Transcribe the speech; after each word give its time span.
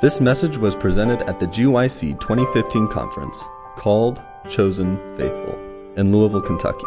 This 0.00 0.18
message 0.18 0.56
was 0.56 0.74
presented 0.74 1.20
at 1.28 1.38
the 1.38 1.46
GYC 1.46 2.18
2015 2.20 2.88
conference 2.88 3.44
called 3.76 4.22
Chosen 4.48 4.96
Faithful 5.14 5.58
in 5.98 6.10
Louisville, 6.10 6.40
Kentucky. 6.40 6.86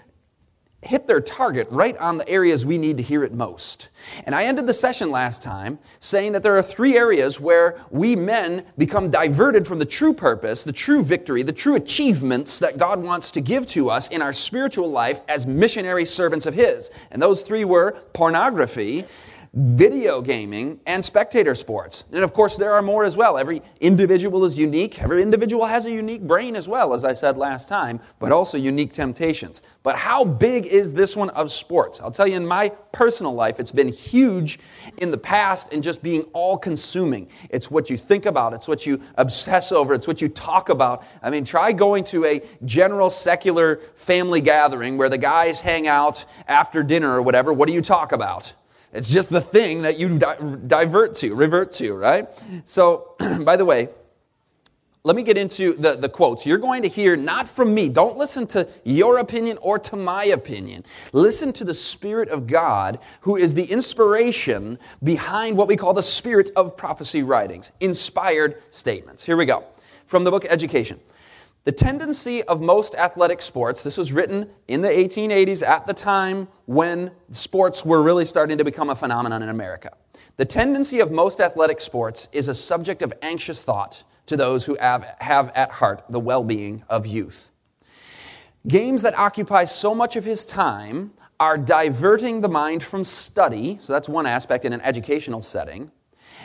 hit 0.82 1.06
their 1.06 1.20
target 1.20 1.68
right 1.70 1.96
on 1.98 2.16
the 2.16 2.28
areas 2.28 2.64
we 2.64 2.78
need 2.78 2.96
to 2.96 3.02
hear 3.02 3.22
it 3.22 3.32
most. 3.34 3.90
And 4.24 4.34
I 4.34 4.44
ended 4.44 4.66
the 4.66 4.72
session 4.74 5.10
last 5.10 5.42
time 5.42 5.78
saying 5.98 6.32
that 6.32 6.42
there 6.42 6.56
are 6.56 6.62
three 6.62 6.96
areas 6.96 7.38
where 7.38 7.78
we 7.90 8.16
men 8.16 8.64
become 8.78 9.10
diverted 9.10 9.66
from 9.66 9.78
the 9.78 9.84
true 9.84 10.14
purpose, 10.14 10.64
the 10.64 10.72
true 10.72 11.02
victory, 11.02 11.42
the 11.42 11.52
true 11.52 11.74
achievements 11.74 12.58
that 12.60 12.78
God 12.78 13.02
wants 13.02 13.30
to 13.32 13.42
give 13.42 13.66
to 13.68 13.90
us 13.90 14.08
in 14.08 14.22
our 14.22 14.32
spiritual 14.32 14.90
life 14.90 15.20
as 15.28 15.46
missionary 15.46 16.06
servants 16.06 16.46
of 16.46 16.54
His. 16.54 16.90
And 17.10 17.20
those 17.20 17.42
three 17.42 17.66
were 17.66 17.92
pornography, 18.14 19.04
video 19.52 20.22
gaming, 20.22 20.78
and 20.86 21.04
spectator 21.04 21.56
sports. 21.56 22.04
And 22.12 22.22
of 22.22 22.32
course, 22.32 22.56
there 22.56 22.72
are 22.72 22.82
more 22.82 23.04
as 23.04 23.16
well. 23.16 23.36
Every 23.36 23.62
individual 23.80 24.44
is 24.44 24.56
unique. 24.56 25.02
Every 25.02 25.22
individual 25.22 25.66
has 25.66 25.86
a 25.86 25.90
unique 25.90 26.22
brain 26.22 26.54
as 26.54 26.68
well, 26.68 26.94
as 26.94 27.04
I 27.04 27.14
said 27.14 27.36
last 27.36 27.68
time, 27.68 28.00
but 28.20 28.30
also 28.30 28.56
unique 28.56 28.92
temptations. 28.92 29.62
But 29.82 29.96
how 29.96 30.24
big 30.24 30.66
is 30.66 30.92
this 30.92 31.16
one 31.16 31.30
of 31.30 31.50
sports? 31.50 32.00
I'll 32.00 32.12
tell 32.12 32.28
you, 32.28 32.36
in 32.36 32.46
my 32.46 32.68
personal 32.92 33.34
life, 33.34 33.58
it's 33.58 33.72
been 33.72 33.88
huge 33.88 34.60
in 34.98 35.10
the 35.10 35.18
past 35.18 35.72
and 35.72 35.82
just 35.82 36.00
being 36.00 36.22
all 36.32 36.56
consuming. 36.56 37.28
It's 37.48 37.72
what 37.72 37.90
you 37.90 37.96
think 37.96 38.26
about, 38.26 38.52
it's 38.52 38.68
what 38.68 38.86
you 38.86 39.00
obsess 39.16 39.72
over, 39.72 39.94
it's 39.94 40.06
what 40.06 40.22
you 40.22 40.28
talk 40.28 40.68
about. 40.68 41.04
I 41.22 41.30
mean, 41.30 41.44
try 41.44 41.72
going 41.72 42.04
to 42.04 42.24
a 42.24 42.40
general 42.64 43.10
secular 43.10 43.80
family 43.94 44.40
gathering 44.40 44.96
where 44.96 45.08
the 45.08 45.18
guys 45.18 45.60
hang 45.60 45.88
out 45.88 46.24
after 46.46 46.84
dinner 46.84 47.10
or 47.10 47.22
whatever. 47.22 47.52
What 47.52 47.66
do 47.66 47.74
you 47.74 47.82
talk 47.82 48.12
about? 48.12 48.52
It's 48.92 49.08
just 49.08 49.30
the 49.30 49.40
thing 49.40 49.82
that 49.82 49.98
you 49.98 50.18
di- 50.18 50.56
divert 50.66 51.14
to, 51.16 51.34
revert 51.34 51.72
to, 51.72 51.94
right? 51.94 52.28
So, 52.64 53.14
by 53.44 53.56
the 53.56 53.64
way, 53.64 53.88
let 55.02 55.16
me 55.16 55.22
get 55.22 55.38
into 55.38 55.72
the, 55.72 55.92
the 55.92 56.10
quotes. 56.10 56.44
You're 56.44 56.58
going 56.58 56.82
to 56.82 56.88
hear 56.88 57.16
not 57.16 57.48
from 57.48 57.72
me. 57.72 57.88
Don't 57.88 58.18
listen 58.18 58.46
to 58.48 58.68
your 58.84 59.18
opinion 59.18 59.56
or 59.62 59.78
to 59.78 59.96
my 59.96 60.24
opinion. 60.24 60.84
Listen 61.14 61.54
to 61.54 61.64
the 61.64 61.72
Spirit 61.72 62.28
of 62.28 62.46
God, 62.46 62.98
who 63.22 63.36
is 63.36 63.54
the 63.54 63.64
inspiration 63.64 64.78
behind 65.02 65.56
what 65.56 65.68
we 65.68 65.76
call 65.76 65.94
the 65.94 66.02
Spirit 66.02 66.50
of 66.54 66.76
prophecy 66.76 67.22
writings, 67.22 67.72
inspired 67.80 68.62
statements. 68.68 69.24
Here 69.24 69.38
we 69.38 69.46
go. 69.46 69.64
From 70.04 70.24
the 70.24 70.30
book 70.30 70.44
Education. 70.44 71.00
The 71.64 71.72
tendency 71.72 72.42
of 72.44 72.62
most 72.62 72.94
athletic 72.94 73.42
sports, 73.42 73.82
this 73.82 73.98
was 73.98 74.12
written 74.12 74.48
in 74.66 74.80
the 74.80 74.88
1880s 74.88 75.66
at 75.66 75.86
the 75.86 75.92
time 75.92 76.48
when 76.64 77.10
sports 77.30 77.84
were 77.84 78.02
really 78.02 78.24
starting 78.24 78.56
to 78.56 78.64
become 78.64 78.88
a 78.88 78.96
phenomenon 78.96 79.42
in 79.42 79.50
America. 79.50 79.90
The 80.38 80.46
tendency 80.46 81.00
of 81.00 81.10
most 81.10 81.38
athletic 81.38 81.82
sports 81.82 82.28
is 82.32 82.48
a 82.48 82.54
subject 82.54 83.02
of 83.02 83.12
anxious 83.20 83.62
thought 83.62 84.02
to 84.24 84.38
those 84.38 84.64
who 84.64 84.78
have, 84.80 85.14
have 85.20 85.52
at 85.54 85.70
heart 85.70 86.04
the 86.08 86.18
well 86.18 86.42
being 86.42 86.82
of 86.88 87.06
youth. 87.06 87.50
Games 88.66 89.02
that 89.02 89.18
occupy 89.18 89.64
so 89.64 89.94
much 89.94 90.16
of 90.16 90.24
his 90.24 90.46
time 90.46 91.12
are 91.38 91.58
diverting 91.58 92.40
the 92.40 92.48
mind 92.48 92.82
from 92.82 93.04
study, 93.04 93.76
so 93.82 93.92
that's 93.92 94.08
one 94.08 94.24
aspect 94.24 94.64
in 94.64 94.72
an 94.72 94.80
educational 94.80 95.42
setting. 95.42 95.90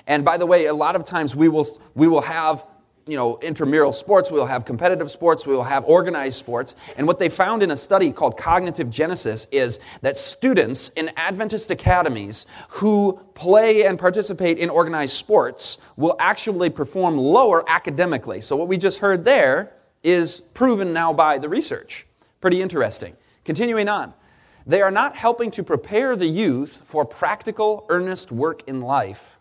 And 0.07 0.25
by 0.25 0.37
the 0.37 0.45
way, 0.45 0.65
a 0.65 0.73
lot 0.73 0.97
of 0.97 1.05
times 1.05 1.37
we 1.37 1.47
will, 1.47 1.65
we 1.93 2.07
will 2.07 2.21
have 2.21 2.65
you 3.07 3.15
know, 3.15 3.37
intramural 3.41 3.93
sports, 3.93 4.31
we 4.31 4.39
will 4.39 4.47
have 4.47 4.65
competitive 4.65 5.11
sports, 5.11 5.45
we 5.45 5.53
will 5.53 5.63
have 5.63 5.85
organized 5.85 6.37
sports. 6.37 6.75
And 6.97 7.05
what 7.05 7.19
they 7.19 7.29
found 7.29 7.61
in 7.61 7.71
a 7.71 7.77
study 7.77 8.11
called 8.11 8.35
Cognitive 8.35 8.89
Genesis 8.89 9.45
is 9.51 9.79
that 10.01 10.17
students 10.17 10.89
in 10.89 11.11
Adventist 11.15 11.69
academies 11.69 12.47
who 12.67 13.19
play 13.35 13.85
and 13.85 13.99
participate 13.99 14.57
in 14.57 14.69
organized 14.69 15.13
sports 15.13 15.77
will 15.97 16.15
actually 16.19 16.69
perform 16.69 17.17
lower 17.17 17.63
academically. 17.69 18.41
So 18.41 18.55
what 18.55 18.67
we 18.67 18.77
just 18.77 18.99
heard 18.99 19.23
there 19.23 19.73
is 20.01 20.39
proven 20.39 20.91
now 20.91 21.13
by 21.13 21.37
the 21.37 21.49
research. 21.49 22.07
Pretty 22.41 22.61
interesting. 22.61 23.15
Continuing 23.43 23.87
on. 23.87 24.13
They 24.65 24.81
are 24.81 24.89
not 24.89 25.15
helping 25.15 25.51
to 25.51 25.63
prepare 25.63 26.15
the 26.15 26.25
youth 26.25 26.81
for 26.85 27.05
practical, 27.05 27.85
earnest 27.89 28.31
work 28.31 28.67
in 28.67 28.81
life 28.81 29.34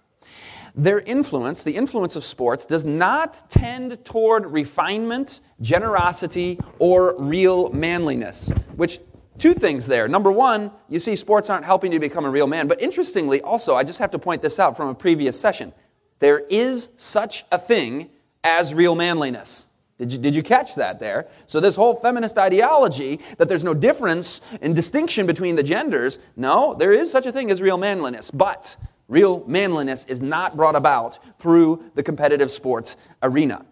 their 0.74 1.00
influence, 1.00 1.62
the 1.62 1.76
influence 1.76 2.16
of 2.16 2.24
sports, 2.24 2.66
does 2.66 2.84
not 2.84 3.48
tend 3.50 4.04
toward 4.04 4.46
refinement, 4.46 5.40
generosity, 5.60 6.58
or 6.78 7.14
real 7.18 7.70
manliness. 7.70 8.50
Which, 8.74 9.00
two 9.38 9.54
things 9.54 9.86
there. 9.86 10.08
Number 10.08 10.32
one, 10.32 10.72
you 10.88 10.98
see, 10.98 11.14
sports 11.14 11.48
aren't 11.48 11.64
helping 11.64 11.92
you 11.92 12.00
become 12.00 12.24
a 12.24 12.30
real 12.30 12.46
man. 12.46 12.66
But 12.66 12.82
interestingly, 12.82 13.40
also, 13.40 13.76
I 13.76 13.84
just 13.84 14.00
have 14.00 14.10
to 14.12 14.18
point 14.18 14.42
this 14.42 14.58
out 14.58 14.76
from 14.76 14.88
a 14.88 14.94
previous 14.94 15.38
session. 15.38 15.72
There 16.18 16.40
is 16.50 16.88
such 16.96 17.44
a 17.52 17.58
thing 17.58 18.10
as 18.42 18.74
real 18.74 18.94
manliness. 18.94 19.68
Did 19.96 20.12
you, 20.12 20.18
did 20.18 20.34
you 20.34 20.42
catch 20.42 20.74
that 20.74 20.98
there? 20.98 21.28
So, 21.46 21.60
this 21.60 21.76
whole 21.76 21.94
feminist 21.94 22.36
ideology 22.36 23.20
that 23.38 23.48
there's 23.48 23.62
no 23.62 23.74
difference 23.74 24.40
in 24.60 24.74
distinction 24.74 25.24
between 25.24 25.54
the 25.54 25.62
genders, 25.62 26.18
no, 26.36 26.74
there 26.74 26.92
is 26.92 27.12
such 27.12 27.26
a 27.26 27.32
thing 27.32 27.48
as 27.50 27.62
real 27.62 27.78
manliness. 27.78 28.28
But 28.30 28.76
Real 29.08 29.44
manliness 29.46 30.04
is 30.06 30.22
not 30.22 30.56
brought 30.56 30.76
about 30.76 31.18
through 31.38 31.84
the 31.94 32.02
competitive 32.02 32.50
sports 32.50 32.96
arena. 33.22 33.64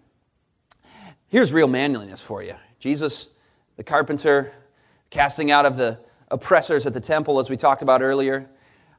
Here's 1.28 1.52
real 1.52 1.68
manliness 1.68 2.20
for 2.20 2.42
you 2.42 2.54
Jesus, 2.78 3.28
the 3.76 3.84
carpenter, 3.84 4.52
casting 5.10 5.50
out 5.50 5.64
of 5.64 5.76
the 5.76 5.98
oppressors 6.30 6.86
at 6.86 6.94
the 6.94 7.00
temple, 7.00 7.38
as 7.38 7.48
we 7.48 7.56
talked 7.56 7.82
about 7.82 8.02
earlier. 8.02 8.48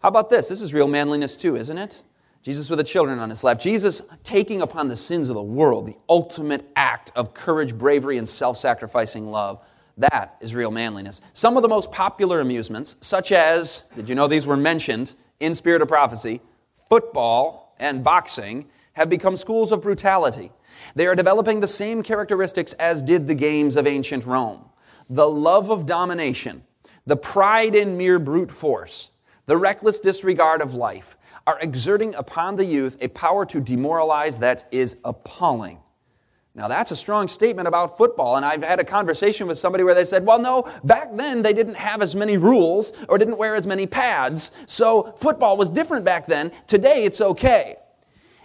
How 0.02 0.10
about 0.10 0.30
this? 0.30 0.48
This 0.48 0.62
is 0.62 0.74
real 0.74 0.88
manliness 0.88 1.36
too, 1.38 1.56
isn't 1.56 1.78
it? 1.78 2.02
Jesus 2.42 2.70
with 2.70 2.78
the 2.78 2.84
children 2.84 3.20
on 3.20 3.30
his 3.30 3.44
lap. 3.44 3.60
Jesus 3.60 4.02
taking 4.24 4.62
upon 4.62 4.90
the 4.90 4.97
sins 4.97 5.29
of 5.29 5.36
the 5.36 5.41
world, 5.41 5.88
the 5.88 5.96
ultimate 6.09 6.70
act 6.76 7.12
of 7.16 7.34
courage, 7.34 7.78
bravery, 7.78 8.18
and 8.18 8.28
self 8.28 8.58
sacrificing 8.58 9.28
love. 9.28 9.62
That 9.97 10.36
is 10.41 10.53
real 10.56 10.72
manliness. 10.72 11.22
Some 11.34 11.56
of 11.56 11.62
the 11.62 11.70
most 11.70 11.91
popular 11.91 12.41
amusements, 12.41 12.97
such 13.00 13.32
as, 13.32 13.84
did 13.96 14.09
you 14.09 14.16
know 14.16 14.28
these 14.28 14.47
were 14.47 14.58
mentioned 14.58 15.14
in 15.43 15.53
Spirit 15.53 15.81
of 15.81 15.90
Prophecy, 15.90 16.41
football 16.87 17.75
and 17.78 18.03
boxing 18.03 18.66
have 18.93 19.09
become 19.09 19.35
schools 19.35 19.73
of 19.73 19.81
brutality. 19.81 20.51
They 20.95 21.05
are 21.05 21.16
developing 21.16 21.59
the 21.59 21.67
same 21.67 22.01
characteristics 22.01 22.73
as 22.73 23.03
did 23.03 23.28
the 23.28 23.35
games 23.35 23.75
of 23.75 23.85
ancient 23.85 24.25
Rome 24.25 24.69
the 25.09 25.28
love 25.28 25.69
of 25.69 25.85
domination, 25.85 26.63
the 27.05 27.17
pride 27.17 27.75
in 27.75 27.97
mere 27.97 28.17
brute 28.19 28.49
force, 28.49 29.11
the 29.47 29.57
reckless 29.57 29.99
disregard 29.99 30.61
of 30.61 30.73
life 30.73 31.17
are 31.45 31.59
exerting 31.59 32.16
upon 32.16 32.55
the 32.55 32.63
youth 32.63 32.97
a 33.01 33.09
power 33.09 33.45
to 33.45 33.59
demoralize 33.59 34.40
that 34.40 34.63
is 34.72 34.95
appalling. 35.03 35.78
Now, 36.55 36.67
that's 36.67 36.91
a 36.91 36.96
strong 36.96 37.28
statement 37.28 37.67
about 37.67 37.97
football, 37.97 38.35
and 38.35 38.46
I've 38.46 38.64
had 38.64 38.79
a 38.79 38.84
conversation 38.84 39.47
with 39.47 39.58
somebody 39.58 39.84
where 39.84 39.96
they 39.96 40.05
said, 40.05 40.23
well, 40.23 40.38
no, 40.38 40.70
back 40.84 41.16
then 41.16 41.41
they 41.41 41.52
didn't 41.52 41.76
have 41.76 42.03
as 42.03 42.16
many 42.16 42.38
rules 42.38 42.94
or 43.09 43.17
didn't 43.17 43.40
wear 43.40 43.55
as 43.55 43.66
many 43.66 43.88
pads, 43.88 44.52
so 44.67 45.16
football 45.17 45.58
was 45.58 45.72
different 45.72 46.05
back 46.05 46.28
then. 46.28 46.52
Today 46.67 47.05
it's 47.05 47.22
okay. 47.22 47.78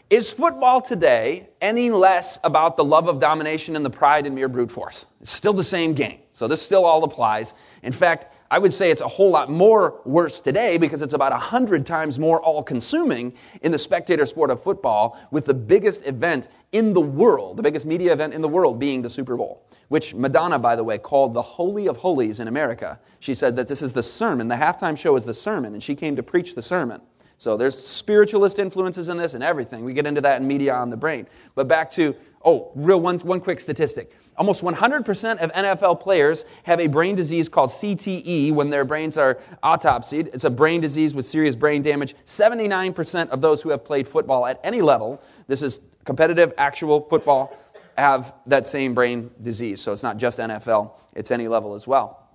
Is 0.08 0.32
football 0.32 0.80
today 0.80 1.50
any 1.60 1.90
less 1.90 2.38
about 2.42 2.78
the 2.78 2.84
love 2.84 3.08
of 3.08 3.20
domination 3.20 3.76
and 3.76 3.84
the 3.84 3.90
pride 3.90 4.24
and 4.24 4.34
mere 4.34 4.48
brute 4.48 4.70
force? 4.70 5.04
It's 5.20 5.30
still 5.30 5.52
the 5.52 5.62
same 5.62 5.92
game. 5.92 6.20
So 6.32 6.48
this 6.48 6.62
still 6.62 6.86
all 6.86 7.04
applies. 7.04 7.52
In 7.82 7.92
fact, 7.92 8.34
I 8.50 8.58
would 8.58 8.72
say 8.72 8.90
it's 8.90 9.02
a 9.02 9.08
whole 9.08 9.30
lot 9.30 9.50
more 9.50 10.00
worse 10.04 10.40
today 10.40 10.78
because 10.78 11.02
it's 11.02 11.12
about 11.12 11.32
100 11.32 11.84
times 11.84 12.18
more 12.18 12.40
all 12.42 12.62
consuming 12.62 13.34
in 13.60 13.72
the 13.72 13.78
spectator 13.78 14.24
sport 14.24 14.50
of 14.50 14.62
football, 14.62 15.18
with 15.30 15.44
the 15.44 15.54
biggest 15.54 16.06
event 16.06 16.48
in 16.72 16.94
the 16.94 17.00
world, 17.00 17.58
the 17.58 17.62
biggest 17.62 17.84
media 17.84 18.12
event 18.12 18.32
in 18.32 18.40
the 18.40 18.48
world 18.48 18.78
being 18.78 19.02
the 19.02 19.10
Super 19.10 19.36
Bowl, 19.36 19.62
which 19.88 20.14
Madonna, 20.14 20.58
by 20.58 20.76
the 20.76 20.84
way, 20.84 20.96
called 20.96 21.34
the 21.34 21.42
Holy 21.42 21.88
of 21.88 21.98
Holies 21.98 22.40
in 22.40 22.48
America. 22.48 22.98
She 23.20 23.34
said 23.34 23.54
that 23.56 23.68
this 23.68 23.82
is 23.82 23.92
the 23.92 24.02
sermon, 24.02 24.48
the 24.48 24.54
halftime 24.54 24.96
show 24.96 25.16
is 25.16 25.26
the 25.26 25.34
sermon, 25.34 25.74
and 25.74 25.82
she 25.82 25.94
came 25.94 26.16
to 26.16 26.22
preach 26.22 26.54
the 26.54 26.62
sermon. 26.62 27.02
So 27.36 27.56
there's 27.56 27.78
spiritualist 27.78 28.58
influences 28.58 29.08
in 29.08 29.16
this 29.16 29.34
and 29.34 29.44
everything. 29.44 29.84
We 29.84 29.92
get 29.92 30.06
into 30.06 30.20
that 30.22 30.40
in 30.40 30.48
media 30.48 30.74
on 30.74 30.90
the 30.90 30.96
brain. 30.96 31.26
But 31.54 31.68
back 31.68 31.88
to, 31.92 32.16
oh, 32.44 32.72
real 32.74 33.00
one, 33.00 33.20
one 33.20 33.40
quick 33.40 33.60
statistic. 33.60 34.16
Almost 34.38 34.62
100% 34.62 35.38
of 35.38 35.52
NFL 35.52 36.00
players 36.00 36.44
have 36.62 36.80
a 36.80 36.86
brain 36.86 37.16
disease 37.16 37.48
called 37.48 37.70
CTE 37.70 38.52
when 38.52 38.70
their 38.70 38.84
brains 38.84 39.18
are 39.18 39.38
autopsied. 39.64 40.32
It's 40.32 40.44
a 40.44 40.50
brain 40.50 40.80
disease 40.80 41.14
with 41.14 41.24
serious 41.24 41.56
brain 41.56 41.82
damage. 41.82 42.14
79% 42.24 43.30
of 43.30 43.40
those 43.40 43.60
who 43.60 43.70
have 43.70 43.84
played 43.84 44.06
football 44.06 44.46
at 44.46 44.60
any 44.62 44.80
level, 44.80 45.20
this 45.48 45.60
is 45.60 45.80
competitive, 46.04 46.54
actual 46.56 47.00
football, 47.00 47.56
have 47.96 48.32
that 48.46 48.64
same 48.64 48.94
brain 48.94 49.28
disease. 49.42 49.80
So 49.80 49.92
it's 49.92 50.04
not 50.04 50.18
just 50.18 50.38
NFL, 50.38 50.92
it's 51.14 51.32
any 51.32 51.48
level 51.48 51.74
as 51.74 51.86
well 51.86 52.27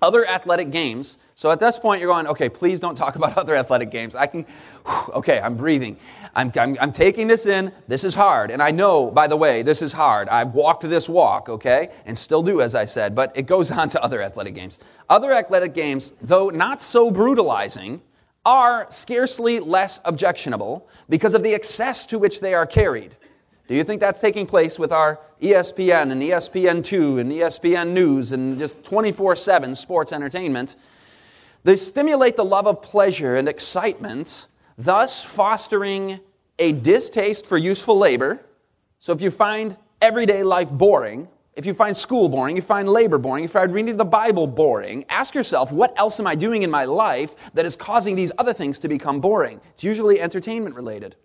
other 0.00 0.26
athletic 0.26 0.70
games. 0.70 1.18
So 1.34 1.50
at 1.50 1.60
this 1.60 1.78
point, 1.78 2.00
you're 2.00 2.12
going, 2.12 2.26
okay, 2.28 2.48
please 2.48 2.80
don't 2.80 2.94
talk 2.94 3.16
about 3.16 3.36
other 3.36 3.54
athletic 3.54 3.90
games. 3.90 4.14
I 4.14 4.26
can, 4.26 4.44
whew, 4.86 5.14
okay, 5.14 5.40
I'm 5.40 5.56
breathing. 5.56 5.96
I'm, 6.34 6.52
I'm, 6.56 6.76
I'm, 6.80 6.92
taking 6.92 7.26
this 7.26 7.46
in. 7.46 7.72
This 7.88 8.04
is 8.04 8.14
hard. 8.14 8.50
And 8.50 8.62
I 8.62 8.70
know, 8.70 9.10
by 9.10 9.26
the 9.26 9.36
way, 9.36 9.62
this 9.62 9.82
is 9.82 9.92
hard. 9.92 10.28
I've 10.28 10.54
walked 10.54 10.82
this 10.82 11.08
walk, 11.08 11.48
okay, 11.48 11.90
and 12.06 12.16
still 12.16 12.42
do, 12.42 12.60
as 12.60 12.74
I 12.74 12.84
said, 12.84 13.14
but 13.14 13.36
it 13.36 13.46
goes 13.46 13.70
on 13.80 13.88
to 13.90 14.02
other 14.02 14.22
athletic 14.22 14.54
games. 14.54 14.78
Other 15.08 15.32
athletic 15.32 15.74
games, 15.74 16.12
though 16.20 16.50
not 16.50 16.82
so 16.82 17.10
brutalizing, 17.10 18.02
are 18.44 18.86
scarcely 18.90 19.60
less 19.60 20.00
objectionable 20.04 20.88
because 21.08 21.34
of 21.34 21.42
the 21.42 21.54
excess 21.54 22.06
to 22.06 22.18
which 22.18 22.40
they 22.40 22.54
are 22.54 22.66
carried. 22.66 23.14
Do 23.68 23.74
you 23.74 23.84
think 23.84 24.00
that's 24.00 24.18
taking 24.18 24.46
place 24.46 24.78
with 24.78 24.92
our 24.92 25.20
ESPN 25.42 26.10
and 26.10 26.22
ESPN2 26.22 27.20
and 27.20 27.30
ESPN 27.30 27.90
News 27.90 28.32
and 28.32 28.58
just 28.58 28.82
24 28.82 29.36
7 29.36 29.74
sports 29.74 30.10
entertainment? 30.10 30.76
They 31.64 31.76
stimulate 31.76 32.36
the 32.36 32.46
love 32.46 32.66
of 32.66 32.80
pleasure 32.80 33.36
and 33.36 33.46
excitement, 33.46 34.46
thus 34.78 35.22
fostering 35.22 36.18
a 36.58 36.72
distaste 36.72 37.46
for 37.46 37.58
useful 37.58 37.98
labor. 37.98 38.40
So 39.00 39.12
if 39.12 39.20
you 39.20 39.30
find 39.30 39.76
everyday 40.00 40.42
life 40.42 40.72
boring, 40.72 41.28
if 41.54 41.66
you 41.66 41.74
find 41.74 41.94
school 41.94 42.30
boring, 42.30 42.56
you 42.56 42.62
find 42.62 42.88
labor 42.88 43.18
boring, 43.18 43.44
if 43.44 43.50
you 43.50 43.60
find 43.60 43.74
reading 43.74 43.98
the 43.98 44.04
Bible 44.04 44.46
boring, 44.46 45.04
ask 45.10 45.34
yourself, 45.34 45.72
what 45.72 45.92
else 45.98 46.18
am 46.18 46.26
I 46.26 46.36
doing 46.36 46.62
in 46.62 46.70
my 46.70 46.86
life 46.86 47.34
that 47.52 47.66
is 47.66 47.76
causing 47.76 48.16
these 48.16 48.32
other 48.38 48.54
things 48.54 48.78
to 48.78 48.88
become 48.88 49.20
boring? 49.20 49.60
It's 49.72 49.84
usually 49.84 50.22
entertainment 50.22 50.74
related. 50.74 51.16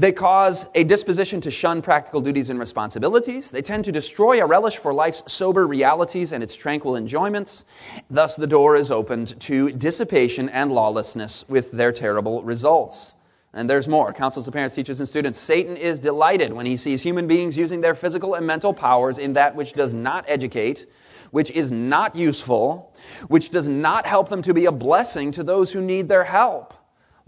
They 0.00 0.12
cause 0.12 0.66
a 0.74 0.82
disposition 0.82 1.42
to 1.42 1.50
shun 1.50 1.82
practical 1.82 2.22
duties 2.22 2.48
and 2.48 2.58
responsibilities. 2.58 3.50
They 3.50 3.60
tend 3.60 3.84
to 3.84 3.92
destroy 3.92 4.42
a 4.42 4.46
relish 4.46 4.78
for 4.78 4.94
life's 4.94 5.22
sober 5.30 5.66
realities 5.66 6.32
and 6.32 6.42
its 6.42 6.56
tranquil 6.56 6.96
enjoyments. 6.96 7.66
Thus, 8.08 8.34
the 8.34 8.46
door 8.46 8.76
is 8.76 8.90
opened 8.90 9.38
to 9.40 9.70
dissipation 9.72 10.48
and 10.48 10.72
lawlessness 10.72 11.46
with 11.50 11.70
their 11.72 11.92
terrible 11.92 12.42
results. 12.42 13.16
And 13.52 13.68
there's 13.68 13.88
more. 13.88 14.14
Councils 14.14 14.48
of 14.48 14.54
parents, 14.54 14.74
teachers, 14.74 15.00
and 15.00 15.06
students. 15.06 15.38
Satan 15.38 15.76
is 15.76 15.98
delighted 15.98 16.54
when 16.54 16.64
he 16.64 16.78
sees 16.78 17.02
human 17.02 17.26
beings 17.26 17.58
using 17.58 17.82
their 17.82 17.94
physical 17.94 18.36
and 18.36 18.46
mental 18.46 18.72
powers 18.72 19.18
in 19.18 19.34
that 19.34 19.54
which 19.54 19.74
does 19.74 19.92
not 19.92 20.24
educate, 20.26 20.86
which 21.30 21.50
is 21.50 21.70
not 21.70 22.16
useful, 22.16 22.90
which 23.28 23.50
does 23.50 23.68
not 23.68 24.06
help 24.06 24.30
them 24.30 24.40
to 24.40 24.54
be 24.54 24.64
a 24.64 24.72
blessing 24.72 25.30
to 25.32 25.44
those 25.44 25.70
who 25.70 25.82
need 25.82 26.08
their 26.08 26.24
help. 26.24 26.72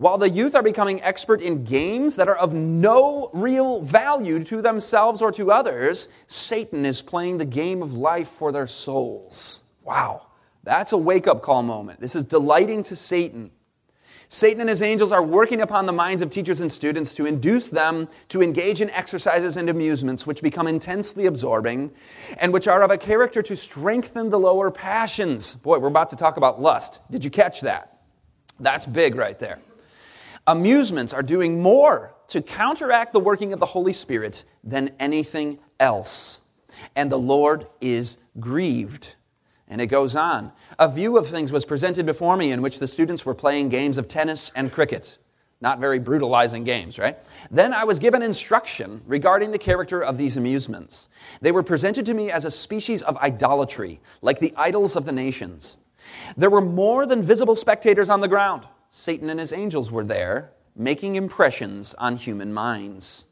While 0.03 0.19
the 0.19 0.29
youth 0.29 0.57
are 0.57 0.65
becoming 0.65 1.01
expert 1.01 1.41
in 1.41 1.63
games 1.63 2.17
that 2.17 2.27
are 2.27 2.35
of 2.35 2.53
no 2.53 3.31
real 3.33 3.81
value 3.81 4.43
to 4.43 4.61
themselves 4.61 5.23
or 5.23 5.31
to 5.31 5.53
others, 5.53 6.09
Satan 6.27 6.85
is 6.85 7.01
playing 7.01 7.39
the 7.39 7.45
game 7.45 7.85
of 7.85 7.95
life 7.95 8.27
for 8.27 8.51
their 8.51 8.67
souls. 8.67 9.63
Wow, 9.85 10.27
that's 10.65 10.91
a 10.91 10.97
wake 10.97 11.29
up 11.29 11.41
call 11.41 11.63
moment. 11.63 12.01
This 12.01 12.17
is 12.17 12.25
delighting 12.25 12.83
to 12.83 12.97
Satan. 12.97 13.53
Satan 14.27 14.63
and 14.63 14.69
his 14.69 14.83
angels 14.83 15.13
are 15.13 15.23
working 15.23 15.61
upon 15.61 15.87
the 15.87 15.93
minds 15.93 16.21
of 16.21 16.31
teachers 16.31 16.61
and 16.61 16.73
students 16.73 17.15
to 17.15 17.25
induce 17.25 17.69
them 17.69 18.09
to 18.31 18.43
engage 18.43 18.81
in 18.81 18.91
exercises 18.91 19.57
and 19.57 19.71
amusements 19.71 20.27
which 20.27 20.43
become 20.43 20.67
intensely 20.67 21.27
absorbing 21.27 21.93
and 22.41 22.53
which 22.53 22.67
are 22.67 22.83
of 22.83 22.91
a 22.91 22.99
character 22.99 23.41
to 23.41 23.55
strengthen 23.55 24.31
the 24.31 24.39
lower 24.41 24.73
passions. 24.73 25.55
Boy, 25.55 25.79
we're 25.79 25.87
about 25.87 26.11
to 26.11 26.17
talk 26.17 26.39
about 26.39 26.61
lust. 26.61 26.99
Did 27.09 27.25
you 27.25 27.31
catch 27.31 27.61
that? 27.61 28.01
That's 28.59 28.85
big 28.85 29.15
right 29.15 29.39
there. 29.39 29.61
Amusements 30.47 31.15
are 31.15 31.23
doing 31.23 31.63
more 31.63 32.15
to 32.29 32.43
counteract 32.43 33.13
the 33.13 33.21
working 33.21 33.53
of 33.53 33.61
the 33.61 33.67
Holy 33.67 33.93
Spirit 33.93 34.45
than 34.65 34.91
anything 34.99 35.59
else. 35.79 36.41
And 36.97 37.13
the 37.13 37.19
Lord 37.19 37.67
is 37.81 38.17
grieved. 38.41 39.15
And 39.69 39.81
it 39.81 39.87
goes 39.87 40.17
on. 40.17 40.53
A 40.79 40.89
view 40.89 41.17
of 41.17 41.29
things 41.29 41.53
was 41.53 41.65
presented 41.65 42.07
before 42.07 42.37
me 42.37 42.51
in 42.51 42.61
which 42.61 42.79
the 42.79 42.89
students 42.89 43.25
were 43.25 43.35
playing 43.35 43.69
games 43.69 43.99
of 43.99 44.09
tennis 44.09 44.51
and 44.55 44.73
cricket. 44.73 45.19
Not 45.61 45.79
very 45.79 46.01
brutalizing 46.01 46.65
games, 46.65 46.99
right? 46.99 47.19
Then 47.51 47.73
I 47.73 47.85
was 47.85 48.01
given 48.01 48.21
instruction 48.21 49.01
regarding 49.07 49.53
the 49.53 49.59
character 49.59 50.03
of 50.03 50.19
these 50.19 50.37
amusements. 50.37 51.09
They 51.41 51.53
were 51.53 51.63
presented 51.63 52.05
to 52.07 52.15
me 52.15 52.33
as 52.33 52.45
a 52.45 52.51
species 52.51 53.03
of 53.03 53.17
idolatry, 53.19 54.01
like 54.23 54.41
the 54.41 54.53
idols 54.57 54.97
of 54.97 55.05
the 55.05 55.13
nations. 55.13 55.79
There 56.37 56.51
were 56.51 56.61
more 56.61 57.07
than 57.07 57.23
visible 57.23 57.55
spectators 57.55 58.11
on 58.11 58.21
the 58.21 58.29
ground. 58.29 58.67
Satan 58.95 59.31
and 59.31 59.41
his 59.41 59.55
angels 59.55 59.91
were 59.91 60.05
there, 60.05 60.53
making 60.77 61.17
impressions 61.17 61.95
on 61.95 62.15
human 62.15 62.53
minds. 62.53 63.25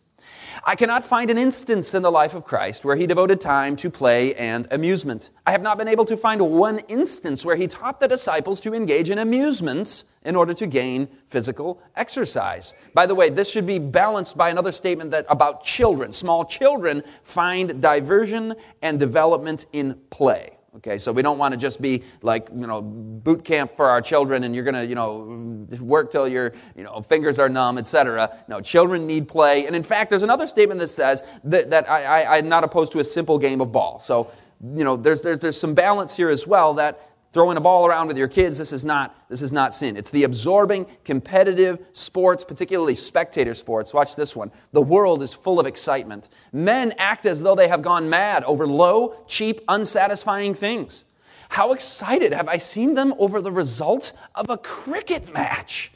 I 0.64 0.74
cannot 0.74 1.04
find 1.04 1.30
an 1.30 1.36
instance 1.36 1.92
in 1.92 2.02
the 2.02 2.10
life 2.10 2.32
of 2.32 2.46
Christ 2.46 2.82
where 2.82 2.96
he 2.96 3.06
devoted 3.06 3.42
time 3.42 3.76
to 3.76 3.90
play 3.90 4.34
and 4.36 4.66
amusement. 4.70 5.28
I 5.46 5.50
have 5.50 5.60
not 5.60 5.76
been 5.76 5.86
able 5.86 6.06
to 6.06 6.16
find 6.16 6.40
one 6.40 6.78
instance 6.88 7.44
where 7.44 7.56
he 7.56 7.66
taught 7.66 8.00
the 8.00 8.08
disciples 8.08 8.58
to 8.60 8.72
engage 8.72 9.10
in 9.10 9.18
amusement 9.18 10.04
in 10.24 10.34
order 10.34 10.54
to 10.54 10.66
gain 10.66 11.06
physical 11.26 11.82
exercise. 11.94 12.72
By 12.94 13.04
the 13.04 13.14
way, 13.14 13.28
this 13.28 13.50
should 13.50 13.66
be 13.66 13.78
balanced 13.78 14.38
by 14.38 14.48
another 14.48 14.72
statement 14.72 15.10
that 15.10 15.26
about 15.28 15.62
children. 15.62 16.10
Small 16.10 16.46
children 16.46 17.02
find 17.22 17.82
diversion 17.82 18.54
and 18.80 18.98
development 18.98 19.66
in 19.74 20.00
play. 20.08 20.56
Okay, 20.76 20.98
so 20.98 21.10
we 21.10 21.20
don't 21.20 21.38
want 21.38 21.52
to 21.52 21.58
just 21.58 21.82
be 21.82 22.04
like, 22.22 22.48
you 22.54 22.66
know, 22.66 22.80
boot 22.80 23.44
camp 23.44 23.76
for 23.76 23.86
our 23.86 24.00
children 24.00 24.44
and 24.44 24.54
you're 24.54 24.62
going 24.62 24.76
to, 24.76 24.86
you 24.86 24.94
know, 24.94 25.66
work 25.80 26.12
till 26.12 26.28
your, 26.28 26.52
you 26.76 26.84
know, 26.84 27.02
fingers 27.02 27.40
are 27.40 27.48
numb, 27.48 27.76
etc. 27.76 28.38
No, 28.46 28.60
children 28.60 29.04
need 29.04 29.26
play. 29.26 29.66
And 29.66 29.74
in 29.74 29.82
fact, 29.82 30.10
there's 30.10 30.22
another 30.22 30.46
statement 30.46 30.78
that 30.78 30.88
says 30.88 31.24
that, 31.42 31.70
that 31.70 31.90
I, 31.90 32.22
I, 32.22 32.38
I'm 32.38 32.48
not 32.48 32.62
opposed 32.62 32.92
to 32.92 33.00
a 33.00 33.04
simple 33.04 33.36
game 33.36 33.60
of 33.60 33.72
ball. 33.72 33.98
So, 33.98 34.30
you 34.76 34.84
know, 34.84 34.94
there's, 34.94 35.22
there's, 35.22 35.40
there's 35.40 35.58
some 35.58 35.74
balance 35.74 36.16
here 36.16 36.28
as 36.28 36.46
well 36.46 36.74
that 36.74 37.09
throwing 37.32 37.56
a 37.56 37.60
ball 37.60 37.86
around 37.86 38.08
with 38.08 38.18
your 38.18 38.28
kids, 38.28 38.58
this 38.58 38.72
is 38.72 38.84
not, 38.84 39.14
this 39.28 39.40
is 39.42 39.52
not 39.52 39.74
sin. 39.74 39.96
It's 39.96 40.10
the 40.10 40.24
absorbing, 40.24 40.86
competitive 41.04 41.78
sports, 41.92 42.44
particularly 42.44 42.94
spectator 42.94 43.54
sports. 43.54 43.94
Watch 43.94 44.16
this 44.16 44.34
one. 44.34 44.50
The 44.72 44.82
world 44.82 45.22
is 45.22 45.32
full 45.32 45.60
of 45.60 45.66
excitement. 45.66 46.28
Men 46.52 46.92
act 46.98 47.26
as 47.26 47.42
though 47.42 47.54
they 47.54 47.68
have 47.68 47.82
gone 47.82 48.10
mad 48.10 48.42
over 48.44 48.66
low, 48.66 49.16
cheap, 49.28 49.60
unsatisfying 49.68 50.54
things. 50.54 51.04
How 51.48 51.72
excited 51.72 52.32
have 52.32 52.48
I 52.48 52.58
seen 52.58 52.94
them 52.94 53.14
over 53.18 53.40
the 53.40 53.52
result 53.52 54.12
of 54.34 54.50
a 54.50 54.56
cricket 54.56 55.32
match? 55.32 55.92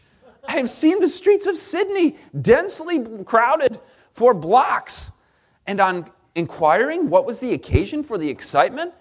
I 0.47 0.57
have 0.57 0.69
seen 0.69 1.01
the 1.01 1.09
streets 1.09 1.47
of 1.47 1.57
Sydney 1.57 2.17
densely 2.43 3.05
crowded 3.25 3.81
for 4.11 4.35
blocks. 4.35 5.11
And 5.67 5.81
on 5.81 6.11
inquiring 6.35 7.09
what 7.09 7.25
was 7.25 7.41
the 7.41 7.55
occasion 7.55 8.03
for 8.03 8.19
the 8.19 8.29
excitement, 8.29 8.93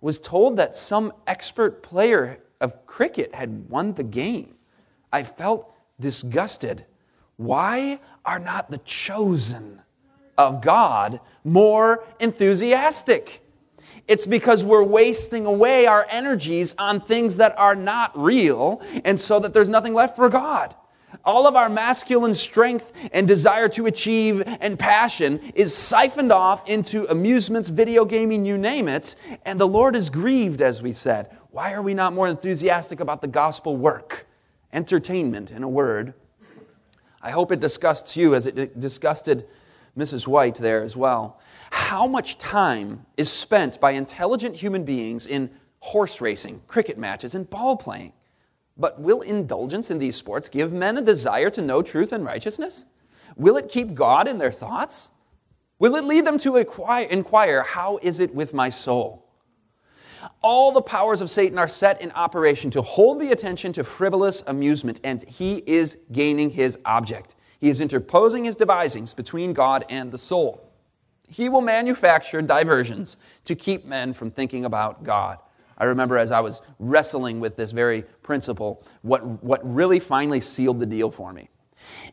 was 0.00 0.18
told 0.18 0.56
that 0.56 0.76
some 0.76 1.12
expert 1.26 1.82
player 1.82 2.38
of 2.60 2.86
cricket 2.86 3.34
had 3.34 3.68
won 3.68 3.94
the 3.94 4.04
game. 4.04 4.54
I 5.12 5.22
felt 5.22 5.74
disgusted. 5.98 6.84
Why 7.36 8.00
are 8.24 8.38
not 8.38 8.70
the 8.70 8.78
chosen 8.78 9.80
of 10.36 10.60
God 10.60 11.20
more 11.44 12.04
enthusiastic? 12.20 13.44
It's 14.06 14.26
because 14.26 14.64
we're 14.64 14.82
wasting 14.82 15.46
away 15.46 15.86
our 15.86 16.06
energies 16.08 16.74
on 16.78 17.00
things 17.00 17.36
that 17.36 17.58
are 17.58 17.74
not 17.74 18.18
real, 18.18 18.80
and 19.04 19.20
so 19.20 19.38
that 19.40 19.52
there's 19.52 19.68
nothing 19.68 19.94
left 19.94 20.16
for 20.16 20.28
God. 20.28 20.74
All 21.24 21.46
of 21.46 21.56
our 21.56 21.68
masculine 21.68 22.34
strength 22.34 22.92
and 23.12 23.26
desire 23.26 23.68
to 23.70 23.86
achieve 23.86 24.42
and 24.60 24.78
passion 24.78 25.40
is 25.54 25.74
siphoned 25.74 26.32
off 26.32 26.68
into 26.68 27.10
amusements, 27.10 27.68
video 27.68 28.04
gaming, 28.04 28.46
you 28.46 28.58
name 28.58 28.88
it, 28.88 29.16
and 29.44 29.60
the 29.60 29.66
Lord 29.66 29.96
is 29.96 30.10
grieved, 30.10 30.62
as 30.62 30.82
we 30.82 30.92
said. 30.92 31.36
Why 31.50 31.72
are 31.72 31.82
we 31.82 31.94
not 31.94 32.12
more 32.12 32.28
enthusiastic 32.28 33.00
about 33.00 33.20
the 33.20 33.28
gospel 33.28 33.76
work? 33.76 34.26
Entertainment, 34.72 35.50
in 35.50 35.62
a 35.62 35.68
word. 35.68 36.14
I 37.22 37.30
hope 37.30 37.52
it 37.52 37.60
disgusts 37.60 38.16
you 38.16 38.34
as 38.34 38.46
it 38.46 38.78
disgusted 38.78 39.46
Mrs. 39.96 40.26
White 40.28 40.54
there 40.56 40.82
as 40.82 40.96
well. 40.96 41.40
How 41.70 42.06
much 42.06 42.38
time 42.38 43.04
is 43.16 43.30
spent 43.30 43.80
by 43.80 43.92
intelligent 43.92 44.56
human 44.56 44.84
beings 44.84 45.26
in 45.26 45.50
horse 45.80 46.20
racing, 46.20 46.62
cricket 46.68 46.96
matches, 46.98 47.34
and 47.34 47.48
ball 47.48 47.76
playing? 47.76 48.12
But 48.78 49.00
will 49.00 49.22
indulgence 49.22 49.90
in 49.90 49.98
these 49.98 50.16
sports 50.16 50.48
give 50.48 50.72
men 50.72 50.96
a 50.96 51.02
desire 51.02 51.50
to 51.50 51.62
know 51.62 51.82
truth 51.82 52.12
and 52.12 52.24
righteousness? 52.24 52.86
Will 53.36 53.56
it 53.56 53.68
keep 53.68 53.94
God 53.94 54.28
in 54.28 54.38
their 54.38 54.52
thoughts? 54.52 55.10
Will 55.78 55.96
it 55.96 56.04
lead 56.04 56.24
them 56.24 56.38
to 56.38 56.56
inquire, 56.56 57.62
How 57.62 57.98
is 58.02 58.20
it 58.20 58.34
with 58.34 58.54
my 58.54 58.68
soul? 58.68 59.24
All 60.42 60.72
the 60.72 60.82
powers 60.82 61.20
of 61.20 61.30
Satan 61.30 61.58
are 61.58 61.68
set 61.68 62.00
in 62.00 62.10
operation 62.12 62.70
to 62.72 62.82
hold 62.82 63.20
the 63.20 63.30
attention 63.30 63.72
to 63.74 63.84
frivolous 63.84 64.42
amusement, 64.46 65.00
and 65.04 65.22
he 65.28 65.62
is 65.66 65.98
gaining 66.10 66.50
his 66.50 66.78
object. 66.84 67.36
He 67.60 67.68
is 67.68 67.80
interposing 67.80 68.44
his 68.44 68.56
devisings 68.56 69.14
between 69.14 69.52
God 69.52 69.84
and 69.88 70.10
the 70.10 70.18
soul. 70.18 70.68
He 71.28 71.48
will 71.48 71.60
manufacture 71.60 72.40
diversions 72.40 73.16
to 73.44 73.54
keep 73.54 73.84
men 73.84 74.12
from 74.12 74.30
thinking 74.30 74.64
about 74.64 75.04
God. 75.04 75.38
I 75.78 75.84
remember 75.84 76.18
as 76.18 76.32
I 76.32 76.40
was 76.40 76.60
wrestling 76.78 77.40
with 77.40 77.56
this 77.56 77.70
very 77.70 78.02
principle, 78.22 78.84
what, 79.02 79.24
what 79.42 79.60
really 79.62 80.00
finally 80.00 80.40
sealed 80.40 80.80
the 80.80 80.86
deal 80.86 81.10
for 81.10 81.32
me 81.32 81.48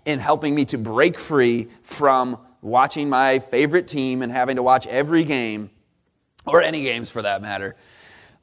in 0.05 0.19
helping 0.19 0.53
me 0.53 0.65
to 0.65 0.77
break 0.77 1.17
free 1.17 1.67
from 1.81 2.37
watching 2.61 3.09
my 3.09 3.39
favorite 3.39 3.87
team 3.87 4.21
and 4.21 4.31
having 4.31 4.55
to 4.55 4.63
watch 4.63 4.85
every 4.87 5.23
game, 5.23 5.71
or 6.45 6.61
any 6.61 6.83
games 6.83 7.09
for 7.09 7.23
that 7.23 7.41
matter, 7.41 7.75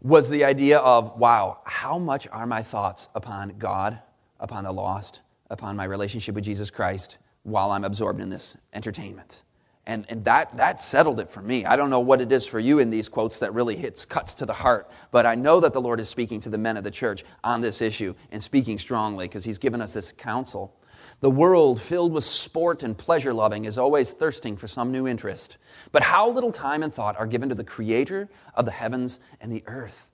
was 0.01 0.29
the 0.29 0.45
idea 0.45 0.79
of 0.79 1.17
wow, 1.19 1.61
how 1.65 1.99
much 1.99 2.27
are 2.33 2.47
my 2.47 2.63
thoughts 2.63 3.09
upon 3.15 3.55
God, 3.59 4.01
upon 4.41 4.65
the 4.65 4.73
lost, 4.73 5.21
upon 5.51 5.77
my 5.77 5.85
relationship 5.85 6.35
with 6.35 6.45
Jesus 6.45 6.71
Christ 6.71 7.19
while 7.45 7.71
I'm 7.71 7.85
absorbed 7.85 8.21
in 8.21 8.29
this 8.29 8.57
entertainment? 8.73 9.45
And, 9.85 10.07
and 10.09 10.25
that, 10.27 10.57
that 10.59 10.81
settled 10.81 11.19
it 11.19 11.29
for 11.29 11.43
me. 11.43 11.65
I 11.65 11.75
don't 11.75 11.91
know 11.91 12.01
what 12.01 12.21
it 12.21 12.31
is 12.31 12.47
for 12.47 12.61
you 12.61 12.79
in 12.79 12.91
these 12.91 13.09
quotes 13.09 13.41
that 13.41 13.53
really 13.53 13.75
hits, 13.75 14.05
cuts 14.05 14.35
to 14.35 14.47
the 14.47 14.53
heart, 14.53 14.89
but 15.11 15.27
I 15.27 15.35
know 15.35 15.59
that 15.59 15.73
the 15.73 15.81
Lord 15.81 15.99
is 15.99 16.09
speaking 16.09 16.39
to 16.41 16.49
the 16.49 16.59
men 16.59 16.77
of 16.77 16.85
the 16.85 16.91
church 16.91 17.25
on 17.43 17.61
this 17.61 17.83
issue 17.83 18.15
and 18.31 18.41
speaking 18.41 18.79
strongly 18.79 19.27
because 19.27 19.45
He's 19.45 19.59
given 19.59 19.81
us 19.81 19.93
this 19.93 20.13
counsel. 20.13 20.77
The 21.19 21.31
world, 21.31 21.81
filled 21.81 22.13
with 22.13 22.25
sport 22.25 22.85
and 22.85 22.97
pleasure 22.97 23.35
loving, 23.35 23.65
is 23.65 23.77
always 23.77 24.13
thirsting 24.13 24.57
for 24.57 24.69
some 24.69 24.93
new 24.93 25.09
interest. 25.09 25.57
But 25.91 26.03
how 26.03 26.31
little 26.31 26.53
time 26.53 26.85
and 26.85 26.95
thought 26.95 27.17
are 27.17 27.27
given 27.27 27.49
to 27.49 27.55
the 27.57 27.65
Creator 27.65 28.29
of 28.55 28.65
the 28.65 28.73
heavens 28.73 29.19
and 29.41 29.53
the 29.53 29.65
earth? 29.67 30.12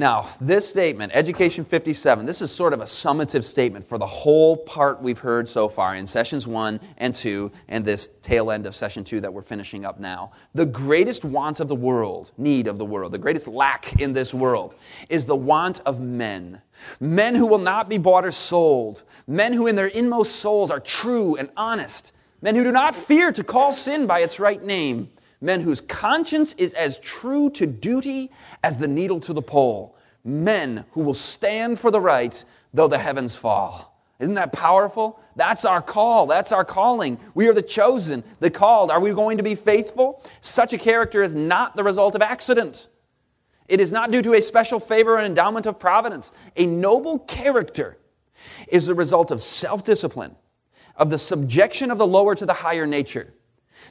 Now, 0.00 0.28
this 0.40 0.70
statement, 0.70 1.10
Education 1.12 1.64
57, 1.64 2.24
this 2.24 2.40
is 2.40 2.52
sort 2.52 2.72
of 2.72 2.80
a 2.80 2.84
summative 2.84 3.42
statement 3.42 3.84
for 3.84 3.98
the 3.98 4.06
whole 4.06 4.56
part 4.56 5.02
we've 5.02 5.18
heard 5.18 5.48
so 5.48 5.68
far 5.68 5.96
in 5.96 6.06
sessions 6.06 6.46
one 6.46 6.78
and 6.98 7.12
two, 7.12 7.50
and 7.66 7.84
this 7.84 8.06
tail 8.22 8.52
end 8.52 8.64
of 8.66 8.76
session 8.76 9.02
two 9.02 9.20
that 9.20 9.34
we're 9.34 9.42
finishing 9.42 9.84
up 9.84 9.98
now. 9.98 10.30
The 10.54 10.66
greatest 10.66 11.24
want 11.24 11.58
of 11.58 11.66
the 11.66 11.74
world, 11.74 12.30
need 12.38 12.68
of 12.68 12.78
the 12.78 12.84
world, 12.84 13.10
the 13.10 13.18
greatest 13.18 13.48
lack 13.48 14.00
in 14.00 14.12
this 14.12 14.32
world 14.32 14.76
is 15.08 15.26
the 15.26 15.34
want 15.34 15.80
of 15.84 16.00
men. 16.00 16.62
Men 17.00 17.34
who 17.34 17.48
will 17.48 17.58
not 17.58 17.88
be 17.88 17.98
bought 17.98 18.24
or 18.24 18.30
sold, 18.30 19.02
men 19.26 19.52
who 19.52 19.66
in 19.66 19.74
their 19.74 19.88
inmost 19.88 20.36
souls 20.36 20.70
are 20.70 20.78
true 20.78 21.34
and 21.34 21.50
honest, 21.56 22.12
men 22.40 22.54
who 22.54 22.62
do 22.62 22.70
not 22.70 22.94
fear 22.94 23.32
to 23.32 23.42
call 23.42 23.72
sin 23.72 24.06
by 24.06 24.20
its 24.20 24.38
right 24.38 24.62
name 24.62 25.10
men 25.40 25.60
whose 25.60 25.80
conscience 25.80 26.54
is 26.58 26.74
as 26.74 26.98
true 26.98 27.50
to 27.50 27.66
duty 27.66 28.30
as 28.62 28.78
the 28.78 28.88
needle 28.88 29.20
to 29.20 29.32
the 29.32 29.42
pole, 29.42 29.96
men 30.24 30.84
who 30.92 31.02
will 31.02 31.14
stand 31.14 31.78
for 31.78 31.90
the 31.90 32.00
right 32.00 32.44
though 32.74 32.88
the 32.88 32.98
heavens 32.98 33.34
fall. 33.34 33.98
Isn't 34.18 34.34
that 34.34 34.52
powerful? 34.52 35.20
That's 35.36 35.64
our 35.64 35.80
call. 35.80 36.26
That's 36.26 36.50
our 36.50 36.64
calling. 36.64 37.18
We 37.34 37.48
are 37.48 37.54
the 37.54 37.62
chosen, 37.62 38.24
the 38.40 38.50
called. 38.50 38.90
Are 38.90 39.00
we 39.00 39.12
going 39.12 39.36
to 39.36 39.44
be 39.44 39.54
faithful? 39.54 40.24
Such 40.40 40.72
a 40.72 40.78
character 40.78 41.22
is 41.22 41.36
not 41.36 41.76
the 41.76 41.84
result 41.84 42.16
of 42.16 42.22
accident. 42.22 42.88
It 43.68 43.80
is 43.80 43.92
not 43.92 44.10
due 44.10 44.22
to 44.22 44.34
a 44.34 44.42
special 44.42 44.80
favor 44.80 45.16
and 45.16 45.26
endowment 45.26 45.66
of 45.66 45.78
providence. 45.78 46.32
A 46.56 46.66
noble 46.66 47.20
character 47.20 47.98
is 48.66 48.86
the 48.86 48.94
result 48.94 49.30
of 49.30 49.40
self 49.40 49.84
discipline, 49.84 50.34
of 50.96 51.10
the 51.10 51.18
subjection 51.18 51.90
of 51.90 51.98
the 51.98 52.06
lower 52.06 52.34
to 52.34 52.46
the 52.46 52.54
higher 52.54 52.86
nature, 52.86 53.32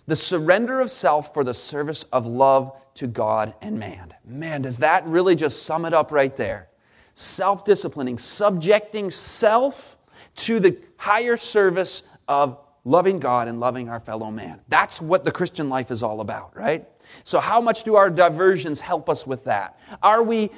the 0.07 0.15
surrender 0.15 0.79
of 0.79 0.89
self 0.89 1.33
for 1.33 1.43
the 1.43 1.53
service 1.53 2.03
of 2.11 2.25
love 2.25 2.75
to 2.95 3.07
God 3.07 3.53
and 3.61 3.77
man. 3.77 4.13
Man, 4.25 4.61
does 4.61 4.79
that 4.79 5.05
really 5.05 5.35
just 5.35 5.63
sum 5.63 5.85
it 5.85 5.93
up 5.93 6.11
right 6.11 6.35
there? 6.35 6.69
Self 7.13 7.65
disciplining, 7.65 8.17
subjecting 8.17 9.09
self 9.09 9.97
to 10.35 10.59
the 10.59 10.77
higher 10.97 11.37
service 11.37 12.03
of 12.27 12.59
loving 12.83 13.19
God 13.19 13.47
and 13.47 13.59
loving 13.59 13.89
our 13.89 13.99
fellow 13.99 14.31
man. 14.31 14.61
That's 14.69 15.01
what 15.01 15.25
the 15.25 15.31
Christian 15.31 15.69
life 15.69 15.91
is 15.91 16.01
all 16.01 16.21
about, 16.21 16.55
right? 16.55 16.87
So, 17.23 17.39
how 17.39 17.61
much 17.61 17.83
do 17.83 17.95
our 17.95 18.09
diversions 18.09 18.81
help 18.81 19.09
us 19.09 19.27
with 19.27 19.43
that? 19.45 19.79
Are 20.01 20.23
we 20.23 20.49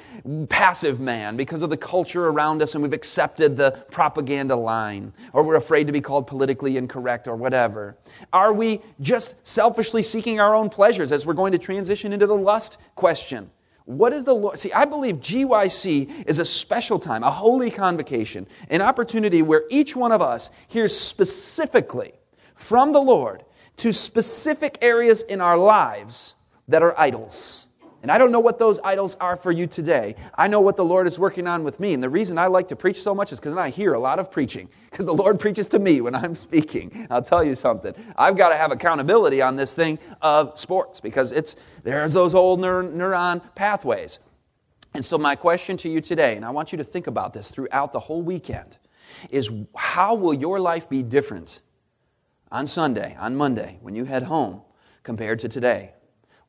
passive 0.48 1.00
man 1.00 1.36
because 1.36 1.62
of 1.62 1.70
the 1.70 1.76
culture 1.76 2.26
around 2.28 2.62
us 2.62 2.74
and 2.74 2.82
we've 2.82 2.92
accepted 2.92 3.56
the 3.56 3.72
propaganda 3.90 4.56
line, 4.56 5.12
or 5.32 5.42
we're 5.42 5.56
afraid 5.56 5.86
to 5.86 5.92
be 5.92 6.00
called 6.00 6.26
politically 6.26 6.76
incorrect 6.76 7.28
or 7.28 7.36
whatever? 7.36 7.96
Are 8.32 8.52
we 8.52 8.80
just 9.00 9.46
selfishly 9.46 10.02
seeking 10.02 10.40
our 10.40 10.54
own 10.54 10.68
pleasures 10.68 11.12
as 11.12 11.26
we're 11.26 11.34
going 11.34 11.52
to 11.52 11.58
transition 11.58 12.12
into 12.12 12.26
the 12.26 12.36
lust 12.36 12.78
question? 12.94 13.50
What 13.84 14.12
is 14.12 14.24
the 14.24 14.34
Lord? 14.34 14.56
See, 14.56 14.72
I 14.72 14.84
believe 14.84 15.16
GYC 15.16 16.28
is 16.28 16.38
a 16.38 16.44
special 16.44 16.98
time, 16.98 17.24
a 17.24 17.30
holy 17.30 17.70
convocation, 17.70 18.46
an 18.68 18.82
opportunity 18.82 19.42
where 19.42 19.64
each 19.68 19.96
one 19.96 20.12
of 20.12 20.22
us 20.22 20.50
hears 20.68 20.96
specifically 20.96 22.12
from 22.54 22.92
the 22.92 23.00
Lord 23.00 23.44
to 23.78 23.92
specific 23.92 24.78
areas 24.82 25.22
in 25.22 25.40
our 25.40 25.56
lives 25.56 26.36
that 26.70 26.82
are 26.82 26.98
idols. 26.98 27.68
And 28.02 28.10
I 28.10 28.16
don't 28.16 28.32
know 28.32 28.40
what 28.40 28.58
those 28.58 28.80
idols 28.80 29.14
are 29.16 29.36
for 29.36 29.52
you 29.52 29.66
today. 29.66 30.14
I 30.34 30.48
know 30.48 30.60
what 30.60 30.76
the 30.76 30.84
Lord 30.84 31.06
is 31.06 31.18
working 31.18 31.46
on 31.46 31.64
with 31.64 31.80
me. 31.80 31.92
And 31.92 32.02
the 32.02 32.08
reason 32.08 32.38
I 32.38 32.46
like 32.46 32.68
to 32.68 32.76
preach 32.76 33.02
so 33.02 33.14
much 33.14 33.30
is 33.30 33.38
because 33.38 33.54
I 33.54 33.68
hear 33.68 33.92
a 33.92 33.98
lot 33.98 34.18
of 34.18 34.30
preaching. 34.30 34.68
Because 34.90 35.06
the 35.06 35.14
Lord 35.14 35.38
preaches 35.38 35.68
to 35.68 35.78
me 35.78 36.00
when 36.00 36.16
I'm 36.16 36.34
speaking. 36.48 37.06
I'll 37.10 37.22
tell 37.22 37.44
you 37.44 37.54
something. 37.54 37.94
I've 38.16 38.36
got 38.36 38.48
to 38.48 38.56
have 38.56 38.72
accountability 38.72 39.40
on 39.40 39.54
this 39.54 39.72
thing 39.72 40.00
of 40.20 40.58
sports 40.58 41.00
because 41.00 41.30
it's 41.30 41.54
there's 41.84 42.12
those 42.12 42.34
old 42.34 42.60
neur- 42.60 42.92
neuron 42.92 43.40
pathways. 43.54 44.18
And 44.92 45.04
so 45.04 45.16
my 45.16 45.36
question 45.36 45.76
to 45.78 45.88
you 45.88 46.00
today, 46.00 46.34
and 46.34 46.44
I 46.44 46.50
want 46.50 46.72
you 46.72 46.78
to 46.78 46.84
think 46.84 47.06
about 47.06 47.32
this 47.32 47.50
throughout 47.50 47.92
the 47.92 48.00
whole 48.00 48.20
weekend, 48.20 48.78
is 49.30 49.48
how 49.76 50.16
will 50.16 50.34
your 50.34 50.58
life 50.58 50.88
be 50.88 51.04
different 51.04 51.60
on 52.50 52.66
Sunday, 52.66 53.16
on 53.18 53.36
Monday, 53.36 53.78
when 53.80 53.94
you 53.94 54.04
head 54.04 54.24
home 54.24 54.62
compared 55.04 55.38
to 55.38 55.48
today? 55.48 55.92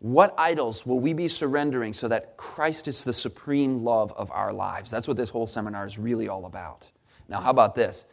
What 0.01 0.33
idols 0.35 0.83
will 0.83 0.99
we 0.99 1.13
be 1.13 1.27
surrendering 1.27 1.93
so 1.93 2.07
that 2.07 2.35
Christ 2.35 2.87
is 2.87 3.03
the 3.03 3.13
supreme 3.13 3.83
love 3.83 4.11
of 4.13 4.31
our 4.31 4.51
lives? 4.51 4.89
That's 4.89 5.07
what 5.07 5.15
this 5.15 5.29
whole 5.29 5.45
seminar 5.45 5.85
is 5.85 5.99
really 5.99 6.27
all 6.27 6.45
about. 6.47 6.89
Now, 7.29 7.39
how 7.39 7.51
about 7.51 7.75
this? 7.75 8.05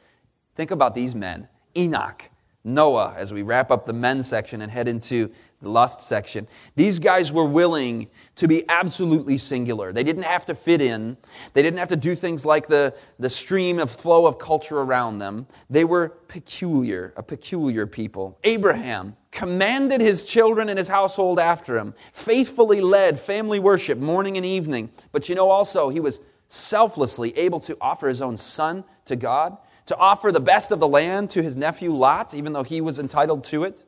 Think 0.54 0.70
about 0.70 0.94
these 0.94 1.14
men 1.14 1.48
Enoch, 1.74 2.28
Noah, 2.62 3.14
as 3.16 3.32
we 3.32 3.40
wrap 3.40 3.70
up 3.70 3.86
the 3.86 3.94
men 3.94 4.22
section 4.22 4.60
and 4.60 4.70
head 4.70 4.86
into 4.86 5.32
the 5.60 5.68
lust 5.68 6.00
section. 6.00 6.46
These 6.76 7.00
guys 7.00 7.32
were 7.32 7.44
willing 7.44 8.08
to 8.36 8.46
be 8.46 8.64
absolutely 8.68 9.38
singular. 9.38 9.92
They 9.92 10.04
didn't 10.04 10.22
have 10.22 10.46
to 10.46 10.54
fit 10.54 10.80
in. 10.80 11.16
They 11.52 11.62
didn't 11.62 11.78
have 11.78 11.88
to 11.88 11.96
do 11.96 12.14
things 12.14 12.46
like 12.46 12.68
the, 12.68 12.94
the 13.18 13.30
stream 13.30 13.78
of 13.78 13.90
flow 13.90 14.26
of 14.26 14.38
culture 14.38 14.78
around 14.78 15.18
them. 15.18 15.46
They 15.68 15.84
were 15.84 16.10
peculiar, 16.28 17.12
a 17.16 17.22
peculiar 17.22 17.86
people. 17.86 18.38
Abraham, 18.44 19.16
commanded 19.30 20.00
his 20.00 20.24
children 20.24 20.68
and 20.68 20.78
his 20.78 20.88
household 20.88 21.38
after 21.38 21.76
him, 21.76 21.94
faithfully 22.12 22.80
led 22.80 23.18
family 23.18 23.58
worship 23.58 23.98
morning 23.98 24.36
and 24.36 24.46
evening. 24.46 24.90
But 25.12 25.28
you 25.28 25.34
know 25.34 25.50
also, 25.50 25.90
he 25.90 26.00
was 26.00 26.20
selflessly 26.48 27.36
able 27.36 27.60
to 27.60 27.76
offer 27.80 28.08
his 28.08 28.22
own 28.22 28.36
son 28.36 28.84
to 29.04 29.16
God, 29.16 29.58
to 29.86 29.96
offer 29.96 30.32
the 30.32 30.40
best 30.40 30.72
of 30.72 30.80
the 30.80 30.88
land 30.88 31.30
to 31.30 31.42
his 31.42 31.56
nephew 31.56 31.92
Lot, 31.92 32.34
even 32.34 32.52
though 32.52 32.62
he 32.62 32.80
was 32.80 32.98
entitled 32.98 33.44
to 33.44 33.64
it. 33.64 33.84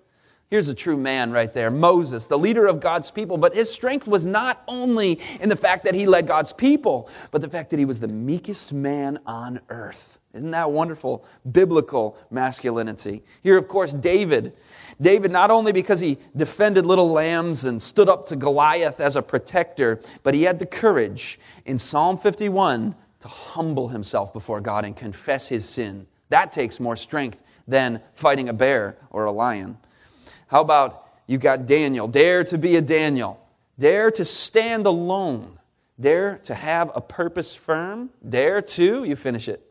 Here's 0.51 0.67
a 0.67 0.75
true 0.75 0.97
man 0.97 1.31
right 1.31 1.53
there 1.53 1.71
Moses, 1.71 2.27
the 2.27 2.39
leader 2.39 2.67
of 2.67 2.81
God's 2.81 3.11
people. 3.11 3.39
But 3.39 3.55
his 3.55 3.71
strength 3.73 4.09
was 4.09 4.27
not 4.27 4.63
only 4.67 5.21
in 5.41 5.49
the 5.49 5.57
fact 5.57 5.85
that 5.85 5.95
he 5.95 6.07
led 6.07 6.27
God's 6.27 6.53
people, 6.53 7.09
but 7.31 7.41
the 7.41 7.49
fact 7.49 7.71
that 7.71 7.79
he 7.79 7.85
was 7.85 8.01
the 8.01 8.09
meekest 8.09 8.73
man 8.73 9.21
on 9.27 9.61
earth. 9.69 10.19
Isn't 10.35 10.51
that 10.51 10.71
wonderful? 10.71 11.25
Biblical 11.51 12.17
masculinity. 12.31 13.23
Here, 13.43 13.57
of 13.57 13.69
course, 13.69 13.93
David 13.93 14.55
David, 15.01 15.31
not 15.31 15.51
only 15.51 15.73
because 15.73 16.01
he 16.01 16.19
defended 16.37 16.85
little 16.85 17.11
lambs 17.11 17.65
and 17.65 17.81
stood 17.81 18.09
up 18.09 18.27
to 18.27 18.37
Goliath 18.37 19.01
as 19.01 19.17
a 19.17 19.23
protector, 19.23 20.01
but 20.23 20.35
he 20.35 20.43
had 20.43 20.59
the 20.59 20.67
courage 20.67 21.41
in 21.65 21.79
Psalm 21.79 22.19
51 22.19 22.95
to 23.21 23.29
humble 23.29 23.89
himself 23.89 24.33
before 24.33 24.61
God 24.61 24.85
and 24.85 24.95
confess 24.95 25.49
his 25.49 25.67
sin. 25.67 26.07
That 26.29 26.53
takes 26.53 26.81
more 26.81 26.97
strength 26.97 27.43
than 27.67 28.03
fighting 28.13 28.49
a 28.51 28.53
bear 28.53 28.99
or 29.11 29.25
a 29.25 29.33
lion. 29.33 29.79
How 30.51 30.63
about 30.63 31.07
you 31.29 31.39
got 31.39 31.67
Daniel? 31.67 32.09
Dare 32.09 32.43
to 32.43 32.59
be 32.59 32.75
a 32.75 32.81
Daniel. 32.81 33.41
Dare 33.79 34.11
to 34.11 34.25
stand 34.25 34.85
alone. 34.85 35.61
Dare 36.01 36.39
to 36.43 36.55
have 36.57 36.91
a 36.97 37.01
purpose 37.01 37.55
firm. 37.55 38.11
Dare 38.29 38.61
to, 38.61 39.05
you 39.05 39.15
finish 39.15 39.47
it, 39.47 39.65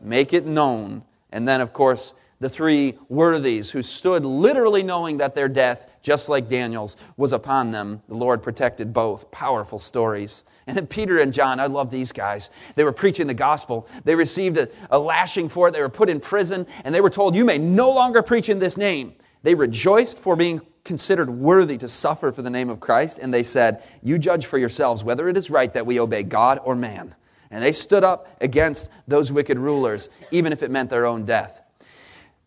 make 0.00 0.32
it 0.32 0.46
known 0.46 1.02
And 1.30 1.46
then, 1.46 1.60
of 1.60 1.74
course, 1.74 2.14
the 2.40 2.48
three 2.48 2.98
worthies 3.10 3.70
who 3.70 3.82
stood 3.82 4.24
literally 4.24 4.82
knowing 4.82 5.18
that 5.18 5.34
their 5.34 5.48
death, 5.48 5.88
just 6.02 6.30
like 6.30 6.48
Daniel's, 6.48 6.96
was 7.18 7.34
upon 7.34 7.70
them. 7.70 8.00
The 8.08 8.16
Lord 8.16 8.42
protected 8.42 8.94
both. 8.94 9.30
Powerful 9.30 9.78
stories. 9.78 10.44
And 10.66 10.74
then 10.74 10.86
Peter 10.86 11.18
and 11.18 11.34
John, 11.34 11.60
I 11.60 11.66
love 11.66 11.90
these 11.90 12.12
guys. 12.12 12.48
They 12.76 12.84
were 12.84 12.92
preaching 12.92 13.26
the 13.26 13.34
gospel. 13.34 13.86
They 14.04 14.14
received 14.14 14.56
a, 14.56 14.68
a 14.90 14.98
lashing 14.98 15.50
for 15.50 15.68
it. 15.68 15.72
They 15.72 15.82
were 15.82 15.90
put 15.90 16.08
in 16.08 16.18
prison, 16.18 16.66
and 16.84 16.94
they 16.94 17.02
were 17.02 17.10
told, 17.10 17.36
You 17.36 17.44
may 17.44 17.58
no 17.58 17.90
longer 17.90 18.22
preach 18.22 18.48
in 18.48 18.58
this 18.58 18.78
name. 18.78 19.14
They 19.44 19.54
rejoiced 19.54 20.18
for 20.18 20.36
being 20.36 20.62
considered 20.84 21.28
worthy 21.28 21.76
to 21.78 21.86
suffer 21.86 22.32
for 22.32 22.40
the 22.40 22.50
name 22.50 22.70
of 22.70 22.80
Christ, 22.80 23.18
and 23.18 23.32
they 23.32 23.42
said, 23.42 23.82
You 24.02 24.18
judge 24.18 24.46
for 24.46 24.56
yourselves 24.56 25.04
whether 25.04 25.28
it 25.28 25.36
is 25.36 25.50
right 25.50 25.72
that 25.74 25.84
we 25.84 26.00
obey 26.00 26.22
God 26.22 26.60
or 26.64 26.74
man. 26.74 27.14
And 27.50 27.62
they 27.62 27.72
stood 27.72 28.04
up 28.04 28.26
against 28.40 28.90
those 29.06 29.30
wicked 29.30 29.58
rulers, 29.58 30.08
even 30.30 30.52
if 30.52 30.62
it 30.62 30.70
meant 30.70 30.88
their 30.88 31.04
own 31.04 31.26
death. 31.26 31.62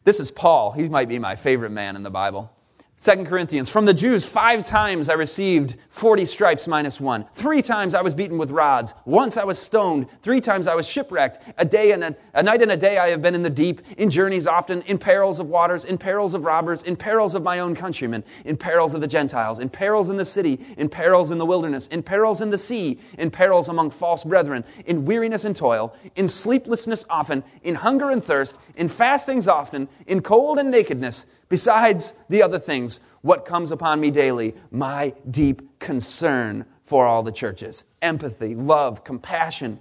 This 0.05 0.19
is 0.19 0.31
Paul. 0.31 0.71
He 0.71 0.89
might 0.89 1.07
be 1.07 1.19
my 1.19 1.35
favorite 1.35 1.71
man 1.71 1.95
in 1.95 2.01
the 2.01 2.09
Bible. 2.09 2.51
Second 2.99 3.27
Corinthians, 3.27 3.69
from 3.69 3.85
the 3.85 3.93
Jews, 3.93 4.25
five 4.25 4.65
times 4.65 5.07
I 5.07 5.13
received 5.13 5.75
40 5.89 6.25
stripes 6.25 6.67
minus 6.67 6.99
one. 6.99 7.27
Three 7.31 7.61
times 7.61 7.93
I 7.93 8.01
was 8.01 8.15
beaten 8.15 8.39
with 8.39 8.49
rods. 8.49 8.95
Once 9.05 9.37
I 9.37 9.43
was 9.43 9.59
stoned. 9.59 10.07
Three 10.23 10.41
times 10.41 10.65
I 10.65 10.73
was 10.73 10.87
shipwrecked. 10.89 11.37
A 11.59 11.63
day 11.63 11.91
and 11.91 12.03
a, 12.03 12.15
a 12.33 12.41
night 12.41 12.63
and 12.63 12.71
a 12.71 12.75
day 12.75 12.97
I 12.97 13.09
have 13.09 13.21
been 13.21 13.35
in 13.35 13.43
the 13.43 13.51
deep, 13.51 13.81
in 13.99 14.09
journeys 14.09 14.47
often, 14.47 14.81
in 14.81 14.97
perils 14.97 15.37
of 15.37 15.47
waters, 15.47 15.85
in 15.85 15.99
perils 15.99 16.33
of 16.33 16.43
robbers, 16.43 16.81
in 16.81 16.95
perils 16.95 17.35
of 17.35 17.43
my 17.43 17.59
own 17.59 17.75
countrymen, 17.75 18.23
in 18.45 18.57
perils 18.57 18.95
of 18.95 19.01
the 19.01 19.07
Gentiles, 19.07 19.59
in 19.59 19.69
perils 19.69 20.09
in 20.09 20.17
the 20.17 20.25
city, 20.25 20.59
in 20.75 20.89
perils 20.89 21.29
in 21.29 21.37
the 21.37 21.45
wilderness, 21.45 21.85
in 21.85 22.01
perils 22.01 22.41
in 22.41 22.49
the 22.49 22.57
sea, 22.57 22.99
in 23.19 23.29
perils 23.29 23.69
among 23.69 23.91
false 23.91 24.23
brethren, 24.23 24.63
in 24.87 25.05
weariness 25.05 25.45
and 25.45 25.55
toil, 25.55 25.95
in 26.15 26.27
sleeplessness 26.27 27.05
often, 27.11 27.43
in 27.61 27.75
hunger 27.75 28.09
and 28.09 28.23
thirst, 28.23 28.57
in 28.75 28.87
fastings 28.87 29.47
often, 29.47 29.87
in 30.07 30.19
cold 30.19 30.57
and 30.57 30.71
nakedness 30.71 31.27
Besides 31.49 32.13
the 32.29 32.43
other 32.43 32.59
things, 32.59 32.99
what 33.21 33.45
comes 33.45 33.71
upon 33.71 33.99
me 33.99 34.11
daily? 34.11 34.55
My 34.71 35.13
deep 35.29 35.79
concern 35.79 36.65
for 36.83 37.05
all 37.05 37.23
the 37.23 37.31
churches. 37.31 37.83
Empathy, 38.01 38.55
love, 38.55 39.03
compassion. 39.03 39.79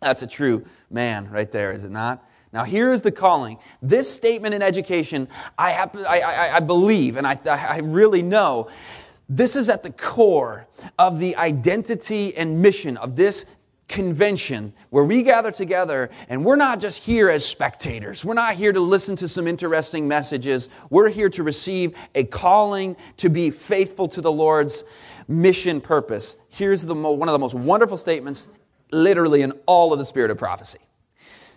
That's 0.00 0.22
a 0.22 0.26
true 0.26 0.64
man 0.90 1.30
right 1.30 1.50
there, 1.50 1.72
is 1.72 1.84
it 1.84 1.90
not? 1.90 2.28
Now, 2.52 2.64
here 2.64 2.92
is 2.92 3.02
the 3.02 3.10
calling. 3.10 3.58
This 3.82 4.08
statement 4.08 4.54
in 4.54 4.62
education, 4.62 5.28
I, 5.58 5.70
have, 5.70 5.96
I, 5.96 6.20
I, 6.20 6.56
I 6.56 6.60
believe 6.60 7.16
and 7.16 7.26
I, 7.26 7.38
I 7.46 7.80
really 7.80 8.22
know 8.22 8.68
this 9.28 9.56
is 9.56 9.68
at 9.68 9.82
the 9.82 9.90
core 9.90 10.66
of 10.98 11.18
the 11.18 11.34
identity 11.36 12.36
and 12.36 12.60
mission 12.60 12.96
of 12.98 13.16
this 13.16 13.46
convention 13.88 14.72
where 14.90 15.04
we 15.04 15.22
gather 15.22 15.50
together 15.50 16.10
and 16.28 16.44
we're 16.44 16.56
not 16.56 16.80
just 16.80 17.02
here 17.02 17.28
as 17.28 17.44
spectators. 17.44 18.24
We're 18.24 18.34
not 18.34 18.54
here 18.54 18.72
to 18.72 18.80
listen 18.80 19.14
to 19.16 19.28
some 19.28 19.46
interesting 19.46 20.08
messages. 20.08 20.68
We're 20.90 21.10
here 21.10 21.28
to 21.30 21.42
receive 21.42 21.94
a 22.14 22.24
calling 22.24 22.96
to 23.18 23.28
be 23.28 23.50
faithful 23.50 24.08
to 24.08 24.20
the 24.20 24.32
Lord's 24.32 24.84
mission 25.28 25.80
purpose. 25.80 26.36
Here's 26.48 26.84
the 26.84 26.94
mo- 26.94 27.12
one 27.12 27.28
of 27.28 27.32
the 27.34 27.38
most 27.38 27.54
wonderful 27.54 27.96
statements, 27.96 28.48
literally 28.90 29.42
in 29.42 29.52
all 29.66 29.92
of 29.92 29.98
the 29.98 30.04
spirit 30.04 30.30
of 30.30 30.38
prophecy. 30.38 30.78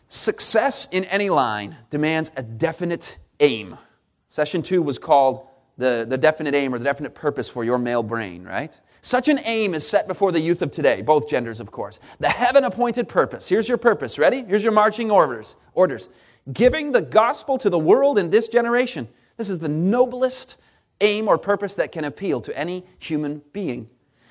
Success 0.08 0.88
in 0.92 1.06
any 1.06 1.30
line 1.30 1.76
demands 1.90 2.32
a 2.38 2.44
definite 2.44 3.18
aim. 3.40 3.78
Session 4.30 4.62
two 4.62 4.82
was 4.82 4.98
called 4.98 5.48
the, 5.78 6.06
the 6.08 6.18
definite 6.18 6.56
aim 6.56 6.74
or 6.74 6.78
the 6.78 6.86
definite 6.86 7.14
purpose 7.14 7.50
for 7.50 7.64
your 7.64 7.78
male 7.78 8.04
brain, 8.04 8.44
right? 8.44 8.80
Such 9.02 9.30
an 9.30 9.40
aim 9.46 9.74
is 9.74 9.88
set 9.88 10.08
before 10.08 10.32
the 10.32 10.40
youth 10.40 10.62
of 10.62 10.72
today, 10.72 11.02
both 11.02 11.30
genders, 11.30 11.60
of 11.60 11.72
course. 11.72 12.00
The 12.20 12.30
heaven 12.30 12.64
appointed 12.64 13.08
purpose. 13.08 13.48
Here's 13.48 13.68
your 13.70 13.78
purpose. 13.78 14.18
Ready? 14.18 14.44
Here's 14.44 14.64
your 14.64 14.72
marching 14.72 15.12
orders. 15.12 15.56
Orders. 15.74 16.10
Giving 16.52 16.92
the 16.92 17.02
gospel 17.02 17.58
to 17.60 17.70
the 17.70 17.80
world 17.80 18.18
in 18.18 18.30
this 18.30 18.48
generation. 18.48 19.08
This 19.38 19.50
is 19.50 19.60
the 19.60 19.70
noblest 19.70 20.58
aim 21.02 21.28
or 21.28 21.38
purpose 21.38 21.76
that 21.76 21.92
can 21.92 22.06
appeal 22.06 22.42
to 22.42 22.58
any 22.58 22.86
human 23.00 23.42
being. 23.54 23.90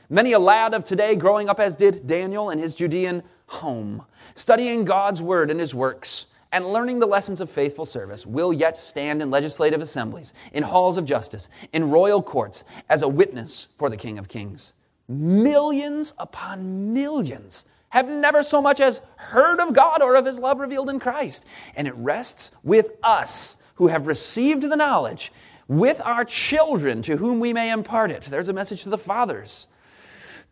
Many 0.09 0.33
a 0.33 0.39
lad 0.39 0.75
of 0.75 0.85
today, 0.85 1.17
growing 1.17 1.49
up 1.49 1.61
as 1.61 1.77
did 1.77 2.07
Daniel 2.07 2.51
in 2.51 2.59
his 2.59 2.75
Judean 2.75 3.23
home, 3.47 4.05
studying 4.35 4.85
God's 4.85 5.23
word 5.23 5.51
and 5.51 5.59
his 5.61 5.75
works, 5.75 6.27
and 6.53 6.67
learning 6.67 6.99
the 6.99 7.07
lessons 7.07 7.41
of 7.41 7.51
faithful 7.51 7.87
service 7.87 8.27
will 8.27 8.53
yet 8.53 8.79
stand 8.79 9.21
in 9.21 9.31
legislative 9.31 9.81
assemblies, 9.81 10.33
in 10.53 10.63
halls 10.63 10.97
of 10.97 11.05
justice, 11.05 11.49
in 11.73 11.91
royal 11.91 12.23
courts 12.23 12.65
as 12.89 13.03
a 13.03 13.09
witness 13.09 13.69
for 13.79 13.91
the 13.91 13.97
King 13.97 14.19
of 14.19 14.29
Kings. 14.29 14.73
Millions 15.09 16.15
upon 16.19 16.93
millions 16.93 17.65
have 17.91 18.09
never 18.09 18.43
so 18.43 18.61
much 18.61 18.81
as 18.81 19.01
heard 19.17 19.61
of 19.61 19.73
God 19.73 20.03
or 20.03 20.17
of 20.17 20.27
his 20.27 20.39
love 20.39 20.59
revealed 20.59 20.91
in 20.91 21.01
Christ. 21.01 21.47
And 21.75 21.87
it 21.87 21.95
rests 21.97 22.51
with 22.63 22.91
us 23.03 23.57
who 23.77 23.89
have 23.89 24.07
received 24.07 24.63
the 24.63 24.77
knowledge, 24.77 25.33
with 25.69 26.01
our 26.05 26.25
children 26.25 27.03
to 27.03 27.17
whom 27.17 27.41
we 27.41 27.53
may 27.53 27.71
impart 27.71 28.11
it. 28.11 28.23
There's 28.23 28.49
a 28.49 28.53
message 28.53 28.83
to 28.85 28.89
the 28.89 28.99
fathers 28.99 29.69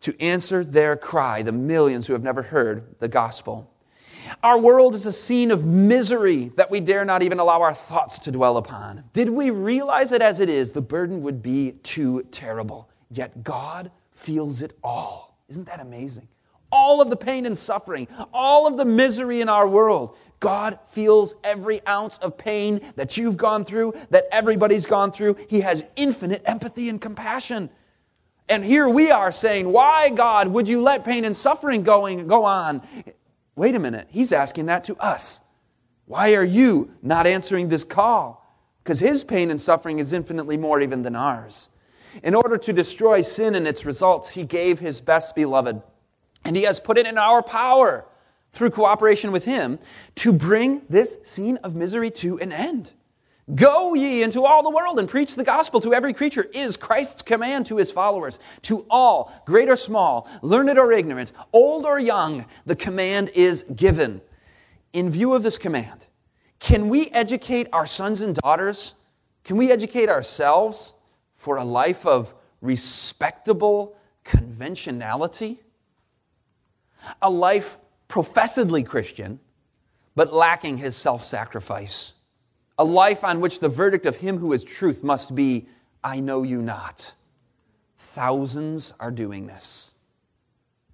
to 0.01 0.19
answer 0.21 0.63
their 0.63 0.95
cry, 0.95 1.41
the 1.41 1.51
millions 1.51 2.07
who 2.07 2.13
have 2.13 2.23
never 2.23 2.41
heard 2.41 2.99
the 2.99 3.07
gospel. 3.07 3.71
Our 4.43 4.59
world 4.59 4.95
is 4.95 5.05
a 5.05 5.13
scene 5.13 5.51
of 5.51 5.65
misery 5.65 6.51
that 6.55 6.69
we 6.71 6.79
dare 6.79 7.05
not 7.05 7.23
even 7.23 7.39
allow 7.39 7.61
our 7.61 7.73
thoughts 7.73 8.19
to 8.19 8.31
dwell 8.31 8.57
upon. 8.57 9.03
Did 9.13 9.29
we 9.29 9.49
realize 9.49 10.11
it 10.11 10.21
as 10.21 10.39
it 10.39 10.49
is, 10.49 10.71
the 10.71 10.81
burden 10.81 11.21
would 11.21 11.41
be 11.41 11.73
too 11.83 12.23
terrible. 12.31 12.89
Yet 13.09 13.43
God 13.43 13.91
feels 14.11 14.61
it 14.61 14.77
all. 14.83 15.37
Isn't 15.49 15.67
that 15.67 15.79
amazing? 15.79 16.27
All 16.71 17.01
of 17.01 17.09
the 17.09 17.15
pain 17.15 17.45
and 17.45 17.57
suffering, 17.57 18.07
all 18.33 18.67
of 18.67 18.77
the 18.77 18.85
misery 18.85 19.41
in 19.41 19.49
our 19.49 19.67
world. 19.67 20.17
God 20.39 20.79
feels 20.85 21.35
every 21.43 21.85
ounce 21.87 22.17
of 22.17 22.37
pain 22.37 22.81
that 22.95 23.17
you've 23.17 23.37
gone 23.37 23.63
through, 23.63 23.93
that 24.09 24.25
everybody's 24.31 24.85
gone 24.85 25.11
through. 25.11 25.37
He 25.47 25.61
has 25.61 25.85
infinite 25.95 26.41
empathy 26.45 26.89
and 26.89 26.99
compassion. 26.99 27.69
And 28.47 28.63
here 28.63 28.87
we 28.87 29.09
are 29.09 29.31
saying, 29.31 29.71
Why, 29.71 30.09
God, 30.09 30.49
would 30.49 30.67
you 30.67 30.81
let 30.81 31.03
pain 31.03 31.25
and 31.25 31.35
suffering 31.35 31.83
going, 31.83 32.27
go 32.27 32.43
on? 32.43 32.81
Wait 33.55 33.75
a 33.75 33.79
minute, 33.79 34.07
he's 34.11 34.31
asking 34.31 34.65
that 34.65 34.83
to 34.83 34.95
us. 34.97 35.41
Why 36.05 36.35
are 36.35 36.43
you 36.43 36.91
not 37.01 37.25
answering 37.25 37.69
this 37.69 37.83
call? 37.83 38.45
Because 38.83 38.99
his 38.99 39.23
pain 39.23 39.49
and 39.49 39.59
suffering 39.59 39.99
is 39.99 40.13
infinitely 40.13 40.57
more 40.57 40.81
even 40.81 41.01
than 41.01 41.15
ours. 41.15 41.69
In 42.23 42.35
order 42.35 42.57
to 42.57 42.73
destroy 42.73 43.21
sin 43.21 43.55
and 43.55 43.67
its 43.67 43.85
results, 43.85 44.29
he 44.29 44.45
gave 44.45 44.79
his 44.79 45.01
best 45.01 45.35
beloved. 45.35 45.81
And 46.43 46.55
he 46.55 46.63
has 46.63 46.79
put 46.79 46.97
it 46.97 47.07
in 47.07 47.17
our 47.17 47.41
power 47.41 48.05
through 48.51 48.69
cooperation 48.69 49.31
with 49.31 49.45
him 49.45 49.79
to 50.15 50.31
bring 50.31 50.83
this 50.89 51.17
scene 51.23 51.57
of 51.57 51.75
misery 51.75 52.11
to 52.11 52.39
an 52.39 52.51
end. 52.51 52.91
Go 53.53 53.93
ye 53.93 54.23
into 54.23 54.43
all 54.43 54.63
the 54.63 54.71
world 54.71 54.97
and 54.97 55.07
preach 55.07 55.35
the 55.35 55.43
gospel 55.43 55.79
to 55.81 55.93
every 55.93 56.13
creature 56.13 56.47
is 56.51 56.77
Christ's 56.77 57.21
command 57.21 57.67
to 57.67 57.77
his 57.77 57.91
followers. 57.91 58.39
To 58.63 58.87
all, 58.89 59.31
great 59.45 59.69
or 59.69 59.75
small, 59.75 60.27
learned 60.41 60.79
or 60.79 60.91
ignorant, 60.91 61.31
old 61.53 61.85
or 61.85 61.99
young, 61.99 62.45
the 62.65 62.75
command 62.75 63.29
is 63.35 63.63
given. 63.75 64.19
In 64.93 65.11
view 65.11 65.35
of 65.35 65.43
this 65.43 65.59
command, 65.59 66.07
can 66.57 66.89
we 66.89 67.09
educate 67.11 67.67
our 67.71 67.85
sons 67.85 68.21
and 68.21 68.33
daughters? 68.33 68.95
Can 69.43 69.57
we 69.57 69.71
educate 69.71 70.09
ourselves 70.09 70.95
for 71.33 71.57
a 71.57 71.63
life 71.63 72.07
of 72.07 72.33
respectable 72.61 73.95
conventionality? 74.23 75.59
A 77.21 77.29
life 77.29 77.77
professedly 78.07 78.81
Christian, 78.81 79.39
but 80.15 80.33
lacking 80.33 80.79
his 80.79 80.95
self 80.95 81.23
sacrifice 81.23 82.13
a 82.77 82.83
life 82.83 83.23
on 83.23 83.39
which 83.39 83.59
the 83.59 83.69
verdict 83.69 84.05
of 84.05 84.17
him 84.17 84.37
who 84.37 84.53
is 84.53 84.63
truth 84.63 85.03
must 85.03 85.35
be, 85.35 85.67
I 86.03 86.19
know 86.19 86.43
you 86.43 86.61
not. 86.61 87.13
Thousands 87.97 88.93
are 88.99 89.11
doing 89.11 89.47
this. 89.47 89.95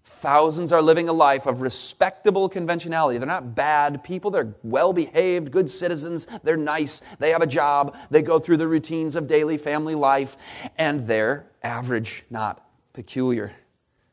Thousands 0.03 0.71
are 0.71 0.83
living 0.83 1.09
a 1.09 1.13
life 1.13 1.47
of 1.47 1.61
respectable 1.61 2.47
conventionality. 2.47 3.17
They're 3.17 3.27
not 3.27 3.55
bad 3.55 4.03
people. 4.03 4.29
They're 4.29 4.53
well 4.61 4.93
behaved, 4.93 5.51
good 5.51 5.67
citizens. 5.67 6.27
They're 6.43 6.57
nice. 6.57 7.01
They 7.17 7.31
have 7.31 7.41
a 7.41 7.47
job. 7.47 7.97
They 8.11 8.21
go 8.21 8.37
through 8.37 8.57
the 8.57 8.67
routines 8.67 9.15
of 9.15 9.27
daily 9.27 9.57
family 9.57 9.95
life. 9.95 10.37
And 10.77 11.07
they're 11.07 11.47
average, 11.63 12.23
not 12.29 12.63
peculiar. 12.93 13.51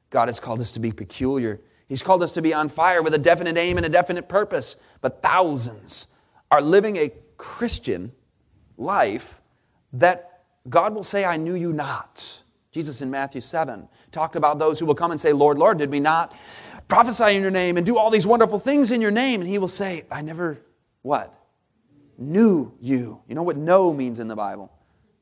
God 0.09 0.29
has 0.29 0.41
called 0.41 0.61
us 0.61 0.73
to 0.73 0.81
be 0.81 0.93
peculiar. 0.93 1.61
He's 1.89 2.03
called 2.03 2.23
us 2.23 2.33
to 2.33 2.43
be 2.43 2.55
on 2.55 2.71
fire 2.71 3.03
with 3.03 3.13
a 3.13 3.19
definite 3.19 3.59
aim 3.59 3.77
and 3.77 3.85
a 3.85 3.91
definite 3.91 4.29
purpose. 4.31 4.77
But 5.03 5.21
thousands 5.21 6.07
are 6.51 6.63
living 6.63 6.97
a 6.97 7.13
Christian 7.39 8.13
life 8.77 9.41
that 9.95 10.43
God 10.69 10.95
will 10.95 11.05
say, 11.05 11.25
I 11.25 11.37
knew 11.37 11.55
you 11.55 11.73
not. 11.73 12.43
Jesus 12.71 13.01
in 13.01 13.11
Matthew 13.11 13.41
7 13.41 13.89
talked 14.13 14.37
about 14.37 14.59
those 14.59 14.79
who 14.79 14.87
will 14.87 14.95
come 14.95 15.11
and 15.11 15.21
say, 15.21 15.33
Lord, 15.33 15.59
Lord, 15.59 15.79
did 15.79 15.91
we 15.91 16.01
not 16.01 16.35
prophesy 16.87 17.35
in 17.35 17.43
your 17.43 17.51
name 17.51 17.77
and 17.77 17.87
do 17.87 17.97
all 17.97 18.11
these 18.11 18.27
wonderful 18.27 18.59
things 18.59 18.91
in 18.91 19.01
your 19.01 19.11
name? 19.11 19.41
And 19.41 19.49
he 19.49 19.59
will 19.59 19.69
say, 19.69 20.05
I 20.11 20.23
never, 20.23 20.59
what? 21.03 21.39
Knew 22.19 22.73
you. 22.81 23.23
You 23.27 23.35
know 23.35 23.43
what 23.43 23.57
know 23.57 23.93
means 23.93 24.19
in 24.19 24.29
the 24.29 24.37
Bible? 24.37 24.71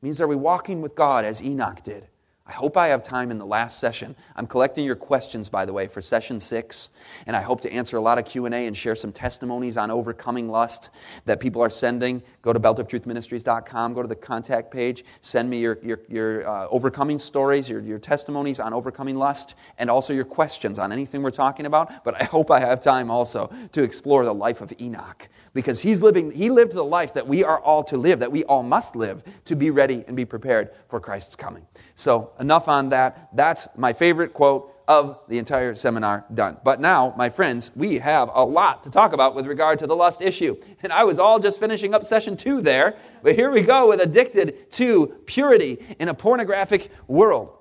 It 0.01 0.05
means 0.05 0.19
are 0.19 0.27
we 0.27 0.35
walking 0.35 0.81
with 0.81 0.95
God 0.95 1.23
as 1.23 1.41
Enoch 1.41 1.83
did? 1.83 2.07
I 2.47 2.53
hope 2.53 2.77
I 2.77 2.87
have 2.87 3.03
time 3.03 3.29
in 3.29 3.39
the 3.39 3.45
last 3.45 3.77
session. 3.77 4.15
I'm 4.37 4.47
collecting 4.47 4.85
your 4.85 4.95
questions, 4.95 5.49
by 5.49 5.65
the 5.65 5.73
way, 5.73 5.87
for 5.87 5.99
session 5.99 6.39
six, 6.39 6.89
and 7.25 7.35
I 7.35 7.41
hope 7.41 7.59
to 7.61 7.73
answer 7.73 7.97
a 7.97 8.01
lot 8.01 8.17
of 8.17 8.23
Q&A 8.25 8.67
and 8.67 8.75
share 8.75 8.95
some 8.95 9.11
testimonies 9.11 9.75
on 9.75 9.91
overcoming 9.91 10.47
lust 10.47 10.89
that 11.25 11.41
people 11.41 11.61
are 11.61 11.69
sending. 11.69 12.23
Go 12.41 12.53
to 12.53 12.59
beltoftruthministries.com, 12.59 13.93
go 13.93 14.01
to 14.01 14.07
the 14.07 14.15
contact 14.15 14.71
page, 14.71 15.03
send 15.19 15.49
me 15.49 15.59
your, 15.59 15.77
your, 15.83 15.99
your 16.07 16.47
uh, 16.47 16.67
overcoming 16.69 17.19
stories, 17.19 17.69
your, 17.69 17.81
your 17.81 17.99
testimonies 17.99 18.61
on 18.61 18.73
overcoming 18.73 19.17
lust, 19.17 19.55
and 19.77 19.89
also 19.89 20.13
your 20.13 20.25
questions 20.25 20.79
on 20.79 20.93
anything 20.93 21.21
we're 21.21 21.31
talking 21.31 21.65
about. 21.65 22.05
But 22.05 22.21
I 22.21 22.23
hope 22.23 22.49
I 22.49 22.61
have 22.61 22.79
time 22.79 23.11
also 23.11 23.51
to 23.73 23.83
explore 23.83 24.23
the 24.23 24.33
life 24.33 24.61
of 24.61 24.71
Enoch, 24.79 25.27
because 25.57 25.81
he's 25.81 26.03
living, 26.03 26.29
he 26.29 26.51
lived 26.51 26.73
the 26.73 26.83
life 26.83 27.13
that 27.13 27.27
we 27.27 27.43
are 27.43 27.59
all 27.59 27.83
to 27.85 27.97
live, 27.97 28.19
that 28.19 28.31
we 28.31 28.43
all 28.43 28.61
must 28.61 28.95
live 28.95 29.23
to 29.45 29.55
be 29.55 29.71
ready 29.71 30.03
and 30.05 30.15
be 30.15 30.23
prepared 30.23 30.69
for 30.87 30.99
Christ's 30.99 31.35
coming. 31.35 31.65
So, 31.95 32.29
enough 32.39 32.67
on 32.67 32.89
that. 32.89 33.29
That's 33.33 33.67
my 33.75 33.91
favorite 33.91 34.35
quote 34.35 34.71
of 34.87 35.19
the 35.27 35.39
entire 35.39 35.73
seminar 35.73 36.25
done. 36.31 36.57
But 36.63 36.79
now, 36.79 37.15
my 37.17 37.29
friends, 37.29 37.71
we 37.75 37.95
have 37.97 38.29
a 38.31 38.43
lot 38.43 38.83
to 38.83 38.91
talk 38.91 39.13
about 39.13 39.33
with 39.33 39.47
regard 39.47 39.79
to 39.79 39.87
the 39.87 39.95
lust 39.95 40.21
issue. 40.21 40.55
And 40.83 40.93
I 40.93 41.05
was 41.05 41.17
all 41.17 41.39
just 41.39 41.59
finishing 41.59 41.95
up 41.95 42.03
session 42.03 42.37
two 42.37 42.61
there, 42.61 42.95
but 43.23 43.33
here 43.33 43.49
we 43.49 43.63
go 43.63 43.89
with 43.89 43.99
addicted 43.99 44.69
to 44.73 45.07
purity 45.25 45.79
in 45.97 46.07
a 46.07 46.13
pornographic 46.13 46.91
world. 47.07 47.51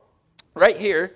Right 0.52 0.76
here, 0.76 1.14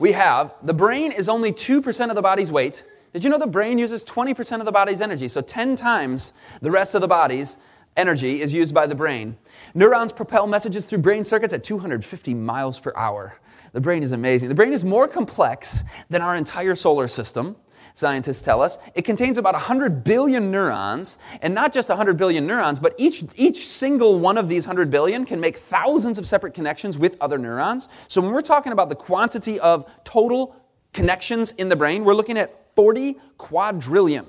we 0.00 0.10
have 0.10 0.52
the 0.64 0.74
brain 0.74 1.12
is 1.12 1.28
only 1.28 1.52
2% 1.52 2.08
of 2.08 2.16
the 2.16 2.22
body's 2.22 2.50
weight. 2.50 2.84
Did 3.12 3.24
you 3.24 3.30
know 3.30 3.38
the 3.38 3.46
brain 3.46 3.78
uses 3.78 4.04
20% 4.04 4.60
of 4.60 4.64
the 4.64 4.72
body's 4.72 5.02
energy? 5.02 5.28
So 5.28 5.42
10 5.42 5.76
times 5.76 6.32
the 6.62 6.70
rest 6.70 6.94
of 6.94 7.02
the 7.02 7.08
body's 7.08 7.58
energy 7.96 8.40
is 8.40 8.54
used 8.54 8.74
by 8.74 8.86
the 8.86 8.94
brain. 8.94 9.36
Neurons 9.74 10.12
propel 10.12 10.46
messages 10.46 10.86
through 10.86 10.98
brain 10.98 11.22
circuits 11.24 11.52
at 11.52 11.62
250 11.62 12.32
miles 12.32 12.80
per 12.80 12.92
hour. 12.96 13.38
The 13.72 13.82
brain 13.82 14.02
is 14.02 14.12
amazing. 14.12 14.48
The 14.48 14.54
brain 14.54 14.72
is 14.72 14.82
more 14.82 15.06
complex 15.06 15.84
than 16.08 16.22
our 16.22 16.36
entire 16.36 16.74
solar 16.74 17.06
system. 17.06 17.56
Scientists 17.94 18.40
tell 18.40 18.62
us 18.62 18.78
it 18.94 19.02
contains 19.02 19.36
about 19.36 19.52
100 19.52 20.02
billion 20.02 20.50
neurons, 20.50 21.18
and 21.42 21.54
not 21.54 21.74
just 21.74 21.90
100 21.90 22.16
billion 22.16 22.46
neurons, 22.46 22.78
but 22.78 22.94
each, 22.96 23.24
each 23.36 23.68
single 23.68 24.18
one 24.18 24.38
of 24.38 24.48
these 24.48 24.66
100 24.66 24.88
billion 24.88 25.26
can 25.26 25.38
make 25.38 25.58
thousands 25.58 26.18
of 26.18 26.26
separate 26.26 26.54
connections 26.54 26.96
with 26.96 27.18
other 27.20 27.36
neurons. 27.36 27.90
So, 28.08 28.22
when 28.22 28.30
we're 28.30 28.40
talking 28.40 28.72
about 28.72 28.88
the 28.88 28.94
quantity 28.94 29.60
of 29.60 29.86
total 30.04 30.56
connections 30.92 31.52
in 31.52 31.68
the 31.68 31.76
brain, 31.76 32.04
we're 32.04 32.14
looking 32.14 32.38
at 32.38 32.74
40 32.74 33.16
quadrillion. 33.38 34.26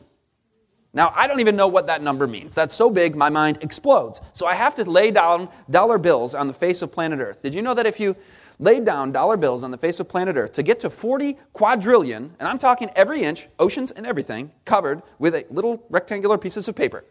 Now, 0.95 1.11
I 1.15 1.25
don't 1.25 1.39
even 1.39 1.55
know 1.55 1.67
what 1.67 1.87
that 1.87 2.03
number 2.03 2.27
means. 2.27 2.53
That's 2.53 2.75
so 2.75 2.89
big, 2.91 3.15
my 3.15 3.29
mind 3.29 3.57
explodes. 3.61 4.21
So 4.33 4.45
I 4.45 4.53
have 4.53 4.75
to 4.75 4.83
lay 4.83 5.09
down 5.09 5.49
dollar 5.69 5.97
bills 5.97 6.35
on 6.35 6.47
the 6.47 6.53
face 6.53 6.83
of 6.83 6.91
planet 6.91 7.19
Earth. 7.19 7.41
Did 7.41 7.55
you 7.55 7.63
know 7.63 7.73
that 7.73 7.87
if 7.87 7.99
you 7.99 8.15
laid 8.59 8.85
down 8.85 9.11
dollar 9.11 9.35
bills 9.35 9.63
on 9.63 9.71
the 9.71 9.77
face 9.77 9.99
of 9.99 10.07
planet 10.07 10.35
Earth 10.35 10.53
to 10.53 10.61
get 10.61 10.79
to 10.81 10.91
40 10.91 11.39
quadrillion, 11.51 12.35
and 12.39 12.47
I'm 12.47 12.59
talking 12.59 12.91
every 12.95 13.23
inch, 13.23 13.47
oceans 13.57 13.89
and 13.89 14.05
everything, 14.05 14.51
covered 14.65 15.01
with 15.17 15.33
little 15.49 15.83
rectangular 15.89 16.37
pieces 16.37 16.67
of 16.67 16.75
paper, 16.75 17.03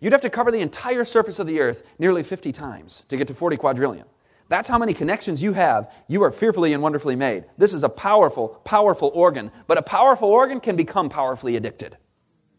you'd 0.00 0.12
have 0.12 0.22
to 0.22 0.30
cover 0.30 0.50
the 0.50 0.60
entire 0.60 1.04
surface 1.04 1.38
of 1.38 1.46
the 1.46 1.60
Earth 1.60 1.82
nearly 1.98 2.22
50 2.22 2.52
times 2.52 3.04
to 3.08 3.18
get 3.18 3.28
to 3.28 3.34
40 3.34 3.58
quadrillion. 3.58 4.06
That's 4.48 4.68
how 4.68 4.78
many 4.78 4.94
connections 4.94 5.42
you 5.42 5.52
have. 5.52 5.92
You 6.08 6.22
are 6.22 6.30
fearfully 6.30 6.72
and 6.72 6.82
wonderfully 6.82 7.16
made. 7.16 7.44
This 7.58 7.74
is 7.74 7.84
a 7.84 7.88
powerful, 7.88 8.48
powerful 8.64 9.10
organ, 9.14 9.50
but 9.66 9.78
a 9.78 9.82
powerful 9.82 10.28
organ 10.28 10.60
can 10.60 10.76
become 10.76 11.08
powerfully 11.08 11.56
addicted. 11.56 11.96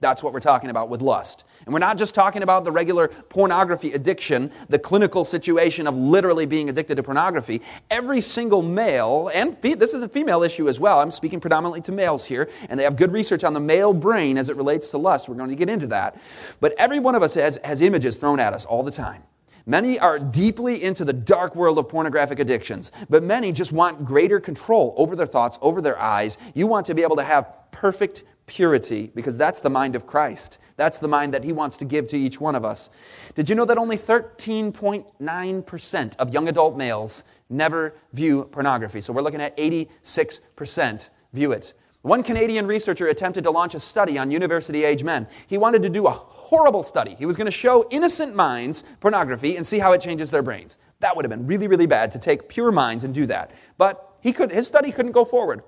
That's 0.01 0.23
what 0.23 0.31
we're 0.31 0.39
talking 0.39 0.69
about 0.69 0.87
with 0.87 1.01
lust. 1.01 1.43
And 1.65 1.73
we're 1.73 1.79
not 1.79 1.97
just 1.97 2.15
talking 2.15 2.41
about 2.41 2.63
the 2.63 2.71
regular 2.71 3.09
pornography 3.09 3.91
addiction, 3.91 4.49
the 4.69 4.79
clinical 4.79 5.25
situation 5.25 5.87
of 5.87 5.97
literally 5.97 6.45
being 6.45 6.69
addicted 6.69 6.95
to 6.95 7.03
pornography. 7.03 7.61
Every 7.91 8.21
single 8.21 8.61
male, 8.61 9.29
and 9.33 9.61
this 9.61 9.93
is 9.93 10.01
a 10.01 10.07
female 10.07 10.41
issue 10.41 10.69
as 10.69 10.79
well. 10.79 11.01
I'm 11.01 11.11
speaking 11.11 11.41
predominantly 11.41 11.81
to 11.81 11.91
males 11.91 12.23
here, 12.23 12.49
and 12.69 12.79
they 12.79 12.85
have 12.85 12.95
good 12.95 13.11
research 13.11 13.43
on 13.43 13.53
the 13.53 13.59
male 13.59 13.91
brain 13.93 14.37
as 14.37 14.47
it 14.47 14.55
relates 14.55 14.87
to 14.89 14.97
lust. 14.97 15.27
We're 15.27 15.35
going 15.35 15.49
to 15.49 15.55
get 15.55 15.69
into 15.69 15.87
that. 15.87 16.21
But 16.61 16.75
every 16.77 17.01
one 17.01 17.15
of 17.15 17.23
us 17.23 17.33
has, 17.33 17.59
has 17.65 17.81
images 17.81 18.15
thrown 18.15 18.39
at 18.39 18.53
us 18.53 18.63
all 18.63 18.83
the 18.83 18.91
time. 18.91 19.23
Many 19.65 19.99
are 19.99 20.19
deeply 20.19 20.83
into 20.83 21.05
the 21.05 21.13
dark 21.13 21.55
world 21.55 21.77
of 21.77 21.87
pornographic 21.89 22.39
addictions, 22.39 22.91
but 23.09 23.23
many 23.23 23.51
just 23.51 23.71
want 23.71 24.05
greater 24.05 24.39
control 24.39 24.93
over 24.97 25.15
their 25.15 25.25
thoughts, 25.25 25.57
over 25.61 25.81
their 25.81 25.97
eyes. 25.99 26.37
You 26.55 26.67
want 26.67 26.85
to 26.87 26.93
be 26.93 27.03
able 27.03 27.15
to 27.17 27.23
have 27.23 27.53
perfect 27.71 28.23
purity 28.45 29.11
because 29.15 29.37
that's 29.37 29.61
the 29.61 29.69
mind 29.69 29.95
of 29.95 30.07
Christ. 30.07 30.57
That's 30.75 30.99
the 30.99 31.07
mind 31.07 31.33
that 31.33 31.43
He 31.43 31.53
wants 31.53 31.77
to 31.77 31.85
give 31.85 32.07
to 32.09 32.17
each 32.17 32.41
one 32.41 32.55
of 32.55 32.65
us. 32.65 32.89
Did 33.35 33.47
you 33.47 33.55
know 33.55 33.65
that 33.65 33.77
only 33.77 33.97
13.9% 33.97 36.15
of 36.17 36.33
young 36.33 36.49
adult 36.49 36.75
males 36.75 37.23
never 37.49 37.95
view 38.11 38.45
pornography? 38.45 39.01
So 39.01 39.13
we're 39.13 39.21
looking 39.21 39.41
at 39.41 39.55
86% 39.55 41.09
view 41.31 41.51
it. 41.51 41.75
One 42.01 42.23
Canadian 42.23 42.65
researcher 42.65 43.07
attempted 43.07 43.43
to 43.43 43.51
launch 43.51 43.75
a 43.75 43.79
study 43.79 44.17
on 44.17 44.31
university 44.31 44.85
age 44.85 45.03
men. 45.03 45.27
He 45.47 45.57
wanted 45.57 45.81
to 45.83 45.89
do 45.89 46.07
a 46.07 46.11
horrible 46.49 46.81
study. 46.81 47.15
He 47.19 47.27
was 47.27 47.35
going 47.35 47.45
to 47.45 47.51
show 47.51 47.85
innocent 47.91 48.35
minds 48.35 48.83
pornography 49.01 49.55
and 49.55 49.65
see 49.65 49.77
how 49.77 49.91
it 49.91 50.01
changes 50.01 50.31
their 50.31 50.41
brains. 50.41 50.79
That 50.99 51.15
would 51.15 51.23
have 51.23 51.29
been 51.29 51.45
really, 51.45 51.67
really 51.67 51.85
bad 51.85 52.09
to 52.11 52.19
take 52.19 52.49
pure 52.49 52.71
minds 52.71 53.03
and 53.03 53.13
do 53.13 53.27
that. 53.27 53.51
But 53.77 54.15
he 54.21 54.33
could, 54.33 54.51
his 54.51 54.65
study 54.65 54.91
couldn't 54.91 55.11
go 55.11 55.23
forward 55.23 55.61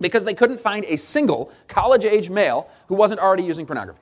because 0.00 0.24
they 0.24 0.32
couldn't 0.32 0.58
find 0.58 0.86
a 0.86 0.96
single 0.96 1.52
college 1.68 2.06
age 2.06 2.30
male 2.30 2.70
who 2.86 2.94
wasn't 2.94 3.20
already 3.20 3.42
using 3.42 3.66
pornography. 3.66 4.00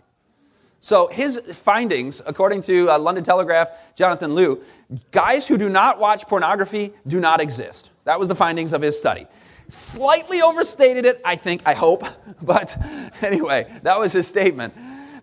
So 0.79 1.09
his 1.09 1.41
findings, 1.53 2.23
according 2.25 2.63
to 2.63 2.89
uh, 2.91 2.99
London 3.01 3.25
Telegraph, 3.25 3.71
Jonathan 3.97 4.37
Liew, 4.37 4.63
guys 5.11 5.49
who 5.49 5.59
do 5.59 5.69
not 5.69 5.99
watch 5.99 6.29
pornography 6.29 6.93
do 7.09 7.19
not 7.19 7.41
exist. 7.41 7.91
That 8.05 8.21
was 8.21 8.29
the 8.29 8.37
findings 8.37 8.73
of 8.73 8.83
his 8.83 8.97
study. 8.97 9.27
Slightly 9.67 10.43
overstated 10.43 11.07
it, 11.07 11.21
I 11.25 11.35
think, 11.35 11.63
I 11.67 11.75
hope, 11.75 12.05
but 12.43 12.81
anyway, 13.21 13.67
that 13.83 13.99
was 13.99 14.13
his 14.13 14.29
statement. 14.29 14.75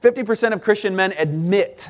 50% 0.02 0.54
of 0.54 0.62
Christian 0.62 0.96
men 0.96 1.14
admit 1.18 1.90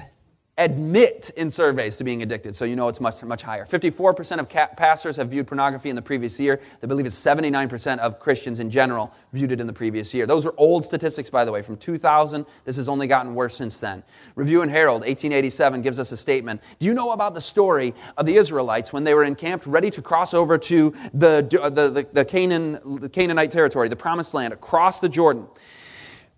admit 0.58 1.32
in 1.38 1.50
surveys 1.50 1.96
to 1.96 2.04
being 2.04 2.22
addicted, 2.22 2.56
so 2.56 2.66
you 2.66 2.76
know 2.76 2.88
it's 2.88 3.00
much, 3.00 3.24
much 3.24 3.42
higher. 3.42 3.66
54% 3.66 4.40
of 4.40 4.50
pastors 4.78 5.16
have 5.16 5.30
viewed 5.30 5.48
pornography 5.48 5.90
in 5.90 5.96
the 5.96 6.02
previous 6.02 6.40
year. 6.40 6.60
They 6.82 6.88
believe 6.88 7.06
it's 7.06 7.20
79% 7.20 8.00
of 8.00 8.20
Christians 8.20 8.60
in 8.60 8.70
general 8.70 9.14
viewed 9.34 9.52
it 9.52 9.60
in 9.60 9.68
the 9.68 9.74
previous 9.74 10.14
year. 10.14 10.28
Those 10.28 10.46
are 10.46 10.54
old 10.58 10.86
statistics, 10.86 11.30
by 11.30 11.46
the 11.46 11.52
way, 11.52 11.62
from 11.62 11.78
2000. 11.78 12.46
This 12.64 12.76
has 12.76 12.90
only 12.90 13.08
gotten 13.08 13.34
worse 13.34 13.56
since 13.56 13.80
then. 13.80 14.04
Review 14.36 14.62
and 14.62 14.70
Herald, 14.70 15.02
1887, 15.02 15.82
gives 15.82 16.00
us 16.00 16.12
a 16.12 16.18
statement. 16.18 16.62
Do 16.80 16.86
you 16.86 16.94
know 16.94 17.12
about 17.12 17.34
the 17.34 17.42
story 17.42 17.94
of 18.18 18.26
the 18.26 18.36
Israelites 18.36 18.94
when 18.94 19.04
they 19.04 19.14
were 19.14 19.24
encamped, 19.24 19.66
ready 19.66 19.90
to 19.90 20.02
cross 20.02 20.34
over 20.34 20.58
to 20.58 20.94
the, 21.14 21.48
the, 21.50 21.90
the, 21.90 22.08
the, 22.12 22.26
Canaan, 22.26 23.00
the 23.00 23.10
Canaanite 23.10 23.52
territory, 23.52 23.88
the 23.88 23.96
promised 23.96 24.34
land, 24.34 24.54
across 24.54 25.00
the 25.00 25.10
Jordan? 25.10 25.48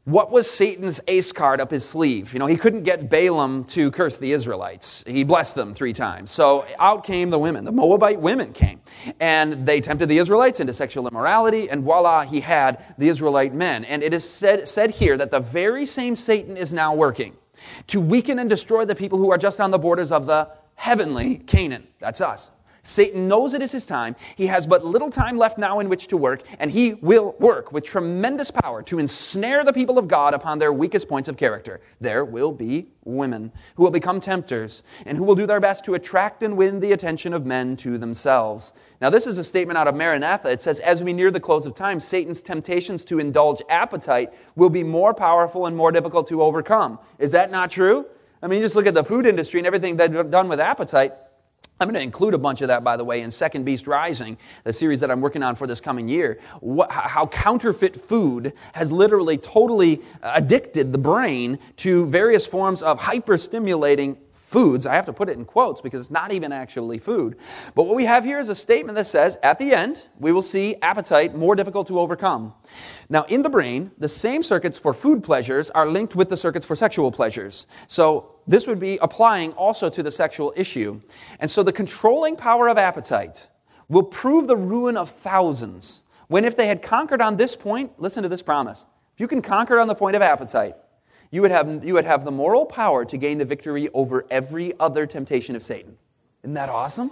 What 0.06 0.32
was 0.32 0.52
Satan's 0.52 1.00
ace 1.08 1.32
card 1.32 1.62
up 1.62 1.72
his 1.72 1.88
sleeve? 1.88 2.34
You 2.34 2.40
know, 2.40 2.46
he 2.46 2.58
couldn't 2.58 2.84
get 2.84 3.10
Balaam 3.10 3.64
to 3.66 3.90
curse 3.90 4.18
the 4.18 4.34
Israelites. 4.34 5.02
He 5.08 5.24
blessed 5.24 5.56
them 5.56 5.74
three 5.74 5.94
times. 5.94 6.30
So 6.30 6.66
out 6.78 7.06
came 7.06 7.30
the 7.30 7.40
women. 7.40 7.64
The 7.64 7.72
Moabite 7.72 8.20
women 8.20 8.52
came. 8.52 8.82
And 9.22 9.66
they 9.66 9.80
tempted 9.80 10.08
the 10.08 10.18
Israelites 10.18 10.60
into 10.60 10.74
sexual 10.74 11.08
immorality, 11.08 11.70
and 11.70 11.82
voila, 11.82 12.24
he 12.24 12.42
had 12.42 12.84
the 12.98 13.08
Israelite 13.08 13.54
men. 13.54 13.86
And 13.86 14.04
it 14.04 14.14
is 14.14 14.30
said, 14.30 14.68
said 14.68 14.92
here 14.92 15.16
that 15.16 15.32
the 15.32 15.40
very 15.40 15.86
same 15.86 16.18
Satan 16.18 16.58
is 16.58 16.74
now 16.74 16.94
working 16.94 17.38
to 17.88 18.02
weaken 18.02 18.40
and 18.40 18.50
destroy 18.50 18.84
the 18.84 18.96
people 18.96 19.18
who 19.18 19.32
are 19.32 19.38
just 19.38 19.62
on 19.62 19.72
the 19.72 19.80
borders 19.80 20.12
of 20.12 20.26
the 20.26 20.50
heavenly 20.76 21.38
Canaan. 21.38 21.88
That's 22.02 22.20
us. 22.20 22.52
Satan 22.86 23.30
knows 23.30 23.54
it 23.54 23.62
is 23.62 23.72
his 23.72 23.86
time. 23.86 24.14
He 24.36 24.48
has 24.48 24.68
but 24.68 24.84
little 24.84 25.10
time 25.10 25.38
left 25.38 25.58
now 25.58 25.80
in 25.80 25.88
which 25.88 26.08
to 26.08 26.18
work, 26.18 26.44
and 26.60 26.70
he 26.70 26.96
will 26.96 27.34
work 27.40 27.72
with 27.72 27.86
tremendous 27.86 28.52
power 28.52 28.84
to 28.84 29.00
ensnare 29.00 29.64
the 29.64 29.72
people 29.72 29.98
of 29.98 30.10
God 30.10 30.34
upon 30.34 30.60
their 30.60 30.74
weakest 30.74 31.08
points 31.08 31.30
of 31.30 31.38
character. 31.38 31.80
There 32.02 32.26
will 32.26 32.52
be 32.52 32.88
women 33.06 33.54
who 33.76 33.84
will 33.84 33.92
become 33.92 34.20
tempters 34.20 34.84
and 35.06 35.18
who 35.18 35.24
will 35.24 35.36
do 35.36 35.48
their 35.48 35.62
best 35.62 35.86
to 35.86 35.94
attract 35.94 36.44
and 36.44 36.58
win 36.58 36.82
the 36.82 36.92
attention 36.92 37.34
of 37.34 37.46
men 37.46 37.78
to 37.78 37.98
themselves. 37.98 38.74
Now, 39.00 39.10
this 39.10 39.28
is 39.28 39.38
a 39.38 39.46
statement 39.46 39.78
out 39.78 39.88
of 39.88 39.96
Maranatha. 39.96 40.52
It 40.52 40.62
says, 40.62 40.82
As 40.82 41.06
we 41.06 41.14
near 41.14 41.32
the 41.32 41.40
close 41.40 41.66
of 41.66 41.76
time, 41.76 42.02
Satan's 42.02 42.42
temptations 42.42 43.06
to 43.06 43.18
indulge 43.18 43.62
appetite 43.70 44.34
will 44.58 44.70
be 44.70 44.84
more 44.84 45.14
powerful 45.14 45.68
and 45.68 45.78
more 45.78 45.94
difficult 45.94 46.28
to 46.28 46.44
overcome. 46.44 47.00
Is 47.18 47.32
that 47.32 47.50
not 47.50 47.72
true? 47.72 48.08
I 48.42 48.48
mean, 48.48 48.62
just 48.62 48.76
look 48.76 48.88
at 48.88 48.94
the 48.94 49.06
food 49.06 49.26
industry 49.26 49.62
and 49.62 49.68
everything 49.68 49.96
they've 49.96 50.30
done 50.30 50.50
with 50.50 50.60
appetite. 50.60 51.14
I'm 51.80 51.88
going 51.88 51.96
to 51.96 52.02
include 52.02 52.34
a 52.34 52.38
bunch 52.38 52.62
of 52.62 52.68
that, 52.68 52.84
by 52.84 52.96
the 52.96 53.04
way, 53.04 53.22
in 53.22 53.32
Second 53.32 53.66
Beast 53.66 53.88
Rising, 53.88 54.38
the 54.64 54.72
series 54.72 55.00
that 55.00 55.10
I'm 55.10 55.22
working 55.22 55.44
on 55.44 55.56
for 55.56 55.68
this 55.68 55.82
coming 55.82 56.08
year. 56.08 56.40
What, 56.62 56.92
how 56.92 57.26
counterfeit 57.26 57.96
food 57.96 58.54
has 58.74 58.92
literally 58.92 59.38
totally 59.38 60.02
uh, 60.22 60.34
addicted 60.36 60.94
the 60.94 61.00
brain 61.00 61.60
to 61.78 62.06
various 62.06 62.46
forms 62.46 62.84
of 62.84 63.00
hyper-stimulating 63.00 64.18
foods. 64.54 64.86
I 64.86 64.94
have 64.94 65.08
to 65.08 65.14
put 65.14 65.30
it 65.30 65.38
in 65.38 65.46
quotes 65.46 65.82
because 65.82 66.00
it's 66.00 66.12
not 66.12 66.32
even 66.32 66.52
actually 66.52 67.00
food. 67.00 67.38
But 67.74 67.86
what 67.86 67.96
we 67.96 68.06
have 68.06 68.24
here 68.24 68.38
is 68.38 68.50
a 68.50 68.56
statement 68.56 68.96
that 68.98 69.08
says, 69.08 69.36
at 69.42 69.58
the 69.58 69.74
end, 69.74 70.08
we 70.20 70.32
will 70.32 70.44
see 70.44 70.76
appetite 70.84 71.36
more 71.36 71.56
difficult 71.56 71.88
to 71.88 72.00
overcome. 72.00 72.54
Now, 73.10 73.24
in 73.24 73.42
the 73.42 73.50
brain, 73.50 73.90
the 73.98 74.08
same 74.08 74.44
circuits 74.44 74.78
for 74.78 74.94
food 74.94 75.24
pleasures 75.24 75.72
are 75.72 75.88
linked 75.88 76.16
with 76.16 76.30
the 76.30 76.38
circuits 76.38 76.68
for 76.68 76.76
sexual 76.76 77.12
pleasures. 77.12 77.66
So, 77.88 78.30
this 78.46 78.68
would 78.68 78.80
be 78.80 79.00
applying 79.02 79.54
also 79.54 79.90
to 79.90 80.04
the 80.04 80.12
sexual 80.12 80.54
issue. 80.56 81.02
And 81.40 81.50
so, 81.50 81.64
the 81.64 81.74
controlling 81.74 82.36
power 82.36 82.68
of 82.68 82.78
appetite 82.78 83.50
will 83.90 84.04
prove 84.04 84.46
the 84.46 84.56
ruin 84.56 84.98
of 84.98 85.10
thousands. 85.10 86.04
When, 86.28 86.46
if 86.46 86.56
they 86.56 86.68
had 86.68 86.84
conquered 86.84 87.22
on 87.22 87.38
this 87.38 87.56
point, 87.56 87.92
listen 87.98 88.22
to 88.22 88.30
this 88.30 88.44
promise. 88.44 88.86
If 89.16 89.20
you 89.20 89.28
can 89.28 89.42
conquer 89.42 89.80
on 89.80 89.88
the 89.88 89.96
point 89.96 90.16
of 90.16 90.22
appetite, 90.22 90.76
you 91.34 91.42
would 91.42 91.50
have, 91.50 91.84
you 91.84 91.96
would 91.96 92.06
have 92.06 92.26
the 92.26 92.32
moral 92.32 92.64
power 92.64 93.04
to 93.06 93.18
gain 93.18 93.40
the 93.40 93.46
victory 93.46 93.90
over 93.96 94.24
every 94.30 94.72
other 94.80 95.08
temptation 95.08 95.56
of 95.56 95.64
Satan. 95.64 95.98
Isn't 96.44 96.54
that 96.54 96.70
awesome? 96.70 97.10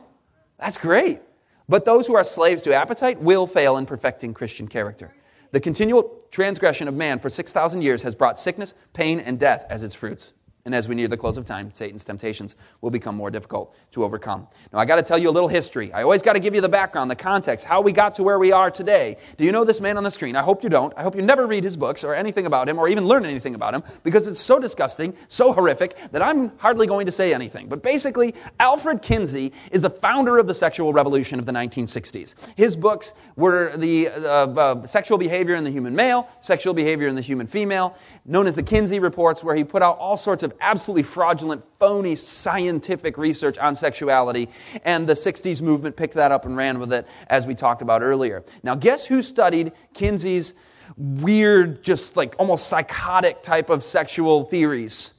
That's 0.59 0.77
great. 0.77 1.21
But 1.67 1.85
those 1.85 2.05
who 2.05 2.15
are 2.15 2.23
slaves 2.23 2.61
to 2.63 2.75
appetite 2.75 3.19
will 3.19 3.47
fail 3.47 3.77
in 3.77 3.87
perfecting 3.87 4.35
Christian 4.35 4.67
character. 4.67 5.11
The 5.53 5.59
continual 5.59 6.21
transgression 6.29 6.87
of 6.87 6.93
man 6.93 7.17
for 7.17 7.29
6,000 7.29 7.81
years 7.81 8.03
has 8.03 8.13
brought 8.13 8.39
sickness, 8.39 8.75
pain, 8.93 9.19
and 9.19 9.39
death 9.39 9.65
as 9.71 9.81
its 9.81 9.95
fruits. 9.95 10.33
And 10.65 10.75
as 10.75 10.87
we 10.87 10.93
near 10.93 11.07
the 11.07 11.17
close 11.17 11.37
of 11.37 11.45
time, 11.45 11.73
Satan's 11.73 12.05
temptations 12.05 12.55
will 12.81 12.91
become 12.91 13.15
more 13.15 13.31
difficult 13.31 13.75
to 13.91 14.03
overcome. 14.03 14.47
Now, 14.71 14.79
I 14.79 14.85
got 14.85 14.97
to 14.97 15.01
tell 15.01 15.17
you 15.17 15.29
a 15.29 15.31
little 15.31 15.49
history. 15.49 15.91
I 15.91 16.03
always 16.03 16.21
got 16.21 16.33
to 16.33 16.39
give 16.39 16.53
you 16.53 16.61
the 16.61 16.69
background, 16.69 17.09
the 17.09 17.15
context, 17.15 17.65
how 17.65 17.81
we 17.81 17.91
got 17.91 18.13
to 18.15 18.23
where 18.23 18.37
we 18.37 18.51
are 18.51 18.69
today. 18.69 19.17
Do 19.37 19.43
you 19.43 19.51
know 19.51 19.63
this 19.63 19.81
man 19.81 19.97
on 19.97 20.03
the 20.03 20.11
screen? 20.11 20.35
I 20.35 20.43
hope 20.43 20.63
you 20.63 20.69
don't. 20.69 20.93
I 20.95 21.01
hope 21.01 21.15
you 21.15 21.23
never 21.23 21.47
read 21.47 21.63
his 21.63 21.75
books 21.75 22.03
or 22.03 22.13
anything 22.13 22.45
about 22.45 22.69
him 22.69 22.77
or 22.77 22.87
even 22.87 23.07
learn 23.07 23.25
anything 23.25 23.55
about 23.55 23.73
him 23.73 23.83
because 24.03 24.27
it's 24.27 24.39
so 24.39 24.59
disgusting, 24.59 25.15
so 25.27 25.51
horrific 25.51 25.97
that 26.11 26.21
I'm 26.21 26.55
hardly 26.57 26.85
going 26.85 27.07
to 27.07 27.11
say 27.11 27.33
anything. 27.33 27.67
But 27.67 27.81
basically, 27.81 28.35
Alfred 28.59 29.01
Kinsey 29.01 29.53
is 29.71 29.81
the 29.81 29.89
founder 29.89 30.37
of 30.37 30.45
the 30.45 30.53
sexual 30.53 30.93
revolution 30.93 31.39
of 31.39 31.47
the 31.47 31.51
1960s. 31.51 32.35
His 32.55 32.75
books 32.75 33.13
were 33.35 33.75
the 33.77 34.09
uh, 34.09 34.47
uh, 34.47 34.85
sexual 34.85 35.17
behavior 35.17 35.55
in 35.55 35.63
the 35.63 35.71
human 35.71 35.95
male, 35.95 36.29
sexual 36.39 36.75
behavior 36.75 37.07
in 37.07 37.15
the 37.15 37.21
human 37.21 37.47
female, 37.47 37.97
known 38.25 38.45
as 38.45 38.55
the 38.55 38.63
Kinsey 38.63 38.99
Reports, 38.99 39.43
where 39.43 39.55
he 39.55 39.63
put 39.63 39.81
out 39.81 39.97
all 39.97 40.17
sorts 40.17 40.43
of 40.43 40.50
of 40.51 40.57
absolutely 40.61 41.03
fraudulent, 41.03 41.63
phony 41.79 42.15
scientific 42.15 43.17
research 43.17 43.57
on 43.57 43.75
sexuality, 43.75 44.49
and 44.83 45.07
the 45.07 45.13
60s 45.13 45.61
movement 45.61 45.95
picked 45.95 46.13
that 46.15 46.31
up 46.31 46.45
and 46.45 46.55
ran 46.55 46.79
with 46.79 46.93
it, 46.93 47.07
as 47.27 47.47
we 47.47 47.55
talked 47.55 47.81
about 47.81 48.01
earlier. 48.01 48.43
Now, 48.63 48.75
guess 48.75 49.05
who 49.05 49.21
studied 49.21 49.71
Kinsey's 49.93 50.53
weird, 50.97 51.83
just 51.83 52.17
like 52.17 52.35
almost 52.37 52.67
psychotic 52.67 53.41
type 53.41 53.69
of 53.69 53.83
sexual 53.83 54.43
theories? 54.43 55.13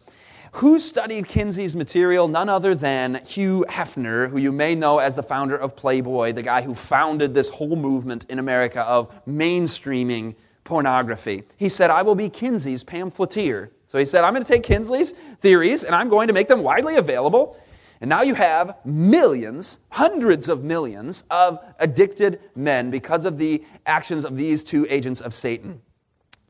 Who 0.56 0.78
studied 0.78 1.26
Kinsey's 1.26 1.74
material? 1.74 2.28
None 2.28 2.50
other 2.50 2.74
than 2.74 3.22
Hugh 3.24 3.64
Hefner, 3.70 4.28
who 4.28 4.38
you 4.38 4.52
may 4.52 4.74
know 4.74 4.98
as 4.98 5.14
the 5.14 5.22
founder 5.22 5.56
of 5.56 5.74
Playboy, 5.74 6.32
the 6.32 6.42
guy 6.42 6.60
who 6.60 6.74
founded 6.74 7.34
this 7.34 7.48
whole 7.48 7.74
movement 7.74 8.26
in 8.28 8.38
America 8.38 8.82
of 8.82 9.24
mainstreaming 9.24 10.34
pornography. 10.64 11.44
He 11.56 11.70
said, 11.70 11.88
I 11.88 12.02
will 12.02 12.14
be 12.14 12.28
Kinsey's 12.28 12.84
pamphleteer. 12.84 13.70
So 13.92 13.98
he 13.98 14.07
said, 14.07 14.24
I'm 14.24 14.33
going 14.33 14.42
to 14.42 14.48
take 14.48 14.62
Kinsey's 14.62 15.11
theories 15.42 15.85
and 15.85 15.94
I'm 15.94 16.09
going 16.09 16.28
to 16.28 16.33
make 16.33 16.48
them 16.48 16.62
widely 16.62 16.96
available. 16.96 17.61
And 18.00 18.09
now 18.09 18.22
you 18.22 18.33
have 18.33 18.78
millions, 18.87 19.81
hundreds 19.90 20.48
of 20.48 20.64
millions 20.64 21.24
of 21.31 21.62
addicted 21.78 22.40
men 22.57 22.90
because 22.90 23.26
of 23.26 23.37
the 23.37 23.62
actions 23.85 24.24
of 24.24 24.35
these 24.35 24.64
two 24.64 24.87
agents 24.88 25.20
of 25.20 25.35
Satan. 25.35 25.83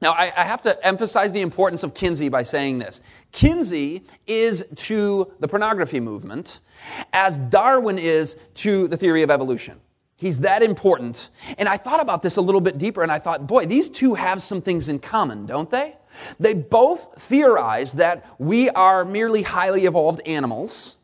Now, 0.01 0.13
I, 0.13 0.33
I, 0.37 0.45
have 0.45 0.63
to 0.63 0.87
emphasize 0.87 1.33
the 1.33 1.41
importance 1.41 1.83
of 1.83 1.95
Kinsey 1.95 2.29
by 2.29 2.45
saying 2.45 2.79
this. 2.79 3.01
Kinsey 3.33 4.05
is 4.29 4.65
to 4.77 5.33
the 5.41 5.49
pornography 5.49 5.99
movement 5.99 6.61
as 7.13 7.39
Darwin 7.39 7.99
is 7.99 8.37
to 8.55 8.87
the 8.87 8.97
theory 8.97 9.25
of 9.25 9.33
evolution. 9.33 9.81
He's 10.15 10.39
that 10.41 10.63
important. 10.63 11.31
And 11.59 11.69
I 11.69 11.77
thought 11.77 11.99
about 11.99 12.23
this 12.23 12.37
a 12.37 12.41
little 12.41 12.61
bit 12.61 12.79
deeper 12.79 13.03
and 13.03 13.11
I 13.11 13.19
thought, 13.19 13.49
boy, 13.49 13.67
these 13.67 13.89
two 13.91 14.15
have 14.15 14.41
some 14.41 14.63
things 14.63 14.89
in 14.89 15.01
common, 15.01 15.45
don't 15.45 15.69
they? 15.69 15.97
They 16.39 16.55
both 16.55 17.21
theorize 17.23 17.95
that 17.95 18.27
we 18.39 18.71
are 18.71 19.05
merely 19.05 19.43
highly 19.43 19.87
evolved 19.87 20.21
animals, 20.27 20.99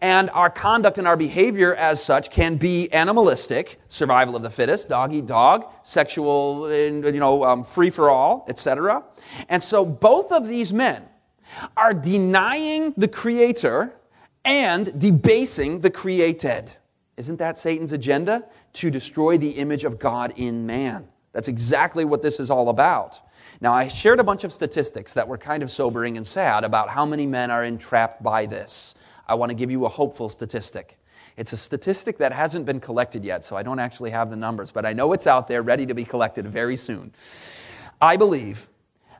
and 0.00 0.30
our 0.30 0.50
conduct 0.50 0.98
and 0.98 1.06
our 1.08 1.16
behavior 1.16 1.74
as 1.74 2.02
such 2.02 2.30
can 2.30 2.56
be 2.56 2.92
animalistic, 2.92 3.80
survival 3.88 4.36
of 4.36 4.42
the 4.42 4.50
fittest, 4.50 4.88
dog 4.88 5.12
eat 5.12 5.26
dog, 5.26 5.66
sexual, 5.82 6.72
you 6.72 7.12
know, 7.12 7.44
um, 7.44 7.64
free 7.64 7.90
for 7.90 8.10
all, 8.10 8.44
etc. 8.48 9.02
And 9.48 9.62
so 9.62 9.84
both 9.84 10.32
of 10.32 10.46
these 10.46 10.72
men 10.72 11.04
are 11.76 11.94
denying 11.94 12.94
the 12.96 13.08
creator 13.08 13.94
and 14.44 14.98
debasing 15.00 15.80
the 15.80 15.90
created. 15.90 16.72
Isn't 17.16 17.38
that 17.38 17.58
Satan's 17.58 17.92
agenda? 17.92 18.44
To 18.74 18.90
destroy 18.90 19.38
the 19.38 19.50
image 19.50 19.84
of 19.84 19.98
God 19.98 20.32
in 20.36 20.66
man. 20.66 21.08
That's 21.32 21.48
exactly 21.48 22.04
what 22.04 22.22
this 22.22 22.40
is 22.40 22.50
all 22.50 22.68
about. 22.68 23.20
Now, 23.60 23.72
I 23.72 23.88
shared 23.88 24.20
a 24.20 24.24
bunch 24.24 24.44
of 24.44 24.52
statistics 24.52 25.14
that 25.14 25.28
were 25.28 25.38
kind 25.38 25.62
of 25.62 25.70
sobering 25.70 26.16
and 26.16 26.26
sad 26.26 26.64
about 26.64 26.90
how 26.90 27.06
many 27.06 27.26
men 27.26 27.50
are 27.50 27.64
entrapped 27.64 28.22
by 28.22 28.46
this. 28.46 28.94
I 29.28 29.34
want 29.34 29.50
to 29.50 29.54
give 29.54 29.70
you 29.70 29.84
a 29.86 29.88
hopeful 29.88 30.28
statistic. 30.28 30.98
It's 31.36 31.52
a 31.52 31.56
statistic 31.56 32.18
that 32.18 32.32
hasn't 32.32 32.66
been 32.66 32.80
collected 32.80 33.24
yet, 33.24 33.44
so 33.44 33.56
I 33.56 33.62
don't 33.62 33.78
actually 33.78 34.10
have 34.10 34.30
the 34.30 34.36
numbers, 34.36 34.70
but 34.70 34.84
I 34.86 34.92
know 34.92 35.12
it's 35.12 35.26
out 35.26 35.48
there 35.48 35.62
ready 35.62 35.86
to 35.86 35.94
be 35.94 36.04
collected 36.04 36.46
very 36.46 36.76
soon. 36.76 37.12
I 38.00 38.16
believe 38.16 38.68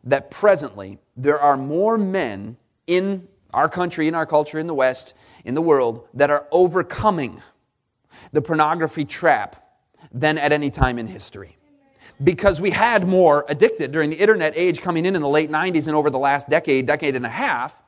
that 0.05 0.31
presently 0.31 0.99
there 1.17 1.41
are 1.41 1.57
more 1.57 1.97
men 1.97 2.57
in 2.87 3.27
our 3.53 3.69
country, 3.69 4.09
in 4.09 4.15
our 4.15 4.27
culture, 4.27 4.59
in 4.59 4.67
the 4.67 4.75
West, 4.75 5.15
in 5.45 5.55
the 5.55 5.63
world, 5.63 6.07
that 6.15 6.31
are 6.31 6.47
overcoming 6.53 7.41
the 8.33 8.43
pornography 8.43 9.05
trap 9.05 9.57
than 10.13 10.39
at 10.39 10.53
any 10.53 10.71
time 10.71 10.99
in 10.99 11.07
history 11.07 11.57
because 12.23 12.61
we 12.61 12.71
had 12.71 13.09
more 13.09 13.45
addicted 13.49 13.93
during 13.93 14.11
the 14.11 14.17
internet 14.17 14.53
age 14.57 14.81
coming 14.81 15.07
in 15.07 15.17
in 15.17 15.23
the 15.23 15.29
late 15.29 15.51
90s 15.51 15.87
and 15.87 15.97
over 15.97 16.11
the 16.11 16.19
last 16.19 16.49
decade, 16.49 16.87
decade 16.87 17.17
and 17.17 17.27
a 17.27 17.31
half. 17.31 17.81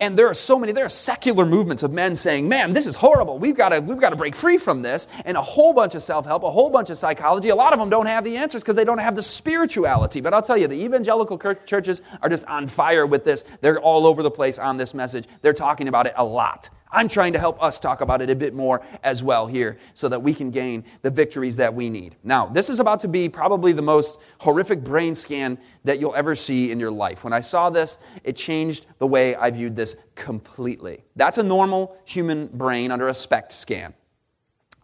And 0.00 0.16
there 0.16 0.28
are 0.28 0.34
so 0.34 0.58
many, 0.58 0.72
there 0.72 0.84
are 0.84 0.90
secular 0.90 1.46
movements 1.46 1.82
of 1.82 1.92
men 1.92 2.16
saying, 2.16 2.48
man, 2.48 2.72
this 2.72 2.86
is 2.86 2.96
horrible. 2.96 3.38
We've 3.38 3.56
got 3.56 3.70
to, 3.70 3.80
we've 3.80 3.98
got 3.98 4.10
to 4.10 4.16
break 4.16 4.36
free 4.36 4.58
from 4.58 4.82
this. 4.82 5.08
And 5.24 5.36
a 5.36 5.42
whole 5.42 5.72
bunch 5.72 5.94
of 5.94 6.02
self-help, 6.02 6.42
a 6.42 6.50
whole 6.50 6.70
bunch 6.70 6.90
of 6.90 6.98
psychology. 6.98 7.48
A 7.48 7.54
lot 7.54 7.72
of 7.72 7.78
them 7.78 7.90
don't 7.90 8.06
have 8.06 8.24
the 8.24 8.36
answers 8.36 8.62
because 8.62 8.76
they 8.76 8.84
don't 8.84 8.98
have 8.98 9.16
the 9.16 9.22
spirituality. 9.22 10.20
But 10.20 10.34
I'll 10.34 10.42
tell 10.42 10.56
you, 10.56 10.68
the 10.68 10.84
evangelical 10.84 11.38
churches 11.38 12.02
are 12.22 12.28
just 12.28 12.44
on 12.46 12.66
fire 12.66 13.06
with 13.06 13.24
this. 13.24 13.44
They're 13.60 13.80
all 13.80 14.06
over 14.06 14.22
the 14.22 14.30
place 14.30 14.58
on 14.58 14.76
this 14.76 14.94
message. 14.94 15.26
They're 15.42 15.52
talking 15.52 15.88
about 15.88 16.06
it 16.06 16.14
a 16.16 16.24
lot. 16.24 16.68
I'm 16.94 17.08
trying 17.08 17.32
to 17.32 17.40
help 17.40 17.60
us 17.60 17.80
talk 17.80 18.00
about 18.00 18.22
it 18.22 18.30
a 18.30 18.36
bit 18.36 18.54
more 18.54 18.80
as 19.02 19.22
well 19.22 19.48
here 19.48 19.78
so 19.94 20.08
that 20.08 20.22
we 20.22 20.32
can 20.32 20.50
gain 20.50 20.84
the 21.02 21.10
victories 21.10 21.56
that 21.56 21.74
we 21.74 21.90
need. 21.90 22.14
Now, 22.22 22.46
this 22.46 22.70
is 22.70 22.78
about 22.78 23.00
to 23.00 23.08
be 23.08 23.28
probably 23.28 23.72
the 23.72 23.82
most 23.82 24.20
horrific 24.38 24.84
brain 24.84 25.16
scan 25.16 25.58
that 25.82 25.98
you'll 25.98 26.14
ever 26.14 26.36
see 26.36 26.70
in 26.70 26.78
your 26.78 26.92
life. 26.92 27.24
When 27.24 27.32
I 27.32 27.40
saw 27.40 27.68
this, 27.68 27.98
it 28.22 28.36
changed 28.36 28.86
the 28.98 29.06
way 29.08 29.34
I 29.34 29.50
viewed 29.50 29.74
this 29.74 29.96
completely. 30.14 31.02
That's 31.16 31.38
a 31.38 31.42
normal 31.42 31.96
human 32.04 32.46
brain 32.46 32.92
under 32.92 33.08
a 33.08 33.14
SPECT 33.14 33.52
scan. 33.52 33.92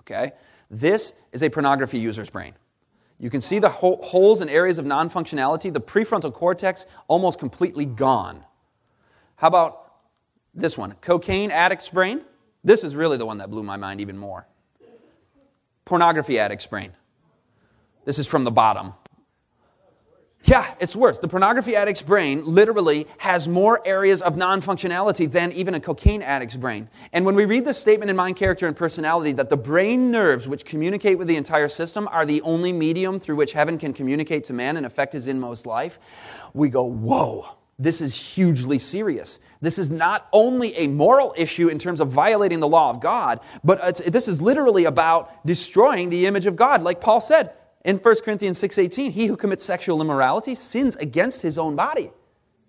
Okay? 0.00 0.32
This 0.68 1.12
is 1.30 1.44
a 1.44 1.48
pornography 1.48 1.98
user's 1.98 2.28
brain. 2.28 2.54
You 3.20 3.30
can 3.30 3.40
see 3.40 3.60
the 3.60 3.68
holes 3.68 4.40
and 4.40 4.50
areas 4.50 4.78
of 4.78 4.86
non 4.86 5.10
functionality, 5.10 5.72
the 5.72 5.80
prefrontal 5.80 6.32
cortex 6.32 6.86
almost 7.06 7.38
completely 7.38 7.84
gone. 7.84 8.44
How 9.36 9.48
about 9.48 9.89
this 10.54 10.76
one, 10.76 10.92
cocaine 11.00 11.50
addict's 11.50 11.90
brain. 11.90 12.22
This 12.64 12.84
is 12.84 12.94
really 12.94 13.16
the 13.16 13.26
one 13.26 13.38
that 13.38 13.50
blew 13.50 13.62
my 13.62 13.76
mind 13.76 14.00
even 14.00 14.18
more. 14.18 14.46
Pornography 15.84 16.38
addict's 16.38 16.66
brain. 16.66 16.92
This 18.04 18.18
is 18.18 18.26
from 18.26 18.44
the 18.44 18.50
bottom. 18.50 18.94
Yeah, 20.44 20.74
it's 20.80 20.96
worse. 20.96 21.18
The 21.18 21.28
pornography 21.28 21.76
addict's 21.76 22.00
brain 22.00 22.42
literally 22.46 23.06
has 23.18 23.46
more 23.46 23.86
areas 23.86 24.22
of 24.22 24.38
non 24.38 24.62
functionality 24.62 25.30
than 25.30 25.52
even 25.52 25.74
a 25.74 25.80
cocaine 25.80 26.22
addict's 26.22 26.56
brain. 26.56 26.88
And 27.12 27.26
when 27.26 27.34
we 27.34 27.44
read 27.44 27.66
this 27.66 27.78
statement 27.78 28.10
in 28.10 28.16
Mind, 28.16 28.36
Character, 28.36 28.66
and 28.66 28.74
Personality 28.74 29.32
that 29.32 29.50
the 29.50 29.56
brain 29.58 30.10
nerves 30.10 30.48
which 30.48 30.64
communicate 30.64 31.18
with 31.18 31.28
the 31.28 31.36
entire 31.36 31.68
system 31.68 32.08
are 32.08 32.24
the 32.24 32.40
only 32.40 32.72
medium 32.72 33.18
through 33.18 33.36
which 33.36 33.52
heaven 33.52 33.76
can 33.76 33.92
communicate 33.92 34.44
to 34.44 34.54
man 34.54 34.78
and 34.78 34.86
affect 34.86 35.12
his 35.12 35.28
inmost 35.28 35.66
life, 35.66 35.98
we 36.54 36.70
go, 36.70 36.84
whoa, 36.84 37.46
this 37.80 38.02
is 38.02 38.14
hugely 38.14 38.78
serious. 38.78 39.38
This 39.62 39.78
is 39.78 39.90
not 39.90 40.28
only 40.32 40.76
a 40.76 40.86
moral 40.86 41.34
issue 41.36 41.68
in 41.68 41.78
terms 41.78 42.00
of 42.00 42.08
violating 42.08 42.60
the 42.60 42.68
law 42.68 42.90
of 42.90 43.00
God, 43.00 43.40
but 43.64 43.96
this 44.06 44.28
is 44.28 44.42
literally 44.42 44.84
about 44.84 45.44
destroying 45.46 46.10
the 46.10 46.26
image 46.26 46.46
of 46.46 46.56
God. 46.56 46.82
Like 46.82 47.00
Paul 47.00 47.20
said 47.20 47.54
in 47.84 47.96
1 47.96 48.14
Corinthians 48.22 48.58
6:18, 48.58 49.10
he 49.10 49.26
who 49.26 49.36
commits 49.36 49.64
sexual 49.64 50.02
immorality 50.02 50.54
sins 50.54 50.94
against 50.96 51.40
his 51.40 51.56
own 51.56 51.74
body. 51.74 52.12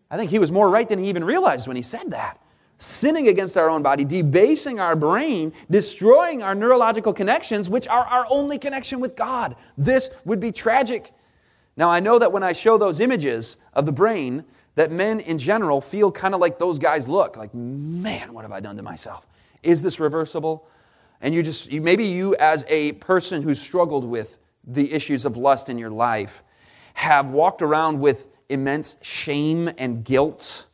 I 0.10 0.17
think 0.17 0.32
he 0.32 0.39
was 0.39 0.52
more 0.52 0.69
right 0.69 0.88
than 0.88 1.00
he 1.00 1.10
even 1.10 1.26
realized 1.26 1.67
when 1.67 1.76
he 1.76 1.82
said 1.82 2.12
that. 2.12 2.39
Sinning 2.78 3.28
against 3.28 3.58
our 3.58 3.69
own 3.69 3.84
body, 3.84 4.06
debasing 4.06 4.80
our 4.80 4.95
brain, 4.95 5.54
destroying 5.69 6.41
our 6.41 6.56
neurological 6.56 7.13
connections, 7.13 7.69
which 7.69 7.88
are 7.88 8.06
our 8.06 8.26
only 8.30 8.58
connection 8.58 9.02
with 9.02 9.15
God. 9.15 9.56
This 9.78 10.10
would 10.26 10.39
be 10.39 10.52
tragic. 10.52 11.12
Now, 11.78 11.89
I 11.89 12.00
know 12.00 12.17
that 12.17 12.32
when 12.32 12.43
I 12.43 12.54
show 12.54 12.78
those 12.78 13.00
images 13.00 13.58
of 13.74 13.86
the 13.86 13.91
brain, 13.91 14.45
that 14.75 14.91
men 14.91 15.19
in 15.19 15.38
general 15.38 15.81
feel 15.81 16.12
kind 16.12 16.34
of 16.34 16.41
like 16.41 16.57
those 16.57 16.79
guys 16.79 17.10
look 17.10 17.38
like, 17.38 17.53
man, 17.53 18.34
what 18.34 18.43
have 18.43 18.51
I 18.51 18.60
done 18.60 18.77
to 18.77 18.84
myself? 18.84 19.27
Is 19.63 19.81
this 19.81 19.99
reversible? 19.99 20.67
And 21.19 21.36
you 21.36 21.43
just, 21.43 21.71
you, 21.71 21.81
maybe 21.81 22.05
you 22.05 22.36
as 22.36 22.65
a 22.67 22.93
person 22.93 23.41
who's 23.43 23.62
struggled 23.62 24.05
with 24.05 24.38
the 24.65 24.91
issues 24.93 25.25
of 25.25 25.38
lust 25.38 25.69
in 25.69 25.77
your 25.77 25.89
life 25.89 26.43
have 26.93 27.27
walked 27.27 27.62
around 27.62 27.99
with 27.99 28.27
immense 28.49 28.97
shame 29.01 29.69
and 29.77 30.03
guilt 30.03 30.67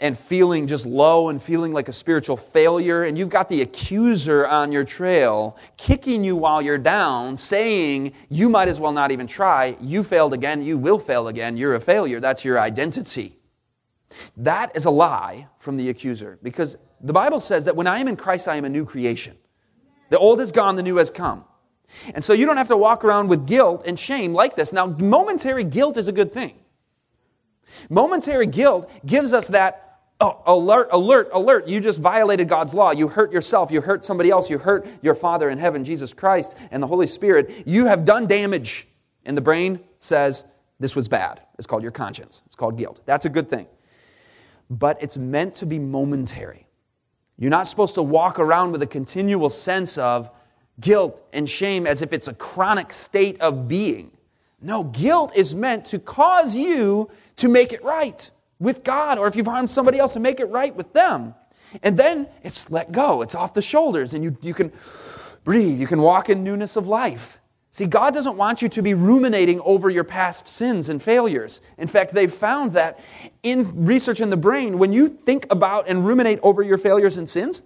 and 0.00 0.18
feeling 0.18 0.66
just 0.66 0.86
low 0.86 1.28
and 1.28 1.42
feeling 1.42 1.72
like 1.72 1.88
a 1.88 1.92
spiritual 1.92 2.36
failure, 2.36 3.04
and 3.04 3.16
you've 3.16 3.28
got 3.28 3.48
the 3.48 3.62
accuser 3.62 4.46
on 4.46 4.72
your 4.72 4.84
trail 4.84 5.56
kicking 5.76 6.24
you 6.24 6.36
while 6.36 6.60
you're 6.60 6.78
down, 6.78 7.36
saying, 7.36 8.12
You 8.28 8.48
might 8.48 8.68
as 8.68 8.80
well 8.80 8.92
not 8.92 9.12
even 9.12 9.26
try. 9.26 9.76
You 9.80 10.02
failed 10.02 10.34
again. 10.34 10.62
You 10.62 10.78
will 10.78 10.98
fail 10.98 11.28
again. 11.28 11.56
You're 11.56 11.74
a 11.74 11.80
failure. 11.80 12.20
That's 12.20 12.44
your 12.44 12.58
identity. 12.58 13.38
That 14.36 14.74
is 14.74 14.84
a 14.84 14.90
lie 14.90 15.48
from 15.58 15.76
the 15.76 15.88
accuser 15.88 16.38
because 16.42 16.76
the 17.00 17.12
Bible 17.12 17.40
says 17.40 17.64
that 17.66 17.76
when 17.76 17.86
I 17.86 17.98
am 17.98 18.08
in 18.08 18.16
Christ, 18.16 18.48
I 18.48 18.56
am 18.56 18.64
a 18.64 18.68
new 18.68 18.84
creation. 18.84 19.36
The 20.10 20.18
old 20.18 20.40
is 20.40 20.52
gone, 20.52 20.76
the 20.76 20.82
new 20.82 20.96
has 20.96 21.10
come. 21.10 21.44
And 22.14 22.24
so 22.24 22.32
you 22.32 22.46
don't 22.46 22.56
have 22.56 22.68
to 22.68 22.76
walk 22.76 23.04
around 23.04 23.28
with 23.28 23.46
guilt 23.46 23.82
and 23.86 23.98
shame 23.98 24.32
like 24.32 24.56
this. 24.56 24.72
Now, 24.72 24.86
momentary 24.86 25.64
guilt 25.64 25.96
is 25.96 26.08
a 26.08 26.12
good 26.12 26.32
thing. 26.32 26.54
Momentary 27.90 28.46
guilt 28.46 28.90
gives 29.04 29.32
us 29.32 29.48
that 29.48 29.84
oh, 30.20 30.42
alert, 30.46 30.88
alert, 30.92 31.28
alert. 31.32 31.68
You 31.68 31.80
just 31.80 32.00
violated 32.00 32.48
God's 32.48 32.74
law. 32.74 32.92
You 32.92 33.08
hurt 33.08 33.32
yourself. 33.32 33.70
You 33.70 33.80
hurt 33.80 34.04
somebody 34.04 34.30
else. 34.30 34.48
You 34.48 34.58
hurt 34.58 34.86
your 35.02 35.14
Father 35.14 35.50
in 35.50 35.58
heaven, 35.58 35.84
Jesus 35.84 36.12
Christ, 36.12 36.54
and 36.70 36.82
the 36.82 36.86
Holy 36.86 37.06
Spirit. 37.06 37.64
You 37.66 37.86
have 37.86 38.04
done 38.04 38.26
damage. 38.26 38.88
And 39.24 39.36
the 39.36 39.42
brain 39.42 39.80
says, 39.98 40.44
This 40.78 40.94
was 40.94 41.08
bad. 41.08 41.40
It's 41.58 41.66
called 41.66 41.82
your 41.82 41.92
conscience. 41.92 42.42
It's 42.46 42.56
called 42.56 42.78
guilt. 42.78 43.00
That's 43.06 43.26
a 43.26 43.30
good 43.30 43.48
thing. 43.48 43.66
But 44.70 45.02
it's 45.02 45.16
meant 45.16 45.54
to 45.56 45.66
be 45.66 45.78
momentary. 45.78 46.66
You're 47.38 47.50
not 47.50 47.66
supposed 47.66 47.96
to 47.96 48.02
walk 48.02 48.38
around 48.38 48.72
with 48.72 48.82
a 48.82 48.86
continual 48.86 49.50
sense 49.50 49.98
of 49.98 50.30
guilt 50.80 51.22
and 51.32 51.48
shame 51.48 51.86
as 51.86 52.02
if 52.02 52.12
it's 52.12 52.28
a 52.28 52.34
chronic 52.34 52.92
state 52.92 53.40
of 53.40 53.68
being. 53.68 54.12
No, 54.60 54.84
guilt 54.84 55.32
is 55.36 55.54
meant 55.54 55.84
to 55.86 55.98
cause 55.98 56.56
you 56.56 57.10
to 57.36 57.48
make 57.48 57.72
it 57.72 57.82
right 57.82 58.30
with 58.58 58.84
God, 58.84 59.18
or 59.18 59.26
if 59.26 59.36
you've 59.36 59.46
harmed 59.46 59.70
somebody 59.70 59.98
else, 59.98 60.12
to 60.14 60.20
make 60.20 60.40
it 60.40 60.46
right 60.46 60.74
with 60.74 60.92
them. 60.92 61.34
And 61.82 61.96
then 61.96 62.28
it's 62.42 62.70
let 62.70 62.92
go, 62.92 63.22
it's 63.22 63.34
off 63.34 63.54
the 63.54 63.62
shoulders, 63.62 64.14
and 64.14 64.22
you, 64.22 64.36
you 64.40 64.54
can 64.54 64.72
breathe, 65.42 65.80
you 65.80 65.86
can 65.86 66.00
walk 66.00 66.30
in 66.30 66.44
newness 66.44 66.76
of 66.76 66.86
life. 66.86 67.40
See, 67.70 67.86
God 67.86 68.14
doesn't 68.14 68.36
want 68.36 68.62
you 68.62 68.68
to 68.68 68.82
be 68.82 68.94
ruminating 68.94 69.60
over 69.62 69.90
your 69.90 70.04
past 70.04 70.46
sins 70.46 70.88
and 70.88 71.02
failures. 71.02 71.60
In 71.76 71.88
fact, 71.88 72.14
they've 72.14 72.32
found 72.32 72.74
that 72.74 73.00
in 73.42 73.84
research 73.84 74.20
in 74.20 74.30
the 74.30 74.36
brain, 74.36 74.78
when 74.78 74.92
you 74.92 75.08
think 75.08 75.46
about 75.50 75.88
and 75.88 76.06
ruminate 76.06 76.38
over 76.44 76.62
your 76.62 76.78
failures 76.78 77.16
and 77.16 77.28
sins, 77.28 77.62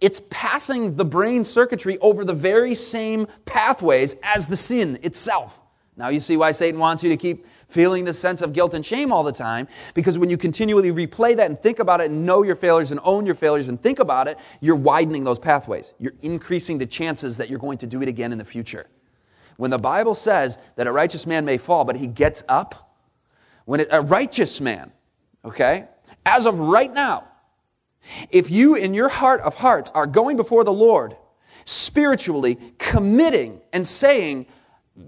it's 0.00 0.20
passing 0.30 0.96
the 0.96 1.04
brain 1.04 1.44
circuitry 1.44 1.96
over 1.98 2.24
the 2.24 2.34
very 2.34 2.74
same 2.74 3.28
pathways 3.44 4.16
as 4.24 4.48
the 4.48 4.56
sin 4.56 4.98
itself. 5.04 5.60
Now, 5.96 6.08
you 6.08 6.18
see 6.18 6.36
why 6.36 6.50
Satan 6.50 6.80
wants 6.80 7.04
you 7.04 7.10
to 7.10 7.16
keep 7.16 7.46
feeling 7.70 8.04
the 8.04 8.12
sense 8.12 8.42
of 8.42 8.52
guilt 8.52 8.74
and 8.74 8.84
shame 8.84 9.12
all 9.12 9.22
the 9.22 9.32
time, 9.32 9.68
because 9.94 10.18
when 10.18 10.28
you 10.28 10.36
continually 10.36 10.90
replay 10.90 11.36
that 11.36 11.46
and 11.46 11.60
think 11.60 11.78
about 11.78 12.00
it 12.00 12.10
and 12.10 12.26
know 12.26 12.42
your 12.42 12.56
failures 12.56 12.90
and 12.90 13.00
own 13.04 13.24
your 13.24 13.34
failures 13.34 13.68
and 13.68 13.80
think 13.80 13.98
about 13.98 14.28
it, 14.28 14.36
you're 14.60 14.76
widening 14.76 15.24
those 15.24 15.38
pathways. 15.38 15.92
You're 15.98 16.14
increasing 16.22 16.78
the 16.78 16.86
chances 16.86 17.36
that 17.36 17.48
you're 17.48 17.58
going 17.58 17.78
to 17.78 17.86
do 17.86 18.02
it 18.02 18.08
again 18.08 18.32
in 18.32 18.38
the 18.38 18.44
future. 18.44 18.86
When 19.56 19.70
the 19.70 19.78
Bible 19.78 20.14
says 20.14 20.58
that 20.76 20.86
a 20.86 20.92
righteous 20.92 21.26
man 21.26 21.44
may 21.44 21.58
fall, 21.58 21.84
but 21.84 21.96
he 21.96 22.06
gets 22.06 22.42
up, 22.48 22.96
when 23.64 23.80
it, 23.80 23.88
a 23.90 24.00
righteous 24.00 24.60
man, 24.60 24.90
okay, 25.44 25.86
as 26.26 26.46
of 26.46 26.58
right 26.58 26.92
now, 26.92 27.28
if 28.30 28.50
you 28.50 28.74
in 28.74 28.94
your 28.94 29.08
heart 29.08 29.40
of 29.42 29.54
hearts 29.56 29.90
are 29.94 30.06
going 30.06 30.36
before 30.36 30.64
the 30.64 30.72
Lord, 30.72 31.16
spiritually 31.64 32.58
committing 32.78 33.60
and 33.72 33.86
saying, 33.86 34.46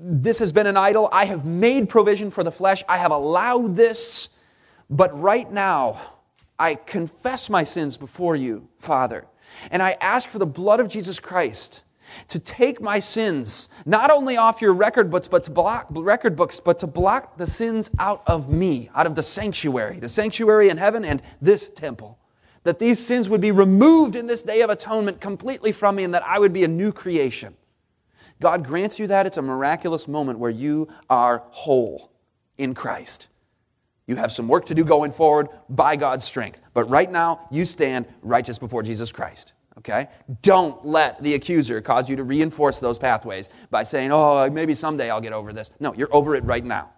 This 0.00 0.38
has 0.38 0.52
been 0.52 0.66
an 0.66 0.76
idol, 0.76 1.08
I 1.12 1.26
have 1.26 1.44
made 1.44 1.88
provision 1.88 2.30
for 2.30 2.42
the 2.42 2.52
flesh, 2.52 2.82
I 2.88 2.96
have 2.96 3.10
allowed 3.10 3.76
this, 3.76 4.30
but 4.88 5.18
right 5.18 5.50
now 5.50 6.00
I 6.58 6.74
confess 6.74 7.50
my 7.50 7.62
sins 7.62 7.96
before 7.96 8.36
you, 8.36 8.68
Father, 8.78 9.26
and 9.70 9.82
I 9.82 9.96
ask 10.00 10.28
for 10.28 10.38
the 10.38 10.46
blood 10.46 10.80
of 10.80 10.88
Jesus 10.88 11.20
Christ 11.20 11.82
to 12.28 12.38
take 12.38 12.80
my 12.80 12.98
sins 12.98 13.68
not 13.86 14.10
only 14.10 14.36
off 14.36 14.60
your 14.60 14.72
record 14.72 15.10
books 15.10 15.28
but 15.28 15.44
to 15.44 15.50
block 15.50 15.86
record 15.90 16.36
books 16.36 16.60
but 16.60 16.78
to 16.78 16.86
block 16.86 17.38
the 17.38 17.46
sins 17.46 17.90
out 17.98 18.22
of 18.26 18.50
me 18.50 18.90
out 18.94 19.06
of 19.06 19.14
the 19.14 19.22
sanctuary 19.22 19.98
the 19.98 20.08
sanctuary 20.08 20.68
in 20.68 20.76
heaven 20.76 21.04
and 21.04 21.22
this 21.40 21.70
temple. 21.70 22.18
That 22.64 22.78
these 22.78 23.04
sins 23.04 23.28
would 23.28 23.40
be 23.40 23.50
removed 23.50 24.14
in 24.14 24.26
this 24.26 24.42
day 24.42 24.60
of 24.60 24.70
atonement 24.70 25.20
completely 25.20 25.72
from 25.72 25.96
me 25.96 26.04
and 26.04 26.14
that 26.14 26.24
I 26.24 26.38
would 26.38 26.52
be 26.52 26.64
a 26.64 26.68
new 26.68 26.92
creation 26.92 27.56
God 28.42 28.66
grants 28.66 28.98
you 28.98 29.06
that 29.06 29.26
it's 29.26 29.38
a 29.38 29.42
miraculous 29.42 30.06
moment 30.06 30.38
where 30.38 30.50
you 30.50 30.88
are 31.08 31.42
whole 31.50 32.12
in 32.58 32.74
Christ 32.74 33.28
you 34.06 34.16
have 34.16 34.32
some 34.32 34.48
work 34.48 34.66
to 34.66 34.74
do 34.74 34.84
going 34.84 35.12
forward 35.12 35.48
by 35.68 35.96
God's 35.96 36.24
strength 36.24 36.60
but 36.74 36.84
right 36.90 37.10
now 37.10 37.46
you 37.50 37.64
stand 37.64 38.06
righteous 38.22 38.58
before 38.58 38.82
Jesus 38.82 39.10
Christ 39.10 39.54
Okay? 39.78 40.08
Don't 40.42 40.84
let 40.84 41.22
the 41.22 41.34
accuser 41.34 41.80
cause 41.80 42.08
you 42.08 42.16
to 42.16 42.24
reinforce 42.24 42.78
those 42.78 42.98
pathways 42.98 43.48
by 43.70 43.82
saying, 43.82 44.10
oh, 44.12 44.48
maybe 44.50 44.74
someday 44.74 45.10
I'll 45.10 45.20
get 45.20 45.32
over 45.32 45.52
this. 45.52 45.70
No, 45.80 45.94
you're 45.94 46.14
over 46.14 46.34
it 46.34 46.44
right 46.44 46.64
now. 46.64 46.90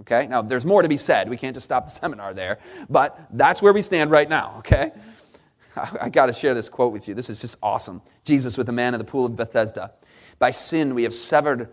Okay? 0.00 0.26
Now, 0.26 0.42
there's 0.42 0.66
more 0.66 0.82
to 0.82 0.88
be 0.88 0.96
said. 0.96 1.28
We 1.28 1.36
can't 1.36 1.54
just 1.54 1.64
stop 1.64 1.86
the 1.86 1.90
seminar 2.02 2.34
there, 2.34 2.58
but 2.88 3.26
that's 3.32 3.62
where 3.62 3.72
we 3.72 3.82
stand 3.82 4.10
right 4.10 4.28
now, 4.28 4.56
okay? 4.58 4.92
I, 5.76 5.96
I 6.02 6.08
got 6.10 6.26
to 6.26 6.32
share 6.32 6.54
this 6.54 6.68
quote 6.68 6.92
with 6.92 7.08
you. 7.08 7.14
This 7.14 7.30
is 7.30 7.40
just 7.40 7.56
awesome. 7.62 8.02
Jesus 8.24 8.58
with 8.58 8.66
the 8.66 8.72
man 8.72 8.94
in 8.94 8.98
the 8.98 9.04
pool 9.04 9.24
of 9.24 9.34
Bethesda. 9.34 9.92
By 10.42 10.50
sin, 10.50 10.96
we 10.96 11.04
have 11.04 11.14
severed, 11.14 11.68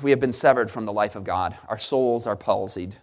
we 0.00 0.10
have 0.10 0.20
been 0.20 0.30
severed 0.30 0.70
from 0.70 0.86
the 0.86 0.92
life 0.92 1.16
of 1.16 1.24
God. 1.24 1.58
Our 1.66 1.76
souls 1.76 2.24
are 2.24 2.36
palsied. 2.36 2.94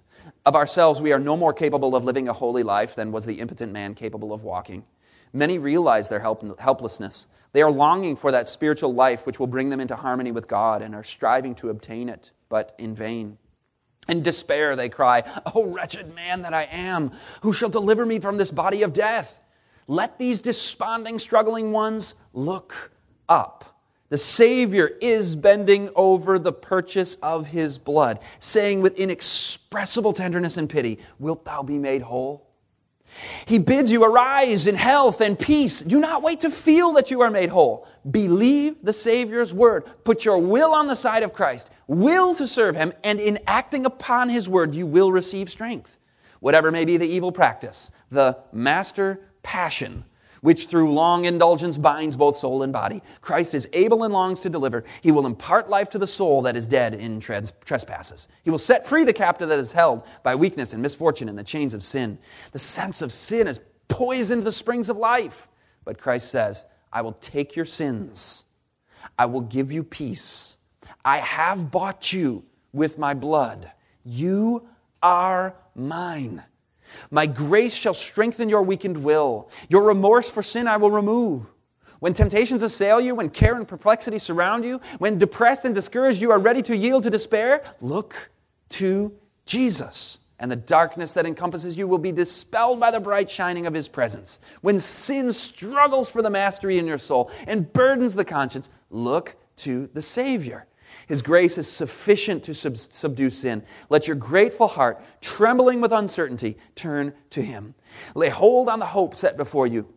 Of 0.46 0.56
ourselves, 0.56 1.02
we 1.02 1.12
are 1.12 1.20
no 1.20 1.36
more 1.36 1.52
capable 1.52 1.94
of 1.94 2.06
living 2.06 2.30
a 2.30 2.34
holy 2.34 2.64
life 2.64 2.96
than 2.96 3.12
was 3.12 3.26
the 3.26 3.42
impotent 3.42 3.74
man 3.74 3.96
capable 3.96 4.32
of 4.32 4.44
walking. 4.44 4.86
Many 5.34 5.58
realize 5.58 6.08
their 6.08 6.22
help, 6.22 6.58
helplessness. 6.58 7.28
They 7.52 7.62
are 7.62 7.70
longing 7.70 8.16
for 8.16 8.32
that 8.32 8.48
spiritual 8.48 8.94
life 8.94 9.26
which 9.26 9.42
will 9.42 9.48
bring 9.48 9.68
them 9.68 9.82
into 9.82 9.98
harmony 9.98 10.32
with 10.32 10.48
God 10.48 10.82
and 10.82 10.96
are 10.96 11.04
striving 11.04 11.54
to 11.56 11.70
obtain 11.70 12.08
it, 12.08 12.32
but 12.48 12.74
in 12.78 12.96
vain. 12.96 13.38
In 14.08 14.24
despair, 14.24 14.78
they 14.78 14.88
cry, 14.88 15.24
Oh, 15.54 15.66
wretched 15.66 16.16
man 16.16 16.44
that 16.44 16.54
I 16.54 16.64
am, 16.72 17.12
who 17.42 17.52
shall 17.52 17.68
deliver 17.68 18.06
me 18.06 18.20
from 18.20 18.38
this 18.38 18.52
body 18.52 18.84
of 18.84 18.94
death? 18.94 19.42
Let 19.86 20.18
these 20.18 20.40
desponding, 20.40 21.20
struggling 21.20 21.74
ones 21.74 22.16
look 22.32 22.94
up. 23.28 23.63
The 24.14 24.20
Savior 24.20 24.92
is 25.02 25.36
bending 25.36 25.90
over 25.96 26.38
the 26.38 26.54
purchase 26.54 27.16
of 27.24 27.48
his 27.48 27.80
blood, 27.80 28.20
saying 28.38 28.84
with 28.84 28.96
inexpressible 28.96 30.14
tenderness 30.14 30.56
and 30.58 30.70
pity, 30.70 31.00
Wilt 31.18 31.44
thou 31.46 31.64
be 31.64 31.80
made 31.80 32.04
whole? 32.04 32.46
He 33.48 33.58
bids 33.58 33.90
you 33.90 34.04
arise 34.04 34.68
in 34.68 34.76
health 34.76 35.20
and 35.20 35.40
peace. 35.40 35.82
Do 35.82 36.00
not 36.00 36.22
wait 36.22 36.42
to 36.42 36.52
feel 36.52 36.92
that 36.92 37.10
you 37.10 37.22
are 37.22 37.32
made 37.32 37.50
whole. 37.50 37.88
Believe 38.12 38.76
the 38.84 38.94
Savior's 38.94 39.52
word. 39.52 39.86
Put 40.04 40.26
your 40.26 40.38
will 40.38 40.76
on 40.76 40.86
the 40.86 40.96
side 40.96 41.24
of 41.24 41.34
Christ, 41.34 41.72
will 41.88 42.36
to 42.36 42.46
serve 42.46 42.76
him, 42.76 42.94
and 43.04 43.20
in 43.20 43.40
acting 43.48 43.84
upon 43.84 44.30
his 44.30 44.48
word, 44.48 44.76
you 44.76 44.86
will 44.86 45.12
receive 45.12 45.50
strength. 45.50 45.98
Whatever 46.40 46.72
may 46.72 46.86
be 46.86 46.98
the 46.98 47.08
evil 47.08 47.32
practice, 47.32 47.90
the 48.12 48.38
master 48.52 49.22
passion 49.42 50.06
which 50.44 50.68
through 50.68 50.94
long 50.94 51.24
indulgence 51.24 51.78
binds 51.78 52.18
both 52.18 52.36
soul 52.36 52.64
and 52.64 52.74
body. 52.74 53.02
Christ 53.22 53.54
is 53.54 53.66
able 53.72 54.04
and 54.04 54.14
longs 54.14 54.42
to 54.42 54.50
deliver. 54.50 54.84
He 55.02 55.10
will 55.10 55.26
impart 55.26 55.70
life 55.70 55.90
to 55.92 55.98
the 55.98 56.06
soul 56.06 56.42
that 56.42 56.58
is 56.58 56.68
dead 56.68 56.96
in 56.96 57.22
trespasses. 57.22 58.28
He 58.44 58.50
will 58.50 58.58
set 58.58 58.86
free 58.86 59.06
the 59.06 59.14
captive 59.14 59.48
that 59.48 59.58
is 59.58 59.72
held 59.72 60.04
by 60.22 60.36
weakness 60.36 60.74
and 60.74 60.82
misfortune 60.82 61.30
and 61.30 61.40
the 61.40 61.46
chains 61.46 61.74
of 61.74 61.82
sin. 61.82 62.20
The 62.52 62.60
sense 62.60 63.02
of 63.02 63.14
sin 63.14 63.48
has 63.48 63.62
poisoned 63.88 64.44
the 64.44 64.52
springs 64.52 64.90
of 64.90 64.98
life. 64.98 65.48
But 65.86 65.98
Christ 65.98 66.30
says, 66.30 66.66
I 66.92 67.02
will 67.04 67.14
take 67.14 67.56
your 67.56 67.66
sins. 67.66 68.44
I 69.18 69.28
will 69.28 69.42
give 69.42 69.72
you 69.72 69.82
peace. 69.82 70.58
I 71.06 71.20
have 71.20 71.72
bought 71.72 72.12
you 72.12 72.44
with 72.74 72.98
my 72.98 73.14
blood. 73.14 73.72
You 74.04 74.68
are 75.02 75.56
mine. 75.74 76.44
My 77.12 77.26
grace 77.26 77.74
shall 77.74 77.94
strengthen 77.94 78.50
your 78.50 78.64
weakened 78.64 78.98
will. 78.98 79.50
Your 79.70 79.84
remorse 79.84 80.30
for 80.30 80.44
sin 80.44 80.68
I 80.68 80.78
will 80.78 80.92
remove. 80.92 81.48
When 82.00 82.14
temptations 82.14 82.64
assail 82.64 83.00
you, 83.00 83.16
when 83.16 83.30
care 83.30 83.56
and 83.56 83.66
perplexity 83.66 84.20
surround 84.20 84.66
you, 84.66 84.82
when 84.98 85.18
depressed 85.18 85.64
and 85.64 85.74
discouraged 85.74 86.22
you 86.22 86.32
are 86.32 86.40
ready 86.40 86.62
to 86.64 86.76
yield 86.76 87.04
to 87.04 87.10
despair, 87.10 87.64
look 87.80 88.30
to 88.70 89.14
Jesus. 89.46 90.20
And 90.40 90.52
the 90.52 90.58
darkness 90.58 91.14
that 91.14 91.26
encompasses 91.26 91.78
you 91.78 91.88
will 91.88 91.98
be 91.98 92.12
dispelled 92.12 92.80
by 92.80 92.92
the 92.92 93.00
bright 93.00 93.30
shining 93.30 93.68
of 93.68 93.74
his 93.74 93.88
presence. 93.88 94.40
When 94.60 94.78
sin 94.78 95.32
struggles 95.32 96.10
for 96.10 96.22
the 96.22 96.30
mastery 96.30 96.78
in 96.78 96.86
your 96.86 96.98
soul 96.98 97.32
and 97.48 97.72
burdens 97.72 98.16
the 98.16 98.26
conscience, 98.26 98.70
look 98.90 99.38
to 99.58 99.88
the 99.94 100.02
Savior. 100.02 100.68
His 101.08 101.22
grace 101.22 101.58
is 101.58 101.68
sufficient 101.68 102.44
to 102.44 102.54
sub- 102.54 102.78
subdue 102.78 103.30
sin. 103.30 103.64
Let 103.90 104.08
your 104.08 104.16
grateful 104.16 104.68
heart, 104.68 105.04
trembling 105.22 105.82
with 105.82 105.92
uncertainty, 105.92 106.58
turn 106.76 107.14
to 107.32 107.42
Him. 107.42 107.76
Lay 108.16 108.30
hold 108.30 108.70
on 108.70 108.80
the 108.80 108.86
hope 108.86 109.16
set 109.16 109.38
before 109.38 109.68
you. 109.68 109.88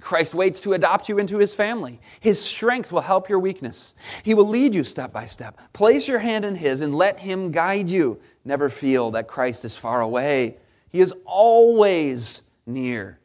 Christ 0.00 0.34
waits 0.34 0.60
to 0.60 0.72
adopt 0.72 1.08
you 1.08 1.18
into 1.18 1.38
his 1.38 1.54
family. 1.54 2.00
His 2.20 2.40
strength 2.40 2.92
will 2.92 3.02
help 3.02 3.28
your 3.28 3.38
weakness. 3.38 3.94
He 4.22 4.34
will 4.34 4.48
lead 4.48 4.74
you 4.74 4.84
step 4.84 5.12
by 5.12 5.26
step. 5.26 5.60
Place 5.72 6.08
your 6.08 6.18
hand 6.18 6.44
in 6.44 6.54
his 6.54 6.80
and 6.80 6.94
let 6.94 7.20
him 7.20 7.52
guide 7.52 7.90
you. 7.90 8.18
Never 8.44 8.70
feel 8.70 9.10
that 9.12 9.28
Christ 9.28 9.64
is 9.64 9.76
far 9.76 10.00
away. 10.00 10.56
He 10.88 11.00
is 11.00 11.14
always 11.24 12.42
near. 12.66 13.18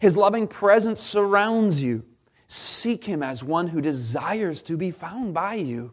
His 0.00 0.16
loving 0.16 0.46
presence 0.46 1.00
surrounds 1.00 1.82
you. 1.82 2.04
Seek 2.46 3.04
him 3.04 3.22
as 3.22 3.42
one 3.42 3.68
who 3.68 3.80
desires 3.80 4.62
to 4.64 4.76
be 4.76 4.90
found 4.90 5.34
by 5.34 5.54
you. 5.54 5.92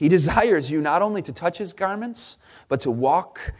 He 0.00 0.08
desires 0.08 0.70
you 0.70 0.80
not 0.80 1.02
only 1.02 1.20
to 1.20 1.32
touch 1.32 1.58
his 1.58 1.74
garments, 1.74 2.38
but 2.68 2.80
to 2.80 2.90
walk 2.90 3.52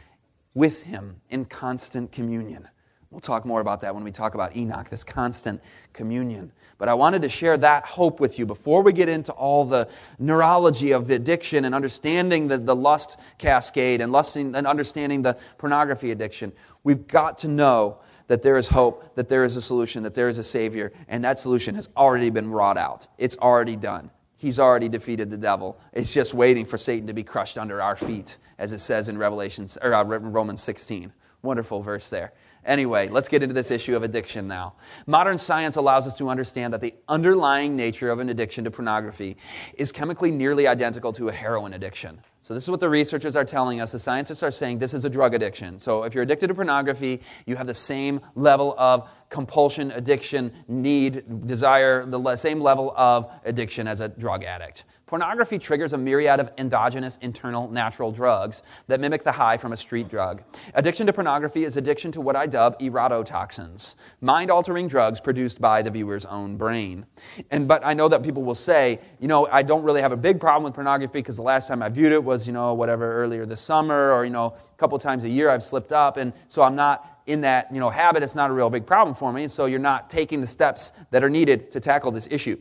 with 0.54 0.82
him 0.84 1.20
in 1.28 1.44
constant 1.44 2.12
communion. 2.12 2.66
We'll 3.10 3.20
talk 3.20 3.44
more 3.44 3.60
about 3.60 3.82
that 3.82 3.94
when 3.94 4.04
we 4.04 4.10
talk 4.10 4.34
about 4.34 4.56
Enoch, 4.56 4.88
this 4.88 5.04
constant 5.04 5.60
communion. 5.92 6.50
But 6.78 6.88
I 6.88 6.94
wanted 6.94 7.20
to 7.22 7.28
share 7.28 7.58
that 7.58 7.84
hope 7.84 8.20
with 8.20 8.38
you 8.38 8.46
before 8.46 8.80
we 8.82 8.94
get 8.94 9.06
into 9.06 9.32
all 9.32 9.66
the 9.66 9.86
neurology 10.18 10.92
of 10.92 11.08
the 11.08 11.14
addiction 11.16 11.66
and 11.66 11.74
understanding 11.74 12.48
the, 12.48 12.56
the 12.56 12.74
lust 12.74 13.20
cascade 13.36 14.00
and, 14.00 14.10
lusting, 14.10 14.56
and 14.56 14.66
understanding 14.66 15.20
the 15.20 15.36
pornography 15.58 16.10
addiction. 16.10 16.52
We've 16.84 17.06
got 17.06 17.36
to 17.38 17.48
know 17.48 17.98
that 18.28 18.40
there 18.40 18.56
is 18.56 18.68
hope, 18.68 19.14
that 19.14 19.28
there 19.28 19.44
is 19.44 19.56
a 19.56 19.62
solution, 19.62 20.04
that 20.04 20.14
there 20.14 20.28
is 20.28 20.38
a 20.38 20.44
Savior, 20.44 20.90
and 21.06 21.22
that 21.22 21.38
solution 21.38 21.74
has 21.74 21.90
already 21.98 22.30
been 22.30 22.48
wrought 22.48 22.78
out. 22.78 23.08
It's 23.18 23.36
already 23.36 23.76
done. 23.76 24.10
He's 24.40 24.58
already 24.58 24.88
defeated 24.88 25.28
the 25.28 25.36
devil. 25.36 25.78
It's 25.92 26.14
just 26.14 26.32
waiting 26.32 26.64
for 26.64 26.78
Satan 26.78 27.06
to 27.08 27.12
be 27.12 27.22
crushed 27.22 27.58
under 27.58 27.82
our 27.82 27.94
feet, 27.94 28.38
as 28.58 28.72
it 28.72 28.78
says 28.78 29.10
in 29.10 29.18
Revelations 29.18 29.76
or 29.82 29.92
uh, 29.92 30.02
Romans 30.02 30.62
16. 30.62 31.12
Wonderful 31.42 31.82
verse 31.82 32.08
there. 32.08 32.32
Anyway, 32.64 33.08
let's 33.08 33.28
get 33.28 33.42
into 33.42 33.54
this 33.54 33.70
issue 33.70 33.96
of 33.96 34.02
addiction 34.02 34.46
now. 34.46 34.74
Modern 35.06 35.38
science 35.38 35.76
allows 35.76 36.06
us 36.06 36.16
to 36.18 36.28
understand 36.28 36.74
that 36.74 36.80
the 36.80 36.94
underlying 37.08 37.74
nature 37.74 38.10
of 38.10 38.18
an 38.18 38.28
addiction 38.28 38.64
to 38.64 38.70
pornography 38.70 39.36
is 39.74 39.90
chemically 39.90 40.30
nearly 40.30 40.68
identical 40.68 41.12
to 41.14 41.28
a 41.28 41.32
heroin 41.32 41.72
addiction. 41.72 42.20
So, 42.42 42.54
this 42.54 42.64
is 42.64 42.70
what 42.70 42.80
the 42.80 42.88
researchers 42.88 43.36
are 43.36 43.44
telling 43.44 43.80
us. 43.80 43.92
The 43.92 43.98
scientists 43.98 44.42
are 44.42 44.50
saying 44.50 44.78
this 44.78 44.94
is 44.94 45.04
a 45.04 45.10
drug 45.10 45.34
addiction. 45.34 45.78
So, 45.78 46.04
if 46.04 46.14
you're 46.14 46.22
addicted 46.22 46.48
to 46.48 46.54
pornography, 46.54 47.20
you 47.46 47.56
have 47.56 47.66
the 47.66 47.74
same 47.74 48.20
level 48.34 48.74
of 48.78 49.08
compulsion, 49.28 49.90
addiction, 49.92 50.52
need, 50.66 51.46
desire, 51.46 52.04
the 52.04 52.36
same 52.36 52.60
level 52.60 52.92
of 52.96 53.30
addiction 53.44 53.86
as 53.86 54.00
a 54.00 54.08
drug 54.08 54.44
addict. 54.44 54.84
Pornography 55.10 55.58
triggers 55.58 55.92
a 55.92 55.98
myriad 55.98 56.38
of 56.38 56.52
endogenous 56.56 57.18
internal 57.20 57.68
natural 57.68 58.12
drugs 58.12 58.62
that 58.86 59.00
mimic 59.00 59.24
the 59.24 59.32
high 59.32 59.56
from 59.56 59.72
a 59.72 59.76
street 59.76 60.08
drug. 60.08 60.44
Addiction 60.74 61.04
to 61.08 61.12
pornography 61.12 61.64
is 61.64 61.76
addiction 61.76 62.12
to 62.12 62.20
what 62.20 62.36
I 62.36 62.46
dub 62.46 62.78
erototoxins, 62.78 63.96
mind 64.20 64.52
altering 64.52 64.86
drugs 64.86 65.20
produced 65.20 65.60
by 65.60 65.82
the 65.82 65.90
viewer's 65.90 66.26
own 66.26 66.56
brain. 66.56 67.06
And, 67.50 67.66
but 67.66 67.84
I 67.84 67.92
know 67.92 68.06
that 68.06 68.22
people 68.22 68.44
will 68.44 68.54
say, 68.54 69.00
you 69.18 69.26
know, 69.26 69.48
I 69.50 69.62
don't 69.62 69.82
really 69.82 70.00
have 70.00 70.12
a 70.12 70.16
big 70.16 70.38
problem 70.38 70.62
with 70.62 70.74
pornography 70.74 71.18
because 71.18 71.34
the 71.34 71.42
last 71.42 71.66
time 71.66 71.82
I 71.82 71.88
viewed 71.88 72.12
it 72.12 72.22
was, 72.22 72.46
you 72.46 72.52
know, 72.52 72.72
whatever, 72.74 73.12
earlier 73.12 73.44
this 73.44 73.60
summer 73.60 74.12
or, 74.12 74.24
you 74.24 74.30
know, 74.30 74.54
a 74.54 74.76
couple 74.78 74.96
times 75.00 75.24
a 75.24 75.28
year 75.28 75.50
I've 75.50 75.64
slipped 75.64 75.90
up. 75.90 76.18
And 76.18 76.32
so 76.46 76.62
I'm 76.62 76.76
not 76.76 77.20
in 77.26 77.40
that, 77.40 77.66
you 77.74 77.80
know, 77.80 77.90
habit. 77.90 78.22
It's 78.22 78.36
not 78.36 78.48
a 78.48 78.52
real 78.52 78.70
big 78.70 78.86
problem 78.86 79.16
for 79.16 79.32
me. 79.32 79.42
And 79.42 79.50
so 79.50 79.66
you're 79.66 79.80
not 79.80 80.08
taking 80.08 80.40
the 80.40 80.46
steps 80.46 80.92
that 81.10 81.24
are 81.24 81.30
needed 81.30 81.72
to 81.72 81.80
tackle 81.80 82.12
this 82.12 82.28
issue. 82.30 82.60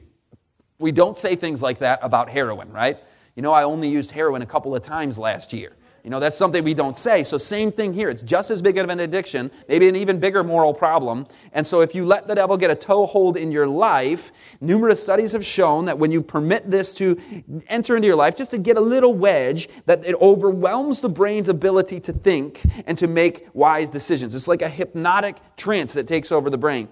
We 0.80 0.94
don't 0.94 1.18
say 1.18 1.36
things 1.36 1.62
like 1.62 1.80
that 1.80 2.00
about 2.02 2.30
heroin, 2.30 2.72
right? 2.72 2.98
You 3.36 3.44
know, 3.44 3.52
I 3.52 3.64
only 3.64 3.90
used 3.90 4.12
heroin 4.12 4.42
a 4.42 4.46
couple 4.46 4.74
of 4.76 4.82
times 4.82 5.20
last 5.20 5.54
year. 5.54 5.76
You 6.04 6.10
know, 6.10 6.22
that's 6.22 6.38
something 6.38 6.64
we 6.64 6.74
don't 6.74 6.98
say. 6.98 7.24
So, 7.24 7.38
same 7.38 7.74
thing 7.74 7.94
here. 7.94 8.10
It's 8.10 8.22
just 8.22 8.52
as 8.52 8.62
big 8.62 8.78
of 8.78 8.90
an 8.90 9.02
addiction, 9.02 9.52
maybe 9.68 9.90
an 9.90 9.98
even 9.98 10.18
bigger 10.18 10.44
moral 10.46 10.74
problem. 10.74 11.28
And 11.52 11.68
so, 11.68 11.82
if 11.82 11.94
you 11.94 12.06
let 12.06 12.28
the 12.28 12.36
devil 12.36 12.56
get 12.56 12.72
a 12.72 12.76
toehold 12.76 13.36
in 13.36 13.52
your 13.52 13.68
life, 13.68 14.32
numerous 14.62 15.04
studies 15.04 15.34
have 15.34 15.46
shown 15.46 15.86
that 15.86 16.00
when 16.00 16.10
you 16.12 16.22
permit 16.22 16.72
this 16.72 16.94
to 16.94 17.20
enter 17.68 17.98
into 17.98 18.08
your 18.08 18.16
life, 18.16 18.36
just 18.36 18.52
to 18.52 18.58
get 18.58 18.78
a 18.78 18.82
little 18.82 19.14
wedge, 19.14 19.68
that 19.86 20.06
it 20.06 20.16
overwhelms 20.22 21.02
the 21.02 21.10
brain's 21.10 21.50
ability 21.50 22.00
to 22.00 22.14
think 22.14 22.62
and 22.88 22.98
to 22.98 23.08
make 23.08 23.48
wise 23.54 23.90
decisions. 23.90 24.34
It's 24.34 24.48
like 24.48 24.62
a 24.62 24.70
hypnotic 24.70 25.38
trance 25.58 25.94
that 25.96 26.08
takes 26.08 26.32
over 26.32 26.50
the 26.50 26.58
brain. 26.58 26.88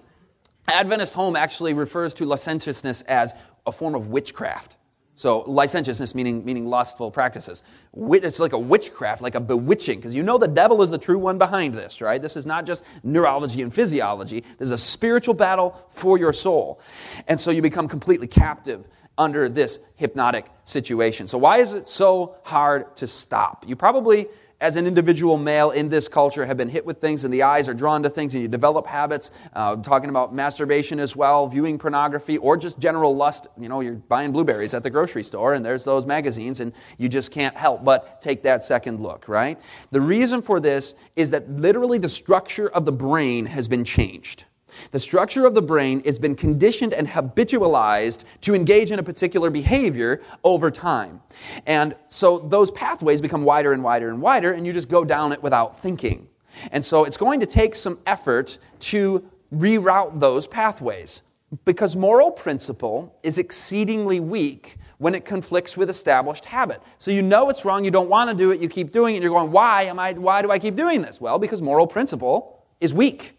Adventist 0.68 1.14
home 1.14 1.34
actually 1.34 1.72
refers 1.72 2.12
to 2.14 2.26
licentiousness 2.26 3.00
as 3.02 3.32
a 3.68 3.72
form 3.72 3.94
of 3.94 4.08
witchcraft. 4.08 4.76
So 5.14 5.40
licentiousness 5.48 6.14
meaning 6.14 6.44
meaning 6.44 6.64
lustful 6.64 7.10
practices. 7.10 7.64
It's 7.96 8.38
like 8.38 8.52
a 8.52 8.58
witchcraft, 8.58 9.20
like 9.20 9.34
a 9.34 9.40
bewitching, 9.40 9.98
because 9.98 10.14
you 10.14 10.22
know 10.22 10.38
the 10.38 10.46
devil 10.46 10.80
is 10.80 10.90
the 10.90 10.98
true 10.98 11.18
one 11.18 11.38
behind 11.38 11.74
this, 11.74 12.00
right? 12.00 12.22
This 12.22 12.36
is 12.36 12.46
not 12.46 12.66
just 12.66 12.84
neurology 13.02 13.62
and 13.62 13.74
physiology. 13.74 14.44
This 14.58 14.66
is 14.66 14.70
a 14.70 14.78
spiritual 14.78 15.34
battle 15.34 15.74
for 15.88 16.18
your 16.18 16.32
soul. 16.32 16.80
And 17.26 17.40
so 17.40 17.50
you 17.50 17.62
become 17.62 17.88
completely 17.88 18.28
captive 18.28 18.86
under 19.16 19.48
this 19.48 19.80
hypnotic 19.96 20.46
situation. 20.62 21.26
So 21.26 21.36
why 21.36 21.58
is 21.58 21.72
it 21.72 21.88
so 21.88 22.36
hard 22.44 22.94
to 22.98 23.08
stop? 23.08 23.64
You 23.66 23.74
probably 23.74 24.28
as 24.60 24.76
an 24.76 24.86
individual 24.86 25.38
male 25.38 25.70
in 25.70 25.88
this 25.88 26.08
culture 26.08 26.44
have 26.44 26.56
been 26.56 26.68
hit 26.68 26.84
with 26.84 27.00
things 27.00 27.24
and 27.24 27.32
the 27.32 27.42
eyes 27.42 27.68
are 27.68 27.74
drawn 27.74 28.02
to 28.02 28.10
things 28.10 28.34
and 28.34 28.42
you 28.42 28.48
develop 28.48 28.86
habits 28.86 29.30
uh, 29.54 29.76
talking 29.76 30.10
about 30.10 30.34
masturbation 30.34 30.98
as 30.98 31.14
well 31.14 31.46
viewing 31.46 31.78
pornography 31.78 32.38
or 32.38 32.56
just 32.56 32.78
general 32.78 33.14
lust 33.14 33.46
you 33.58 33.68
know 33.68 33.80
you're 33.80 33.94
buying 33.94 34.32
blueberries 34.32 34.74
at 34.74 34.82
the 34.82 34.90
grocery 34.90 35.22
store 35.22 35.54
and 35.54 35.64
there's 35.64 35.84
those 35.84 36.06
magazines 36.06 36.60
and 36.60 36.72
you 36.98 37.08
just 37.08 37.30
can't 37.30 37.56
help 37.56 37.84
but 37.84 38.20
take 38.20 38.42
that 38.42 38.64
second 38.64 39.00
look 39.00 39.28
right? 39.28 39.60
The 39.90 40.00
reason 40.00 40.42
for 40.42 40.60
this 40.60 40.94
is 41.16 41.30
that 41.30 41.48
literally 41.50 41.98
the 41.98 42.08
structure 42.08 42.68
of 42.68 42.84
the 42.84 42.92
brain 42.92 43.46
has 43.46 43.68
been 43.68 43.84
changed 43.84 44.44
the 44.90 44.98
structure 44.98 45.46
of 45.46 45.54
the 45.54 45.62
brain 45.62 46.02
has 46.04 46.18
been 46.18 46.34
conditioned 46.34 46.92
and 46.92 47.06
habitualized 47.06 48.24
to 48.42 48.54
engage 48.54 48.90
in 48.92 48.98
a 48.98 49.02
particular 49.02 49.50
behavior 49.50 50.20
over 50.44 50.70
time. 50.70 51.20
And 51.66 51.94
so 52.08 52.38
those 52.38 52.70
pathways 52.70 53.20
become 53.20 53.44
wider 53.44 53.72
and 53.72 53.82
wider 53.82 54.08
and 54.08 54.20
wider, 54.20 54.52
and 54.52 54.66
you 54.66 54.72
just 54.72 54.88
go 54.88 55.04
down 55.04 55.32
it 55.32 55.42
without 55.42 55.78
thinking. 55.80 56.28
And 56.72 56.84
so 56.84 57.04
it's 57.04 57.16
going 57.16 57.40
to 57.40 57.46
take 57.46 57.74
some 57.74 57.98
effort 58.06 58.58
to 58.80 59.28
reroute 59.54 60.20
those 60.20 60.46
pathways 60.46 61.22
because 61.64 61.96
moral 61.96 62.30
principle 62.30 63.16
is 63.22 63.38
exceedingly 63.38 64.20
weak 64.20 64.76
when 64.98 65.14
it 65.14 65.24
conflicts 65.24 65.76
with 65.76 65.88
established 65.88 66.44
habit. 66.44 66.82
So 66.98 67.10
you 67.10 67.22
know 67.22 67.48
it's 67.48 67.64
wrong, 67.64 67.84
you 67.84 67.90
don't 67.90 68.08
want 68.08 68.30
to 68.30 68.36
do 68.36 68.50
it, 68.50 68.60
you 68.60 68.68
keep 68.68 68.92
doing 68.92 69.14
it, 69.14 69.18
and 69.18 69.22
you're 69.22 69.32
going, 69.32 69.50
why 69.50 69.84
am 69.84 69.98
I 69.98 70.12
why 70.12 70.42
do 70.42 70.50
I 70.50 70.58
keep 70.58 70.74
doing 70.74 71.00
this? 71.00 71.20
Well, 71.20 71.38
because 71.38 71.62
moral 71.62 71.86
principle 71.86 72.66
is 72.80 72.92
weak 72.92 73.37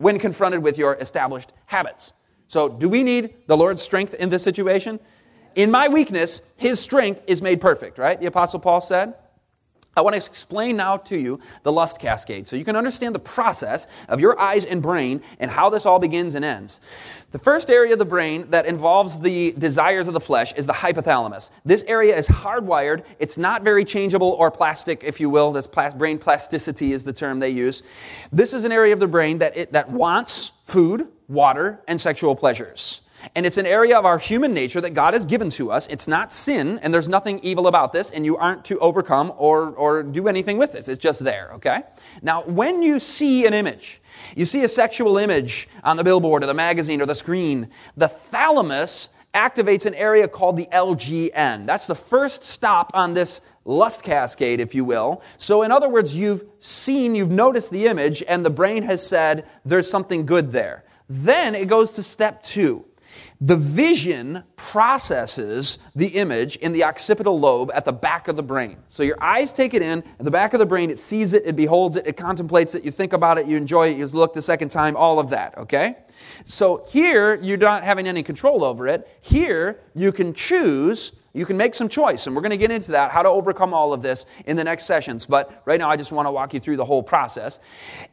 when 0.00 0.18
confronted 0.18 0.62
with 0.62 0.78
your 0.78 0.94
established 0.94 1.52
habits. 1.66 2.14
So, 2.46 2.70
do 2.70 2.88
we 2.88 3.02
need 3.02 3.34
the 3.46 3.56
Lord's 3.56 3.82
strength 3.82 4.14
in 4.14 4.30
this 4.30 4.42
situation? 4.42 4.98
In 5.56 5.70
my 5.70 5.88
weakness, 5.88 6.40
his 6.56 6.80
strength 6.80 7.22
is 7.26 7.42
made 7.42 7.60
perfect, 7.60 7.98
right? 7.98 8.18
The 8.18 8.26
Apostle 8.26 8.60
Paul 8.60 8.80
said. 8.80 9.14
I 10.00 10.02
want 10.02 10.14
to 10.14 10.30
explain 10.30 10.78
now 10.78 10.96
to 10.96 11.18
you 11.18 11.40
the 11.62 11.70
lust 11.70 11.98
cascade 11.98 12.48
so 12.48 12.56
you 12.56 12.64
can 12.64 12.74
understand 12.74 13.14
the 13.14 13.18
process 13.18 13.86
of 14.08 14.18
your 14.18 14.40
eyes 14.40 14.64
and 14.64 14.80
brain 14.80 15.20
and 15.38 15.50
how 15.50 15.68
this 15.68 15.84
all 15.84 15.98
begins 15.98 16.34
and 16.34 16.42
ends. 16.42 16.80
The 17.32 17.38
first 17.38 17.68
area 17.68 17.92
of 17.92 17.98
the 17.98 18.06
brain 18.06 18.48
that 18.48 18.64
involves 18.64 19.20
the 19.20 19.52
desires 19.52 20.08
of 20.08 20.14
the 20.14 20.20
flesh 20.20 20.54
is 20.54 20.66
the 20.66 20.72
hypothalamus. 20.72 21.50
This 21.66 21.84
area 21.86 22.16
is 22.16 22.26
hardwired. 22.26 23.04
It's 23.18 23.36
not 23.36 23.62
very 23.62 23.84
changeable 23.84 24.30
or 24.30 24.50
plastic, 24.50 25.04
if 25.04 25.20
you 25.20 25.28
will. 25.28 25.52
This 25.52 25.66
brain 25.66 26.16
plasticity 26.16 26.94
is 26.94 27.04
the 27.04 27.12
term 27.12 27.38
they 27.38 27.50
use. 27.50 27.82
This 28.32 28.54
is 28.54 28.64
an 28.64 28.72
area 28.72 28.94
of 28.94 29.00
the 29.00 29.06
brain 29.06 29.36
that, 29.40 29.54
it, 29.54 29.72
that 29.74 29.90
wants 29.90 30.52
food, 30.64 31.08
water, 31.28 31.82
and 31.86 32.00
sexual 32.00 32.34
pleasures. 32.34 33.02
And 33.34 33.46
it's 33.46 33.56
an 33.56 33.66
area 33.66 33.98
of 33.98 34.04
our 34.04 34.18
human 34.18 34.52
nature 34.52 34.80
that 34.80 34.90
God 34.90 35.14
has 35.14 35.24
given 35.24 35.50
to 35.50 35.70
us. 35.70 35.86
It's 35.88 36.08
not 36.08 36.32
sin, 36.32 36.78
and 36.82 36.92
there's 36.92 37.08
nothing 37.08 37.38
evil 37.40 37.66
about 37.66 37.92
this, 37.92 38.10
and 38.10 38.24
you 38.24 38.36
aren't 38.36 38.64
to 38.66 38.78
overcome 38.78 39.32
or, 39.36 39.70
or 39.70 40.02
do 40.02 40.28
anything 40.28 40.58
with 40.58 40.72
this. 40.72 40.88
It's 40.88 41.02
just 41.02 41.22
there, 41.24 41.50
okay? 41.54 41.82
Now, 42.22 42.42
when 42.42 42.82
you 42.82 42.98
see 42.98 43.46
an 43.46 43.54
image, 43.54 44.00
you 44.36 44.44
see 44.44 44.64
a 44.64 44.68
sexual 44.68 45.18
image 45.18 45.68
on 45.84 45.96
the 45.96 46.04
billboard 46.04 46.42
or 46.42 46.46
the 46.46 46.54
magazine 46.54 47.00
or 47.00 47.06
the 47.06 47.14
screen, 47.14 47.68
the 47.96 48.08
thalamus 48.08 49.10
activates 49.34 49.86
an 49.86 49.94
area 49.94 50.26
called 50.26 50.56
the 50.56 50.66
LGN. 50.72 51.66
That's 51.66 51.86
the 51.86 51.94
first 51.94 52.42
stop 52.42 52.90
on 52.94 53.14
this 53.14 53.40
lust 53.64 54.02
cascade, 54.02 54.60
if 54.60 54.74
you 54.74 54.84
will. 54.84 55.22
So, 55.36 55.62
in 55.62 55.70
other 55.70 55.88
words, 55.88 56.14
you've 56.14 56.44
seen, 56.58 57.14
you've 57.14 57.30
noticed 57.30 57.70
the 57.70 57.86
image, 57.86 58.22
and 58.26 58.44
the 58.44 58.50
brain 58.50 58.82
has 58.84 59.06
said, 59.06 59.46
there's 59.64 59.88
something 59.88 60.26
good 60.26 60.52
there. 60.52 60.84
Then 61.08 61.54
it 61.54 61.68
goes 61.68 61.92
to 61.94 62.02
step 62.02 62.42
two. 62.42 62.84
The 63.42 63.56
vision 63.56 64.44
processes 64.56 65.78
the 65.94 66.08
image 66.08 66.56
in 66.56 66.72
the 66.72 66.84
occipital 66.84 67.40
lobe 67.40 67.70
at 67.74 67.86
the 67.86 67.92
back 67.92 68.28
of 68.28 68.36
the 68.36 68.42
brain. 68.42 68.76
So 68.86 69.02
your 69.02 69.22
eyes 69.22 69.50
take 69.50 69.72
it 69.72 69.80
in, 69.80 70.00
at 70.18 70.24
the 70.24 70.30
back 70.30 70.52
of 70.52 70.60
the 70.60 70.66
brain, 70.66 70.90
it 70.90 70.98
sees 70.98 71.32
it, 71.32 71.44
it 71.46 71.56
beholds 71.56 71.96
it, 71.96 72.06
it 72.06 72.18
contemplates 72.18 72.74
it, 72.74 72.84
you 72.84 72.90
think 72.90 73.14
about 73.14 73.38
it, 73.38 73.46
you 73.46 73.56
enjoy 73.56 73.88
it, 73.88 73.96
you 73.96 74.06
look 74.08 74.34
the 74.34 74.42
second 74.42 74.68
time, 74.68 74.94
all 74.94 75.18
of 75.18 75.30
that, 75.30 75.56
okay? 75.56 75.96
So 76.44 76.84
here, 76.88 77.34
you're 77.36 77.58
not 77.58 77.84
having 77.84 78.06
any 78.06 78.22
control 78.22 78.64
over 78.64 78.86
it. 78.86 79.08
Here, 79.20 79.80
you 79.94 80.12
can 80.12 80.34
choose 80.34 81.12
you 81.32 81.46
can 81.46 81.56
make 81.56 81.76
some 81.76 81.88
choice, 81.88 82.26
and 82.26 82.34
we're 82.34 82.42
going 82.42 82.50
to 82.50 82.56
get 82.56 82.72
into 82.72 82.90
that, 82.90 83.12
how 83.12 83.22
to 83.22 83.28
overcome 83.28 83.72
all 83.72 83.92
of 83.92 84.02
this 84.02 84.26
in 84.46 84.56
the 84.56 84.64
next 84.64 84.84
sessions. 84.84 85.26
But 85.26 85.62
right 85.64 85.78
now, 85.78 85.88
I 85.88 85.96
just 85.96 86.10
want 86.10 86.26
to 86.26 86.32
walk 86.32 86.54
you 86.54 86.58
through 86.58 86.76
the 86.76 86.84
whole 86.84 87.04
process. 87.04 87.60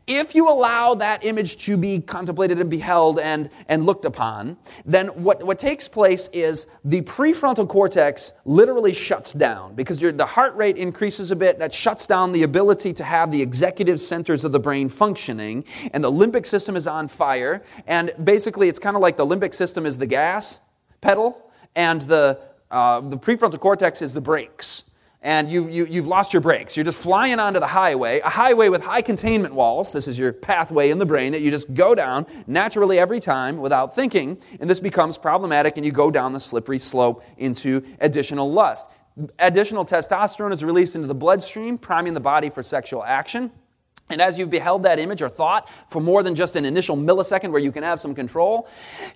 If 0.05 0.35
you 0.35 0.47
allow 0.47 0.93
that 0.95 1.25
image 1.25 1.57
to 1.65 1.77
be 1.77 1.99
contemplated 1.99 2.59
and 2.59 2.69
beheld 2.69 3.19
and, 3.19 3.49
and 3.69 3.87
looked 3.87 4.05
upon, 4.05 4.55
then 4.85 5.07
what, 5.07 5.43
what 5.43 5.57
takes 5.57 5.87
place 5.87 6.29
is 6.31 6.67
the 6.85 7.01
prefrontal 7.01 7.67
cortex 7.67 8.33
literally 8.45 8.93
shuts 8.93 9.33
down 9.33 9.73
because 9.73 9.97
the 9.97 10.25
heart 10.25 10.55
rate 10.55 10.77
increases 10.77 11.31
a 11.31 11.35
bit. 11.35 11.57
That 11.57 11.73
shuts 11.73 12.05
down 12.05 12.31
the 12.31 12.43
ability 12.43 12.93
to 12.93 13.03
have 13.03 13.31
the 13.31 13.41
executive 13.41 13.99
centers 13.99 14.43
of 14.43 14.51
the 14.51 14.59
brain 14.59 14.89
functioning, 14.89 15.65
and 15.91 16.03
the 16.03 16.11
limbic 16.11 16.45
system 16.45 16.75
is 16.75 16.85
on 16.85 17.07
fire. 17.07 17.63
And 17.87 17.96
basically, 18.23 18.69
it's 18.69 18.79
kind 18.79 18.95
of 18.95 19.01
like 19.01 19.17
the 19.17 19.25
limbic 19.25 19.53
system 19.53 19.85
is 19.85 19.97
the 19.97 20.07
gas 20.07 20.59
pedal, 21.01 21.51
and 21.75 22.01
the 22.03 22.39
uh, 22.69 22.99
the 23.01 23.17
prefrontal 23.17 23.59
cortex 23.59 24.01
is 24.01 24.13
the 24.13 24.21
brakes. 24.21 24.83
And 25.21 25.49
you, 25.49 25.67
you, 25.67 25.87
you've 25.87 26.07
lost 26.07 26.31
your 26.31 26.41
brakes. 26.41 26.77
You're 26.77 26.85
just 26.85 26.99
flying 26.99 27.39
onto 27.39 27.59
the 27.59 27.67
highway, 27.67 28.19
a 28.19 28.29
highway 28.29 28.69
with 28.69 28.83
high 28.83 29.01
containment 29.01 29.53
walls. 29.53 29.91
This 29.91 30.07
is 30.07 30.17
your 30.17 30.31
pathway 30.31 30.91
in 30.91 30.99
the 30.99 31.05
brain 31.05 31.31
that 31.31 31.41
you 31.41 31.49
just 31.49 31.73
go 31.73 31.95
down 31.95 32.25
naturally 32.45 32.99
every 32.99 33.19
time 33.19 33.57
without 33.57 33.95
thinking. 33.95 34.37
And 34.59 34.69
this 34.69 34.79
becomes 34.79 35.17
problematic, 35.17 35.75
and 35.75 35.85
you 35.85 35.91
go 35.91 36.11
down 36.11 36.33
the 36.33 36.39
slippery 36.39 36.79
slope 36.79 37.23
into 37.37 37.83
additional 37.99 38.51
lust. 38.51 38.85
Additional 39.39 39.85
testosterone 39.85 40.53
is 40.53 40.63
released 40.63 40.95
into 40.95 41.07
the 41.07 41.15
bloodstream, 41.15 41.77
priming 41.77 42.13
the 42.13 42.19
body 42.19 42.49
for 42.49 42.61
sexual 42.61 43.03
action. 43.03 43.51
And 44.09 44.21
as 44.21 44.39
you've 44.39 44.49
beheld 44.49 44.83
that 44.83 44.99
image 44.99 45.21
or 45.21 45.29
thought 45.29 45.69
for 45.89 46.01
more 46.01 46.23
than 46.23 46.33
just 46.33 46.55
an 46.55 46.65
initial 46.65 46.95
millisecond 46.95 47.51
where 47.51 47.61
you 47.61 47.71
can 47.71 47.83
have 47.83 47.99
some 47.99 48.15
control, 48.15 48.67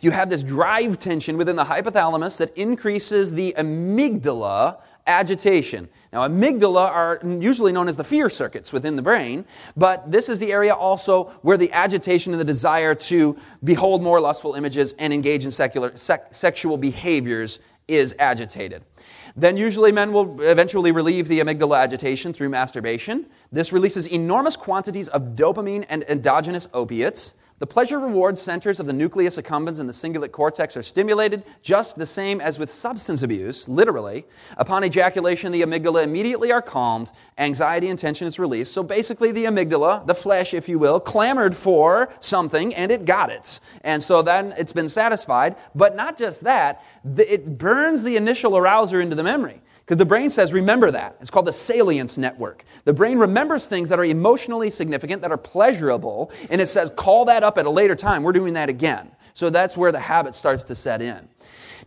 you 0.02 0.12
have 0.12 0.30
this 0.30 0.44
drive 0.44 1.00
tension 1.00 1.38
within 1.38 1.56
the 1.56 1.64
hypothalamus 1.64 2.38
that 2.38 2.56
increases 2.58 3.34
the 3.34 3.54
amygdala 3.58 4.78
agitation. 5.08 5.90
Now, 6.12 6.28
amygdala 6.28 6.90
are 6.90 7.20
usually 7.24 7.72
known 7.72 7.88
as 7.88 7.98
the 7.98 8.04
fear 8.04 8.30
circuits 8.30 8.74
within 8.74 8.96
the 8.96 9.02
brain, 9.02 9.46
but 9.78 10.12
this 10.12 10.30
is 10.30 10.40
the 10.40 10.52
area 10.52 10.74
also 10.74 11.26
where 11.42 11.58
the 11.58 11.72
agitation 11.72 12.34
and 12.34 12.40
the 12.40 12.46
desire 12.46 12.94
to 12.96 13.38
behold 13.64 14.04
more 14.04 14.20
lustful 14.20 14.56
images 14.56 14.94
and 15.00 15.14
engage 15.14 15.46
in 15.46 15.52
secular, 15.52 15.96
sec, 15.96 16.34
sexual 16.34 16.78
behaviors 16.78 17.60
is 17.88 18.14
agitated. 18.20 18.84
Then 19.36 19.58
usually 19.58 19.92
men 19.92 20.12
will 20.14 20.42
eventually 20.42 20.92
relieve 20.92 21.28
the 21.28 21.40
amygdala 21.40 21.80
agitation 21.80 22.34
through 22.34 22.50
masturbation. 22.50 23.26
This 23.52 23.72
releases 23.72 24.08
enormous 24.08 24.56
quantities 24.56 25.08
of 25.08 25.36
dopamine 25.36 25.86
and 25.90 26.04
endogenous 26.10 26.68
opiates. 26.74 27.34
The 27.62 27.68
pleasure 27.68 28.00
reward 28.00 28.40
centers 28.40 28.80
of 28.80 28.88
the 28.88 28.94
nucleus 28.94 29.38
accumbens 29.38 29.80
and 29.80 29.88
the 29.88 29.94
cingulate 29.94 30.32
cortex 30.32 30.76
are 30.76 30.82
stimulated 30.82 31.44
just 31.62 31.96
the 31.96 32.08
same 32.08 32.42
as 32.42 32.58
with 32.58 32.72
substance 32.72 33.22
abuse, 33.22 33.70
literally. 33.70 34.26
Upon 34.58 34.84
ejaculation, 34.84 35.52
the 35.52 35.62
amygdala 35.62 36.04
immediately 36.04 36.52
are 36.52 36.64
calmed, 36.64 37.12
anxiety 37.38 37.90
and 37.90 38.00
tension 38.00 38.26
is 38.26 38.40
released. 38.40 38.74
So 38.74 38.82
basically, 38.82 39.32
the 39.32 39.46
amygdala, 39.46 40.08
the 40.08 40.16
flesh, 40.16 40.56
if 40.56 40.68
you 40.68 40.80
will, 40.80 41.00
clamored 41.00 41.56
for 41.56 42.12
something 42.20 42.74
and 42.74 42.92
it 42.92 43.06
got 43.06 43.30
it. 43.30 43.60
And 43.84 44.02
so 44.02 44.24
then 44.24 44.56
it's 44.58 44.74
been 44.74 44.90
satisfied. 44.90 45.56
But 45.76 45.96
not 45.96 46.18
just 46.18 46.42
that, 46.46 46.84
it 47.16 47.60
burns 47.60 48.02
the 48.02 48.18
initial 48.18 48.54
arouser 48.54 49.00
into 49.04 49.16
the 49.16 49.24
memory. 49.24 49.62
Because 49.86 49.98
the 49.98 50.06
brain 50.06 50.30
says, 50.30 50.54
remember 50.54 50.92
that. 50.92 51.18
It's 51.20 51.30
called 51.30 51.48
the 51.48 51.54
salience 51.54 52.18
network. 52.18 52.64
The 52.86 52.94
brain 52.94 53.18
remembers 53.18 53.68
things 53.68 53.90
that 53.90 54.00
are 54.00 54.06
emotionally 54.06 54.70
significant, 54.70 55.22
that 55.22 55.32
are 55.32 55.38
pleasurable, 55.38 56.32
and 56.50 56.62
it 56.62 56.68
says, 56.68 56.90
call 56.96 57.26
that 57.26 57.44
up 57.44 57.58
at 57.58 57.66
a 57.66 57.70
later 57.70 57.96
time. 57.96 58.24
We're 58.24 58.32
doing 58.32 58.54
that 58.54 58.70
again. 58.70 59.12
So 59.34 59.50
that's 59.50 59.76
where 59.76 59.92
the 59.92 60.00
habit 60.00 60.36
starts 60.36 60.64
to 60.66 60.76
set 60.76 61.02
in. 61.02 61.28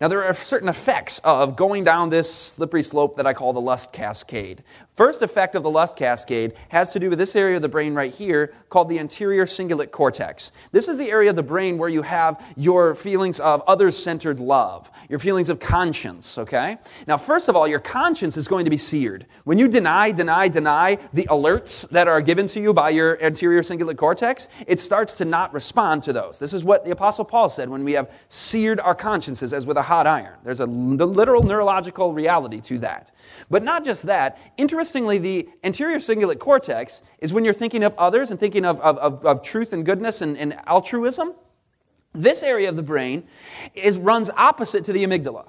Now, 0.00 0.08
there 0.08 0.24
are 0.24 0.34
certain 0.34 0.68
effects 0.68 1.20
of 1.22 1.56
going 1.56 1.84
down 1.84 2.08
this 2.10 2.32
slippery 2.32 2.82
slope 2.82 3.16
that 3.16 3.26
I 3.26 3.32
call 3.32 3.52
the 3.52 3.60
lust 3.60 3.92
cascade. 3.92 4.64
First 4.94 5.22
effect 5.22 5.56
of 5.56 5.64
the 5.64 5.70
lust 5.70 5.96
cascade 5.96 6.52
has 6.68 6.92
to 6.92 7.00
do 7.00 7.10
with 7.10 7.18
this 7.18 7.34
area 7.34 7.56
of 7.56 7.62
the 7.62 7.68
brain 7.68 7.94
right 7.94 8.14
here 8.14 8.54
called 8.68 8.88
the 8.88 9.00
anterior 9.00 9.44
cingulate 9.44 9.90
cortex. 9.90 10.52
This 10.70 10.86
is 10.86 10.98
the 10.98 11.10
area 11.10 11.30
of 11.30 11.36
the 11.36 11.42
brain 11.42 11.78
where 11.78 11.88
you 11.88 12.02
have 12.02 12.40
your 12.56 12.94
feelings 12.94 13.40
of 13.40 13.60
others 13.66 14.00
centered 14.00 14.38
love, 14.38 14.88
your 15.08 15.18
feelings 15.18 15.48
of 15.48 15.58
conscience, 15.58 16.38
okay? 16.38 16.76
Now, 17.08 17.16
first 17.16 17.48
of 17.48 17.56
all, 17.56 17.66
your 17.66 17.80
conscience 17.80 18.36
is 18.36 18.46
going 18.46 18.66
to 18.66 18.70
be 18.70 18.76
seared. 18.76 19.26
When 19.42 19.58
you 19.58 19.66
deny, 19.66 20.12
deny, 20.12 20.46
deny 20.46 20.98
the 21.12 21.24
alerts 21.24 21.88
that 21.88 22.06
are 22.06 22.20
given 22.20 22.46
to 22.48 22.60
you 22.60 22.72
by 22.72 22.90
your 22.90 23.20
anterior 23.20 23.62
cingulate 23.62 23.96
cortex, 23.96 24.46
it 24.64 24.78
starts 24.78 25.14
to 25.14 25.24
not 25.24 25.52
respond 25.52 26.04
to 26.04 26.12
those. 26.12 26.38
This 26.38 26.52
is 26.52 26.62
what 26.62 26.84
the 26.84 26.92
Apostle 26.92 27.24
Paul 27.24 27.48
said 27.48 27.68
when 27.68 27.82
we 27.82 27.94
have 27.94 28.12
seared 28.28 28.78
our 28.78 28.94
consciences 28.94 29.52
as 29.52 29.66
with 29.66 29.76
a 29.76 29.82
hot 29.82 30.06
iron. 30.06 30.38
There's 30.44 30.60
a 30.60 30.66
literal 30.66 31.42
neurological 31.42 32.12
reality 32.12 32.60
to 32.60 32.78
that. 32.78 33.10
But 33.50 33.64
not 33.64 33.84
just 33.84 34.04
that, 34.04 34.38
interestingly, 34.84 35.16
the 35.16 35.48
anterior 35.64 35.96
cingulate 35.96 36.38
cortex 36.38 37.02
is 37.18 37.32
when 37.32 37.42
you're 37.42 37.54
thinking 37.54 37.84
of 37.84 37.94
others 37.96 38.30
and 38.30 38.38
thinking 38.38 38.66
of, 38.66 38.78
of, 38.80 38.98
of, 38.98 39.24
of 39.24 39.42
truth 39.42 39.72
and 39.72 39.86
goodness 39.86 40.20
and, 40.20 40.36
and 40.36 40.54
altruism. 40.66 41.32
This 42.12 42.42
area 42.42 42.68
of 42.68 42.76
the 42.76 42.82
brain 42.82 43.24
is, 43.74 43.96
runs 43.96 44.28
opposite 44.36 44.84
to 44.84 44.92
the 44.92 45.02
amygdala. 45.04 45.48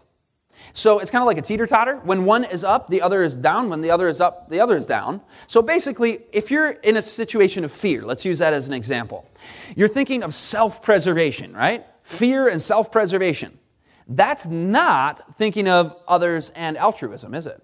So 0.72 1.00
it's 1.00 1.12
kind 1.12 1.22
of 1.22 1.26
like 1.26 1.38
a 1.38 1.42
teeter 1.42 1.68
totter. 1.68 1.98
When 2.06 2.24
one 2.24 2.46
is 2.46 2.64
up, 2.64 2.88
the 2.88 3.02
other 3.02 3.24
is 3.24 3.36
down. 3.36 3.70
When 3.70 3.82
the 3.82 3.92
other 3.92 4.08
is 4.08 4.22
up, 4.22 4.50
the 4.50 4.62
other 4.62 4.78
is 4.78 4.86
down. 4.86 5.20
So 5.48 5.62
basically, 5.62 6.20
if 6.32 6.50
you're 6.50 6.70
in 6.70 6.96
a 6.96 7.02
situation 7.02 7.66
of 7.66 7.74
fear, 7.74 8.04
let's 8.04 8.24
use 8.24 8.40
that 8.40 8.54
as 8.54 8.70
an 8.70 8.74
example. 8.74 9.30
You're 9.76 9.90
thinking 9.90 10.24
of 10.24 10.34
self 10.34 10.82
preservation, 10.82 11.54
right? 11.54 11.86
Fear 12.04 12.48
and 12.48 12.62
self 12.62 12.90
preservation. 12.90 13.60
That's 14.08 14.46
not 14.46 15.36
thinking 15.36 15.68
of 15.68 16.02
others 16.08 16.52
and 16.56 16.78
altruism, 16.78 17.34
is 17.34 17.48
it? 17.48 17.62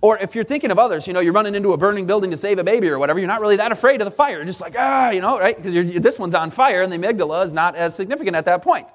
Or 0.00 0.18
if 0.18 0.34
you're 0.34 0.44
thinking 0.44 0.70
of 0.70 0.78
others, 0.78 1.06
you 1.06 1.12
know, 1.12 1.20
you're 1.20 1.32
running 1.32 1.54
into 1.54 1.72
a 1.72 1.76
burning 1.76 2.06
building 2.06 2.30
to 2.30 2.36
save 2.36 2.58
a 2.58 2.64
baby 2.64 2.88
or 2.88 2.98
whatever, 2.98 3.18
you're 3.18 3.28
not 3.28 3.40
really 3.40 3.56
that 3.56 3.72
afraid 3.72 4.00
of 4.00 4.04
the 4.04 4.10
fire. 4.10 4.36
You're 4.36 4.44
just 4.44 4.60
like, 4.60 4.74
ah, 4.78 5.10
you 5.10 5.20
know, 5.20 5.38
right? 5.38 5.56
Because 5.56 5.92
this 6.00 6.18
one's 6.18 6.34
on 6.34 6.50
fire 6.50 6.82
and 6.82 6.92
the 6.92 6.98
amygdala 6.98 7.44
is 7.44 7.52
not 7.52 7.74
as 7.74 7.94
significant 7.94 8.36
at 8.36 8.44
that 8.44 8.62
point. 8.62 8.88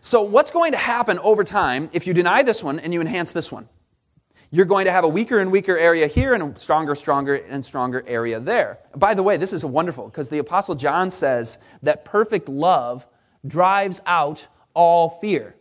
So, 0.00 0.22
what's 0.22 0.50
going 0.50 0.72
to 0.72 0.78
happen 0.78 1.18
over 1.18 1.42
time 1.42 1.90
if 1.92 2.06
you 2.06 2.14
deny 2.14 2.42
this 2.42 2.62
one 2.62 2.78
and 2.78 2.94
you 2.94 3.00
enhance 3.00 3.32
this 3.32 3.50
one? 3.50 3.68
You're 4.50 4.64
going 4.64 4.86
to 4.86 4.92
have 4.92 5.04
a 5.04 5.08
weaker 5.08 5.40
and 5.40 5.52
weaker 5.52 5.76
area 5.76 6.06
here 6.06 6.32
and 6.32 6.56
a 6.56 6.58
stronger, 6.58 6.94
stronger, 6.94 7.34
and 7.34 7.64
stronger 7.64 8.02
area 8.06 8.40
there. 8.40 8.78
By 8.96 9.12
the 9.12 9.22
way, 9.22 9.36
this 9.36 9.52
is 9.52 9.64
wonderful 9.64 10.06
because 10.06 10.30
the 10.30 10.38
Apostle 10.38 10.74
John 10.74 11.10
says 11.10 11.58
that 11.82 12.04
perfect 12.04 12.48
love 12.48 13.06
drives 13.46 14.00
out 14.06 14.46
all 14.72 15.10
fear. 15.10 15.54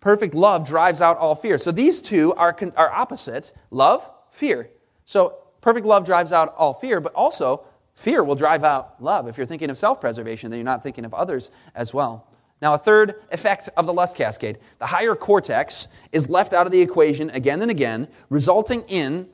Perfect 0.00 0.34
love 0.34 0.66
drives 0.66 1.00
out 1.00 1.18
all 1.18 1.34
fear. 1.34 1.58
So 1.58 1.70
these 1.70 2.00
two 2.00 2.32
are, 2.34 2.56
are 2.76 2.90
opposite 2.90 3.52
love, 3.70 4.08
fear. 4.30 4.70
So 5.04 5.36
perfect 5.60 5.86
love 5.86 6.04
drives 6.04 6.32
out 6.32 6.54
all 6.56 6.72
fear, 6.72 7.00
but 7.00 7.12
also 7.14 7.64
fear 7.94 8.24
will 8.24 8.34
drive 8.34 8.64
out 8.64 9.02
love. 9.02 9.28
If 9.28 9.36
you're 9.36 9.46
thinking 9.46 9.70
of 9.70 9.76
self 9.76 10.00
preservation, 10.00 10.50
then 10.50 10.58
you're 10.58 10.64
not 10.64 10.82
thinking 10.82 11.04
of 11.04 11.12
others 11.12 11.50
as 11.74 11.92
well. 11.92 12.26
Now, 12.62 12.74
a 12.74 12.78
third 12.78 13.22
effect 13.30 13.70
of 13.76 13.86
the 13.86 13.92
lust 13.92 14.16
cascade 14.16 14.58
the 14.78 14.86
higher 14.86 15.14
cortex 15.14 15.88
is 16.12 16.28
left 16.28 16.52
out 16.52 16.66
of 16.66 16.72
the 16.72 16.80
equation 16.80 17.30
again 17.30 17.62
and 17.62 17.70
again, 17.70 18.08
resulting 18.28 18.82
in 18.88 19.28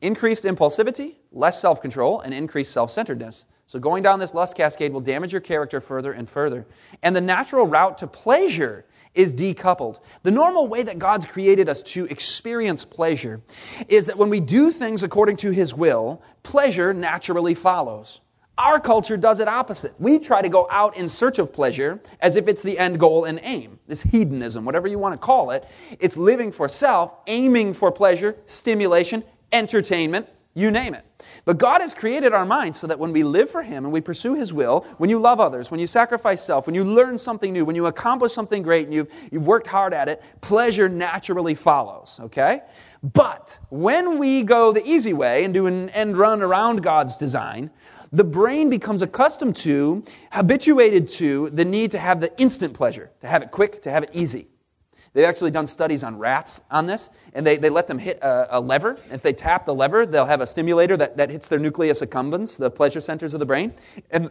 increased 0.00 0.44
impulsivity, 0.44 1.16
less 1.32 1.60
self 1.60 1.80
control, 1.80 2.20
and 2.20 2.32
increased 2.34 2.72
self 2.72 2.90
centeredness. 2.90 3.46
So, 3.66 3.78
going 3.78 4.02
down 4.02 4.18
this 4.18 4.34
lust 4.34 4.56
cascade 4.56 4.92
will 4.92 5.00
damage 5.00 5.32
your 5.32 5.40
character 5.40 5.80
further 5.80 6.12
and 6.12 6.28
further. 6.28 6.66
And 7.02 7.14
the 7.14 7.20
natural 7.20 7.66
route 7.66 7.98
to 7.98 8.06
pleasure 8.06 8.84
is 9.14 9.34
decoupled. 9.34 9.98
The 10.22 10.30
normal 10.30 10.68
way 10.68 10.82
that 10.82 10.98
God's 10.98 11.26
created 11.26 11.68
us 11.68 11.82
to 11.82 12.06
experience 12.06 12.84
pleasure 12.84 13.40
is 13.88 14.06
that 14.06 14.16
when 14.16 14.30
we 14.30 14.40
do 14.40 14.70
things 14.70 15.02
according 15.02 15.36
to 15.38 15.50
His 15.50 15.74
will, 15.74 16.22
pleasure 16.42 16.94
naturally 16.94 17.54
follows. 17.54 18.20
Our 18.58 18.78
culture 18.78 19.16
does 19.16 19.40
it 19.40 19.48
opposite. 19.48 19.94
We 19.98 20.18
try 20.18 20.42
to 20.42 20.48
go 20.48 20.68
out 20.70 20.96
in 20.96 21.08
search 21.08 21.38
of 21.38 21.52
pleasure 21.52 21.98
as 22.20 22.36
if 22.36 22.46
it's 22.46 22.62
the 22.62 22.78
end 22.78 23.00
goal 23.00 23.24
and 23.24 23.40
aim. 23.42 23.78
This 23.86 24.02
hedonism, 24.02 24.66
whatever 24.66 24.86
you 24.86 24.98
want 24.98 25.14
to 25.14 25.18
call 25.18 25.50
it, 25.52 25.66
it's 25.98 26.18
living 26.18 26.52
for 26.52 26.68
self, 26.68 27.14
aiming 27.26 27.72
for 27.72 27.90
pleasure, 27.90 28.36
stimulation, 28.44 29.24
entertainment, 29.50 30.28
you 30.54 30.70
name 30.70 30.94
it. 30.94 31.04
But 31.44 31.58
God 31.58 31.80
has 31.80 31.94
created 31.94 32.32
our 32.32 32.44
minds 32.44 32.78
so 32.78 32.86
that 32.88 32.98
when 32.98 33.12
we 33.12 33.22
live 33.22 33.48
for 33.48 33.62
Him 33.62 33.84
and 33.84 33.92
we 33.92 34.00
pursue 34.00 34.34
His 34.34 34.52
will, 34.52 34.80
when 34.98 35.08
you 35.08 35.18
love 35.18 35.38
others, 35.38 35.70
when 35.70 35.78
you 35.78 35.86
sacrifice 35.86 36.42
self, 36.42 36.66
when 36.66 36.74
you 36.74 36.84
learn 36.84 37.18
something 37.18 37.52
new, 37.52 37.64
when 37.64 37.76
you 37.76 37.86
accomplish 37.86 38.32
something 38.32 38.62
great 38.62 38.86
and 38.86 38.94
you've, 38.94 39.12
you've 39.30 39.46
worked 39.46 39.68
hard 39.68 39.94
at 39.94 40.08
it, 40.08 40.22
pleasure 40.40 40.88
naturally 40.88 41.54
follows, 41.54 42.18
okay? 42.24 42.62
But 43.02 43.58
when 43.70 44.18
we 44.18 44.42
go 44.42 44.72
the 44.72 44.86
easy 44.86 45.12
way 45.12 45.44
and 45.44 45.54
do 45.54 45.66
an 45.66 45.88
end 45.90 46.16
run 46.16 46.42
around 46.42 46.82
God's 46.82 47.16
design, 47.16 47.70
the 48.12 48.24
brain 48.24 48.68
becomes 48.68 49.02
accustomed 49.02 49.54
to, 49.56 50.04
habituated 50.32 51.08
to, 51.10 51.48
the 51.50 51.64
need 51.64 51.92
to 51.92 51.98
have 51.98 52.20
the 52.20 52.36
instant 52.40 52.74
pleasure, 52.74 53.10
to 53.20 53.28
have 53.28 53.42
it 53.42 53.52
quick, 53.52 53.82
to 53.82 53.90
have 53.90 54.02
it 54.02 54.10
easy. 54.12 54.48
They've 55.12 55.24
actually 55.24 55.50
done 55.50 55.66
studies 55.66 56.04
on 56.04 56.18
rats 56.18 56.60
on 56.70 56.86
this, 56.86 57.10
and 57.34 57.44
they, 57.44 57.56
they 57.56 57.68
let 57.68 57.88
them 57.88 57.98
hit 57.98 58.18
a, 58.22 58.58
a, 58.58 58.60
lever. 58.60 58.96
If 59.10 59.22
they 59.22 59.32
tap 59.32 59.66
the 59.66 59.74
lever, 59.74 60.06
they'll 60.06 60.26
have 60.26 60.40
a 60.40 60.46
stimulator 60.46 60.96
that, 60.98 61.16
that 61.16 61.30
hits 61.30 61.48
their 61.48 61.58
nucleus 61.58 62.00
accumbens, 62.00 62.56
the 62.56 62.70
pleasure 62.70 63.00
centers 63.00 63.34
of 63.34 63.40
the 63.40 63.46
brain. 63.46 63.74
And 64.12 64.30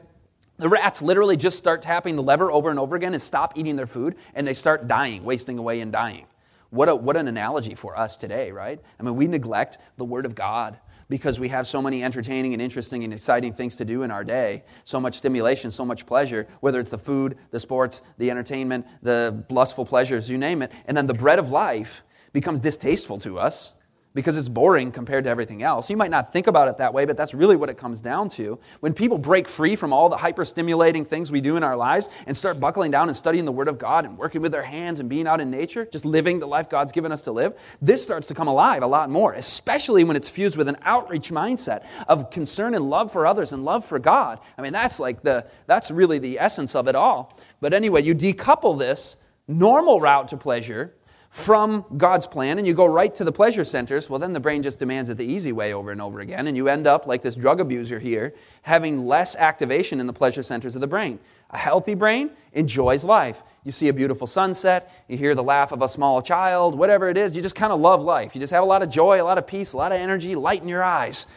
The 0.58 0.70
rats 0.70 1.02
literally 1.02 1.38
just 1.38 1.58
start 1.58 1.82
tapping 1.82 2.16
the 2.16 2.24
lever 2.24 2.52
over 2.52 2.70
and 2.70 2.80
over 2.80 2.96
again 2.96 3.14
and 3.14 3.22
stop 3.22 3.58
eating 3.58 3.76
their 3.76 3.88
food, 3.88 4.16
and 4.36 4.48
they 4.48 4.54
start 4.54 4.88
dying, 4.88 5.24
wasting 5.24 5.58
away 5.58 5.82
and 5.82 5.92
dying. 5.92 6.26
What, 6.70 6.88
a, 6.88 6.96
what 6.96 7.18
an 7.18 7.28
analogy 7.28 7.76
for 7.76 7.98
us 7.98 8.16
today, 8.18 8.52
right? 8.52 8.80
I 9.00 9.04
mean, 9.04 9.16
we 9.16 9.28
neglect 9.28 9.80
the 9.98 10.06
Word 10.06 10.26
of 10.26 10.36
God 10.36 10.78
because 11.10 11.40
we 11.40 11.48
have 11.50 11.68
so 11.68 11.82
many 11.82 12.04
entertaining 12.04 12.54
and 12.54 12.62
interesting 12.62 13.04
and 13.04 13.12
exciting 13.12 13.54
things 13.54 13.76
to 13.78 13.86
do 13.86 14.04
in 14.04 14.12
our 14.12 14.24
day, 14.24 14.64
so 14.84 15.00
much 15.00 15.16
stimulation, 15.16 15.72
so 15.72 15.84
much 15.84 16.06
pleasure, 16.06 16.48
whether 16.62 16.80
it's 16.80 16.92
the 16.92 16.98
food, 16.98 17.38
the 17.52 17.60
sports, 17.60 18.02
the 18.18 18.30
entertainment, 18.30 18.86
the 19.02 19.44
lustful 19.50 19.86
pleasures, 19.86 20.30
you 20.30 20.38
name 20.38 20.62
it. 20.62 20.72
And 20.86 20.96
then 20.96 21.08
the 21.08 21.14
bread 21.14 21.40
of 21.40 21.52
life 21.52 22.04
becomes 22.32 22.60
distasteful 22.60 23.18
to 23.20 23.40
us 23.40 23.74
because 24.16 24.38
it's 24.38 24.50
boring 24.50 24.92
compared 24.92 25.24
to 25.26 25.30
everything 25.30 25.62
else. 25.62 25.90
You 25.90 25.96
might 25.96 26.10
not 26.10 26.34
think 26.34 26.48
about 26.48 26.68
it 26.68 26.78
that 26.78 26.94
way, 26.94 27.06
but 27.06 27.16
that's 27.16 27.34
really 27.34 27.56
what 27.56 27.70
it 27.70 27.78
comes 27.78 28.02
down 28.02 28.30
to. 28.30 28.60
When 28.80 28.94
people 28.94 29.20
break 29.20 29.48
free 29.48 29.76
from 29.76 29.94
all 29.94 30.10
the 30.10 30.18
hyper-stimulating 30.18 31.06
things 31.06 31.32
we 31.32 31.42
do 31.42 31.58
in 31.58 31.64
our 31.64 31.76
lives 31.76 32.10
and 32.26 32.36
start 32.36 32.60
buckling 32.60 32.90
down 32.90 33.08
and 33.08 33.16
studying 33.16 33.46
the 33.46 33.52
Word 33.52 33.68
of 33.68 33.78
God 33.78 34.06
and 34.06 34.18
working 34.18 34.42
with 34.42 34.52
their 34.52 34.64
hands 34.64 35.00
and 35.00 35.10
being 35.10 35.28
out 35.28 35.40
in 35.40 35.52
nature, 35.52 35.86
just 35.86 36.06
living 36.06 36.40
the 36.40 36.48
life 36.48 36.70
God's 36.70 36.92
given 36.92 37.12
us 37.12 37.22
to 37.24 37.32
live, 37.32 37.54
this 37.82 38.02
starts 38.02 38.28
to 38.28 38.34
come 38.34 38.48
alive 38.48 38.82
a 38.82 38.88
lot 38.88 39.12
more, 39.12 39.34
especially 39.34 40.04
when 40.04 40.16
it's 40.16 40.30
fused 40.30 40.58
with 40.58 40.68
an 40.68 40.78
outreach 40.82 41.30
mindset 41.30 41.86
of 42.08 42.32
concern 42.32 42.74
and 42.74 42.90
love 42.90 43.12
for 43.12 43.28
others 43.28 43.54
and 43.54 43.64
love 43.64 43.86
for 43.86 44.00
God. 44.00 44.40
I 44.58 44.64
mean, 44.64 44.74
that's 44.74 45.00
like 45.00 45.22
the, 45.22 45.46
that's 45.68 45.92
really 45.92 46.18
the 46.18 46.40
essence 46.40 46.74
of 46.74 46.88
it 46.88 46.96
all. 46.96 47.38
But 47.62 47.74
anyway, 47.74 48.02
you 48.02 48.16
decouple 48.16 48.80
this 48.80 49.18
normal 49.48 50.02
route 50.02 50.30
to 50.30 50.38
pleasure 50.38 50.94
from 51.30 51.86
God's 51.96 52.26
plan 52.26 52.58
and 52.58 52.66
you 52.66 52.74
go 52.74 52.88
right 52.88 53.14
to 53.16 53.24
the 53.24 53.32
pleasure 53.32 53.64
centers, 53.64 54.10
well, 54.10 54.18
then 54.20 54.34
the 54.34 54.40
brain 54.40 54.64
just 54.64 54.80
demands 54.80 55.10
it 55.10 55.18
the 55.18 55.26
easy 55.26 55.52
way 55.52 55.74
over 55.74 55.92
and 55.92 56.02
over 56.02 56.22
again. 56.22 56.48
And 56.48 56.58
you 56.58 56.68
end 56.68 56.88
up, 56.88 57.06
like 57.06 57.22
this 57.22 57.36
drug 57.36 57.60
abuser 57.60 58.00
here, 58.00 58.34
having 58.64 59.06
less 59.06 59.36
activation 59.36 60.00
in 60.00 60.08
the 60.08 60.14
pleasure 60.14 60.42
centers 60.42 60.76
of 60.76 60.82
the 60.82 60.88
brain. 60.88 61.20
A 61.52 61.58
healthy 61.58 61.94
brain 61.94 62.32
enjoys 62.54 63.04
life. 63.04 63.44
You 63.64 63.72
see 63.72 63.90
a 63.90 63.94
beautiful 63.94 64.26
sunset, 64.26 64.92
you 65.08 65.18
hear 65.18 65.36
the 65.36 65.44
laugh 65.44 65.72
of 65.72 65.84
a 65.84 65.90
small 65.90 66.22
child, 66.22 66.76
whatever 66.76 67.10
it 67.10 67.18
is, 67.18 67.36
you 67.36 67.44
just 67.44 67.56
kind 67.56 67.72
of 67.72 67.80
love 67.80 68.04
life. 68.04 68.34
You 68.34 68.42
just 68.42 68.54
have 68.54 68.64
a 68.64 68.68
lot 68.68 68.82
of 68.82 68.90
joy, 68.90 69.22
a 69.22 69.24
lot 69.24 69.38
of 69.38 69.46
peace, 69.46 69.74
a 69.74 69.78
lot 69.78 69.92
of 69.92 70.00
energy, 70.00 70.34
light 70.34 70.64
in 70.64 70.68
your 70.68 70.84
eyes. 70.84 71.28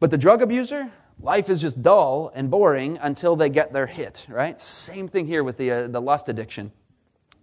But 0.00 0.10
the 0.10 0.18
drug 0.18 0.42
abuser, 0.42 0.90
life 1.20 1.48
is 1.48 1.60
just 1.60 1.80
dull 1.80 2.32
and 2.34 2.50
boring 2.50 2.98
until 3.02 3.36
they 3.36 3.50
get 3.50 3.72
their 3.72 3.86
hit, 3.86 4.26
right? 4.28 4.60
Same 4.60 5.06
thing 5.06 5.26
here 5.26 5.44
with 5.44 5.56
the, 5.56 5.70
uh, 5.70 5.86
the 5.88 6.00
lust 6.00 6.28
addiction. 6.28 6.72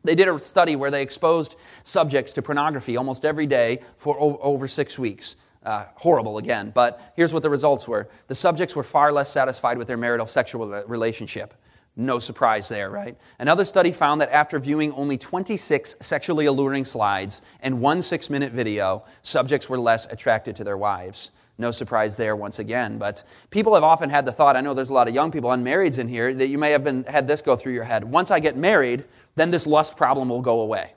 They 0.06 0.16
did 0.16 0.28
a 0.28 0.40
study 0.40 0.76
where 0.76 0.92
they 0.92 1.02
exposed 1.02 1.56
subjects 1.84 2.34
to 2.34 2.42
pornography 2.42 2.98
almost 2.98 3.26
every 3.26 3.48
day 3.48 3.82
for 3.98 4.18
over 4.20 4.68
six 4.68 4.98
weeks. 5.00 5.36
Uh, 5.64 5.86
horrible 5.96 6.38
again, 6.38 6.72
but 6.76 7.12
here's 7.16 7.34
what 7.34 7.42
the 7.42 7.50
results 7.50 7.88
were. 7.88 8.08
The 8.28 8.36
subjects 8.36 8.76
were 8.76 8.84
far 8.84 9.12
less 9.12 9.32
satisfied 9.32 9.80
with 9.80 9.88
their 9.88 9.98
marital 9.98 10.28
sexual 10.28 10.68
relationship. 10.84 11.56
No 11.96 12.20
surprise 12.20 12.68
there, 12.68 12.90
right? 12.90 13.18
Another 13.40 13.64
study 13.64 13.92
found 13.92 14.20
that 14.22 14.30
after 14.32 14.60
viewing 14.60 14.92
only 14.94 15.18
26 15.18 15.96
sexually 16.02 16.46
alluring 16.46 16.86
slides 16.86 17.42
and 17.62 17.80
one 17.80 18.02
six 18.02 18.30
minute 18.30 18.52
video, 18.52 19.06
subjects 19.22 19.70
were 19.70 19.80
less 19.80 20.06
attracted 20.08 20.56
to 20.58 20.64
their 20.64 20.78
wives. 20.78 21.32
No 21.58 21.72
surprise 21.72 22.18
there 22.18 22.36
once 22.36 22.60
again. 22.60 22.98
But 22.98 23.24
people 23.50 23.76
have 23.76 23.84
often 23.84 24.10
had 24.10 24.26
the 24.26 24.32
thought, 24.32 24.58
I 24.58 24.62
know 24.62 24.74
there's 24.74 24.90
a 24.90 24.94
lot 24.94 25.08
of 25.08 25.16
young 25.16 25.32
people, 25.32 25.50
unmarrieds 25.52 26.00
in 26.00 26.08
here, 26.08 26.34
that 26.34 26.48
you 26.48 26.58
may 26.58 26.72
have 26.72 26.84
been, 26.84 27.06
had 27.06 27.28
this 27.28 27.42
go 27.42 27.56
through 27.56 27.74
your 27.74 27.86
head. 27.86 28.04
Once 28.04 28.30
I 28.30 28.40
get 28.40 28.58
married, 28.58 29.06
then 29.36 29.50
this 29.50 29.66
lust 29.66 29.96
problem 29.96 30.30
will 30.30 30.42
go 30.42 30.62
away. 30.62 30.94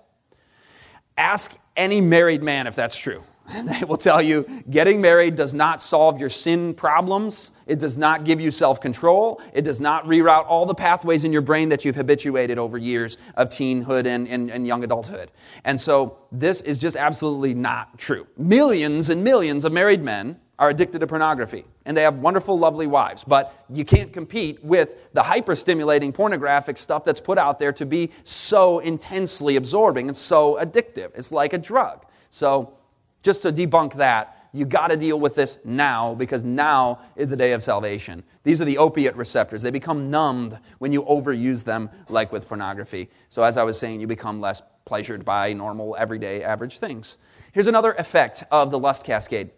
Ask 1.17 1.57
any 1.77 2.01
married 2.01 2.43
man 2.43 2.67
if 2.67 2.75
that's 2.75 2.97
true. 2.97 3.23
And 3.51 3.67
they 3.67 3.83
will 3.87 3.97
tell 3.97 4.21
you 4.21 4.47
getting 4.69 5.01
married 5.01 5.35
does 5.35 5.55
not 5.55 5.81
solve 5.81 6.21
your 6.21 6.29
sin 6.29 6.75
problems. 6.75 7.53
It 7.67 7.79
does 7.79 7.97
not 7.97 8.25
give 8.25 8.43
you 8.43 8.51
self 8.51 8.79
control. 8.79 9.41
It 9.55 9.63
does 9.63 9.81
not 9.81 10.05
reroute 10.05 10.45
all 10.47 10.67
the 10.67 10.75
pathways 10.75 11.25
in 11.25 11.33
your 11.33 11.41
brain 11.41 11.71
that 11.71 11.83
you've 11.83 11.97
habituated 11.97 12.59
over 12.59 12.77
years 12.77 13.17
of 13.37 13.49
teenhood 13.49 14.07
and, 14.07 14.29
and, 14.29 14.51
and 14.51 14.67
young 14.67 14.85
adulthood. 14.85 15.31
And 15.65 15.81
so 15.81 16.19
this 16.31 16.61
is 16.61 16.77
just 16.77 16.95
absolutely 16.95 17.55
not 17.55 17.99
true. 17.99 18.27
Millions 18.37 19.09
and 19.09 19.25
millions 19.25 19.65
of 19.65 19.73
married 19.73 20.03
men 20.03 20.39
are 20.59 20.71
addicted 20.71 20.99
to 20.99 21.07
pornography 21.07 21.65
and 21.85 21.97
they 21.97 22.03
have 22.03 22.17
wonderful, 22.17 22.59
lovely 22.59 22.87
wives. 22.87 23.25
But 23.25 23.55
you 23.73 23.85
can't 23.85 24.13
compete 24.13 24.63
with 24.63 25.13
the 25.13 25.23
hyper 25.23 25.55
stimulating 25.55 26.13
pornographic 26.13 26.77
stuff 26.77 27.05
that's 27.05 27.21
put 27.21 27.39
out 27.39 27.59
there 27.59 27.73
to 27.73 27.87
be 27.87 28.11
so 28.25 28.81
intensely 28.81 29.57
absorbing 29.57 30.09
and 30.09 30.17
so 30.17 30.59
addictive. 30.61 31.11
It's 31.15 31.33
like 31.33 31.53
a 31.53 31.59
drug. 31.59 32.05
So, 32.31 32.75
just 33.23 33.43
to 33.43 33.53
debunk 33.53 33.95
that, 33.95 34.49
you 34.53 34.65
got 34.65 34.89
to 34.89 34.97
deal 34.97 35.19
with 35.21 35.35
this 35.35 35.59
now 35.65 36.15
because 36.15 36.45
now 36.45 37.01
is 37.17 37.29
the 37.29 37.37
day 37.37 37.53
of 37.53 37.63
salvation. 37.63 38.23
These 38.45 38.61
are 38.61 38.65
the 38.65 38.79
opiate 38.79 39.17
receptors. 39.17 39.61
They 39.61 39.71
become 39.71 40.11
numbed 40.11 40.59
when 40.79 40.93
you 40.93 41.03
overuse 41.03 41.65
them, 41.65 41.91
like 42.09 42.33
with 42.33 42.49
pornography. 42.49 43.11
So, 43.29 43.43
as 43.43 43.57
I 43.57 43.63
was 43.63 43.79
saying, 43.79 44.01
you 44.01 44.07
become 44.07 44.41
less 44.41 44.63
pleasured 44.85 45.25
by 45.25 45.53
normal, 45.53 45.97
everyday, 45.99 46.43
average 46.43 46.79
things. 46.79 47.19
Here's 47.53 47.67
another 47.67 47.93
effect 47.93 48.45
of 48.51 48.71
the 48.71 48.79
lust 48.79 49.05
cascade 49.05 49.51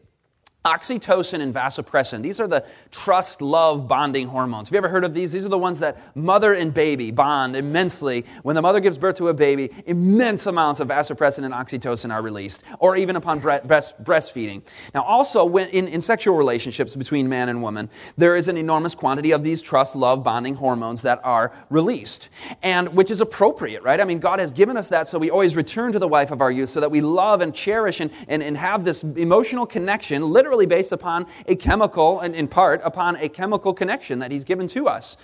Oxytocin 0.65 1.41
and 1.41 1.55
vasopressin, 1.55 2.21
these 2.21 2.39
are 2.39 2.47
the 2.47 2.63
trust 2.91 3.41
love 3.41 3.89
bonding 3.89 4.29
hormones. 4.29 4.69
Have 4.69 4.75
you 4.75 4.79
ever 4.79 4.91
heard 4.91 5.05
of 5.05 5.15
these? 5.15 5.33
These 5.33 5.47
are 5.47 5.49
the 5.49 5.57
ones 5.57 5.79
that 5.79 6.15
mother 6.15 6.53
and 6.53 6.75
baby 6.75 7.11
bond 7.11 7.57
immensely. 7.57 8.27
When 8.43 8.55
the 8.55 8.61
mother 8.61 8.79
gives 8.79 8.99
birth 8.99 9.17
to 9.17 9.29
a 9.29 9.35
baby, 9.35 9.71
immense 9.87 10.45
amounts 10.45 10.81
of 10.81 10.89
vasopressin 10.89 11.45
and 11.45 11.55
oxytocin 11.55 12.13
are 12.13 12.21
released, 12.21 12.63
or 12.79 12.95
even 12.95 13.17
upon 13.17 13.39
breast, 13.39 13.65
breastfeeding. 14.05 14.61
Now, 14.95 15.03
also, 15.03 15.47
when, 15.47 15.71
in, 15.71 15.89
in 15.89 16.03
sexual 16.03 16.37
relationships 16.37 16.95
between 16.95 17.27
man 17.27 17.49
and 17.49 17.63
woman, 17.63 17.89
there 18.19 18.37
is 18.37 18.49
an 18.49 18.59
enormous 18.59 18.95
quantity 18.95 19.31
of 19.31 19.43
these 19.43 19.63
trust 19.63 19.97
love 19.97 20.23
bonding 20.23 20.57
hormones 20.57 21.01
that 21.03 21.23
are 21.25 21.57
released, 21.71 22.29
and 22.63 22.87
which 22.91 23.11
is 23.11 23.23
appropriate, 23.23 23.83
right? 23.83 23.99
I 23.99 24.05
mean, 24.05 24.19
God 24.19 24.39
has 24.39 24.53
given 24.53 24.77
us 24.77 24.89
that 24.89 25.09
so 25.09 25.19
we 25.19 25.31
always 25.31 25.57
return 25.57 25.91
to 25.93 25.99
the 25.99 26.09
wife 26.09 26.31
of 26.31 26.43
our 26.43 26.51
youth 26.51 26.69
so 26.69 26.81
that 26.81 26.91
we 26.91 27.01
love 27.01 27.41
and 27.41 27.55
cherish 27.55 28.01
and, 28.01 28.11
and, 28.29 28.43
and 28.43 28.59
have 28.59 28.85
this 28.85 29.03
emotional 29.03 29.65
connection, 29.65 30.31
literally 30.31 30.50
literally 30.51 30.67
based 30.67 30.91
upon 30.91 31.29
a 31.47 31.55
chemical, 31.55 32.19
and 32.19 32.35
in 32.35 32.49
part 32.49 32.81
upon 32.83 33.15
a 33.17 33.29
chemical 33.29 33.73
connection 33.73 34.19
that 34.19 34.33
he's 34.33 34.43
given 34.43 34.67
to 34.67 34.89
us. 34.89 35.17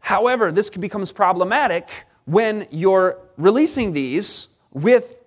However, 0.00 0.50
this 0.50 0.70
becomes 0.70 1.12
problematic 1.12 2.06
when 2.24 2.66
you're 2.70 3.18
releasing 3.36 3.92
these 3.92 4.48
with 4.72 5.20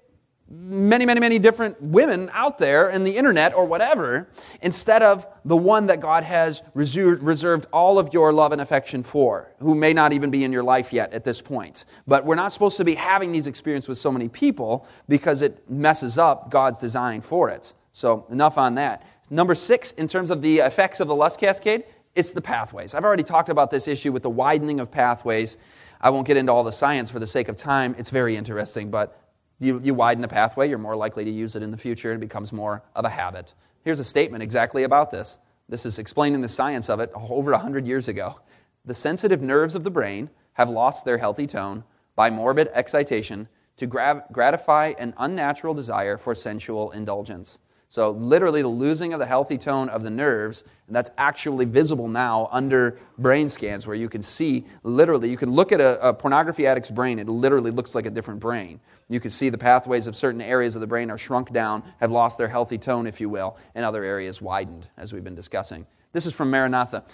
many, 0.49 1.05
many, 1.05 1.19
many 1.19 1.37
different 1.37 1.79
women 1.79 2.31
out 2.33 2.57
there 2.57 2.89
in 2.89 3.03
the 3.03 3.15
internet 3.15 3.53
or 3.53 3.65
whatever, 3.65 4.27
instead 4.63 5.03
of 5.03 5.27
the 5.45 5.57
one 5.57 5.85
that 5.85 5.99
God 5.99 6.23
has 6.23 6.63
reserved 6.73 7.67
all 7.71 7.99
of 7.99 8.11
your 8.15 8.33
love 8.33 8.53
and 8.53 8.61
affection 8.61 9.03
for, 9.03 9.51
who 9.59 9.75
may 9.75 9.93
not 9.93 10.13
even 10.13 10.31
be 10.31 10.43
in 10.43 10.51
your 10.51 10.63
life 10.63 10.91
yet 10.91 11.13
at 11.13 11.23
this 11.23 11.43
point. 11.43 11.85
But 12.07 12.25
we're 12.25 12.33
not 12.33 12.51
supposed 12.53 12.77
to 12.77 12.85
be 12.85 12.95
having 12.95 13.31
these 13.31 13.45
experiences 13.45 13.87
with 13.87 13.99
so 13.99 14.11
many 14.11 14.29
people 14.29 14.87
because 15.07 15.43
it 15.43 15.69
messes 15.69 16.17
up 16.17 16.49
God's 16.49 16.79
design 16.79 17.21
for 17.21 17.51
it. 17.51 17.73
So, 17.97 18.27
enough 18.29 18.59
on 18.59 18.75
that. 18.75 19.01
Number 19.29 19.55
six, 19.55 19.91
in 19.93 20.07
terms 20.07 20.31
of 20.31 20.41
the 20.41 20.59
effects 20.59 20.99
of 20.99 21.07
the 21.07 21.15
lust 21.15 21.39
cascade, 21.39 21.83
it's 22.15 22.31
the 22.31 22.41
pathways. 22.41 22.95
I've 22.95 23.03
already 23.03 23.23
talked 23.23 23.49
about 23.49 23.69
this 23.69 23.87
issue 23.87 24.11
with 24.11 24.23
the 24.23 24.29
widening 24.29 24.79
of 24.79 24.89
pathways. 24.89 25.57
I 25.99 26.09
won't 26.09 26.25
get 26.25 26.37
into 26.37 26.51
all 26.51 26.63
the 26.63 26.71
science 26.71 27.11
for 27.11 27.19
the 27.19 27.27
sake 27.27 27.49
of 27.49 27.55
time. 27.55 27.93
It's 27.97 28.09
very 28.09 28.35
interesting, 28.35 28.89
but 28.89 29.21
you, 29.59 29.79
you 29.83 29.93
widen 29.93 30.21
the 30.21 30.27
pathway, 30.27 30.69
you're 30.69 30.77
more 30.77 30.95
likely 30.95 31.25
to 31.25 31.31
use 31.31 31.55
it 31.55 31.63
in 31.63 31.71
the 31.71 31.77
future. 31.77 32.11
and 32.11 32.23
It 32.23 32.27
becomes 32.27 32.53
more 32.53 32.83
of 32.95 33.05
a 33.05 33.09
habit. 33.09 33.53
Here's 33.83 33.99
a 33.99 34.05
statement 34.05 34.43
exactly 34.43 34.83
about 34.83 35.11
this. 35.11 35.37
This 35.69 35.85
is 35.85 35.99
explaining 35.99 36.41
the 36.41 36.49
science 36.49 36.89
of 36.89 36.99
it 36.99 37.11
over 37.13 37.51
100 37.51 37.85
years 37.85 38.07
ago. 38.07 38.39
The 38.85 38.93
sensitive 38.93 39.41
nerves 39.41 39.75
of 39.75 39.83
the 39.83 39.91
brain 39.91 40.29
have 40.53 40.69
lost 40.69 41.03
their 41.05 41.17
healthy 41.17 41.45
tone 41.45 41.83
by 42.15 42.29
morbid 42.29 42.69
excitation 42.73 43.47
to 43.75 43.85
gratify 43.85 44.93
an 44.97 45.13
unnatural 45.17 45.73
desire 45.73 46.17
for 46.17 46.33
sensual 46.33 46.91
indulgence. 46.91 47.59
So, 47.89 48.11
literally, 48.11 48.61
the 48.61 48.67
losing 48.67 49.13
of 49.13 49.19
the 49.19 49.25
healthy 49.25 49.57
tone 49.57 49.87
of 49.87 50.03
the 50.03 50.09
nerves, 50.09 50.65
and 50.87 50.95
that's 50.95 51.09
actually 51.17 51.63
visible 51.63 52.09
now 52.09 52.49
under 52.51 52.99
brain 53.17 53.47
scans 53.47 53.87
where 53.87 53.95
you 53.95 54.09
can 54.09 54.21
see 54.21 54.65
literally, 54.83 55.29
you 55.29 55.37
can 55.37 55.51
look 55.51 55.71
at 55.71 55.79
a, 55.79 56.09
a, 56.09 56.13
pornography 56.13 56.65
addict's 56.65 56.91
brain, 56.91 57.17
it 57.17 57.29
literally 57.29 57.71
looks 57.71 57.95
like 57.95 58.05
a 58.05 58.09
different 58.09 58.41
brain. 58.41 58.81
You 59.07 59.21
can 59.21 59.31
see 59.31 59.47
the 59.47 59.57
pathways 59.57 60.05
of 60.05 60.17
certain 60.17 60.41
areas 60.41 60.75
of 60.75 60.81
the 60.81 60.87
brain 60.87 61.09
are 61.09 61.17
shrunk 61.17 61.53
down, 61.53 61.81
have 62.01 62.11
lost 62.11 62.37
their 62.37 62.49
healthy 62.49 62.77
tone, 62.77 63.07
if 63.07 63.21
you 63.21 63.29
will, 63.29 63.57
and 63.73 63.85
other 63.85 64.03
areas 64.03 64.41
widened, 64.41 64.89
as 64.97 65.13
we've 65.13 65.23
been 65.23 65.35
discussing. 65.35 65.87
This 66.11 66.25
is 66.25 66.33
from 66.33 66.51
Maranatha. 66.51 67.05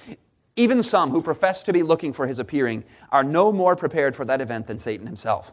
Even 0.55 0.82
some 0.82 1.11
who 1.11 1.21
profess 1.21 1.61
to 1.63 1.74
be 1.74 1.84
looking 1.84 2.13
for 2.13 2.26
his 2.26 2.39
appearing 2.39 2.84
are 3.11 3.24
no 3.24 3.51
more 3.51 3.76
prepared 3.76 4.15
for 4.15 4.26
that 4.26 4.41
event 4.41 4.65
than 4.65 4.80
Satan 4.80 5.05
himself. 5.05 5.51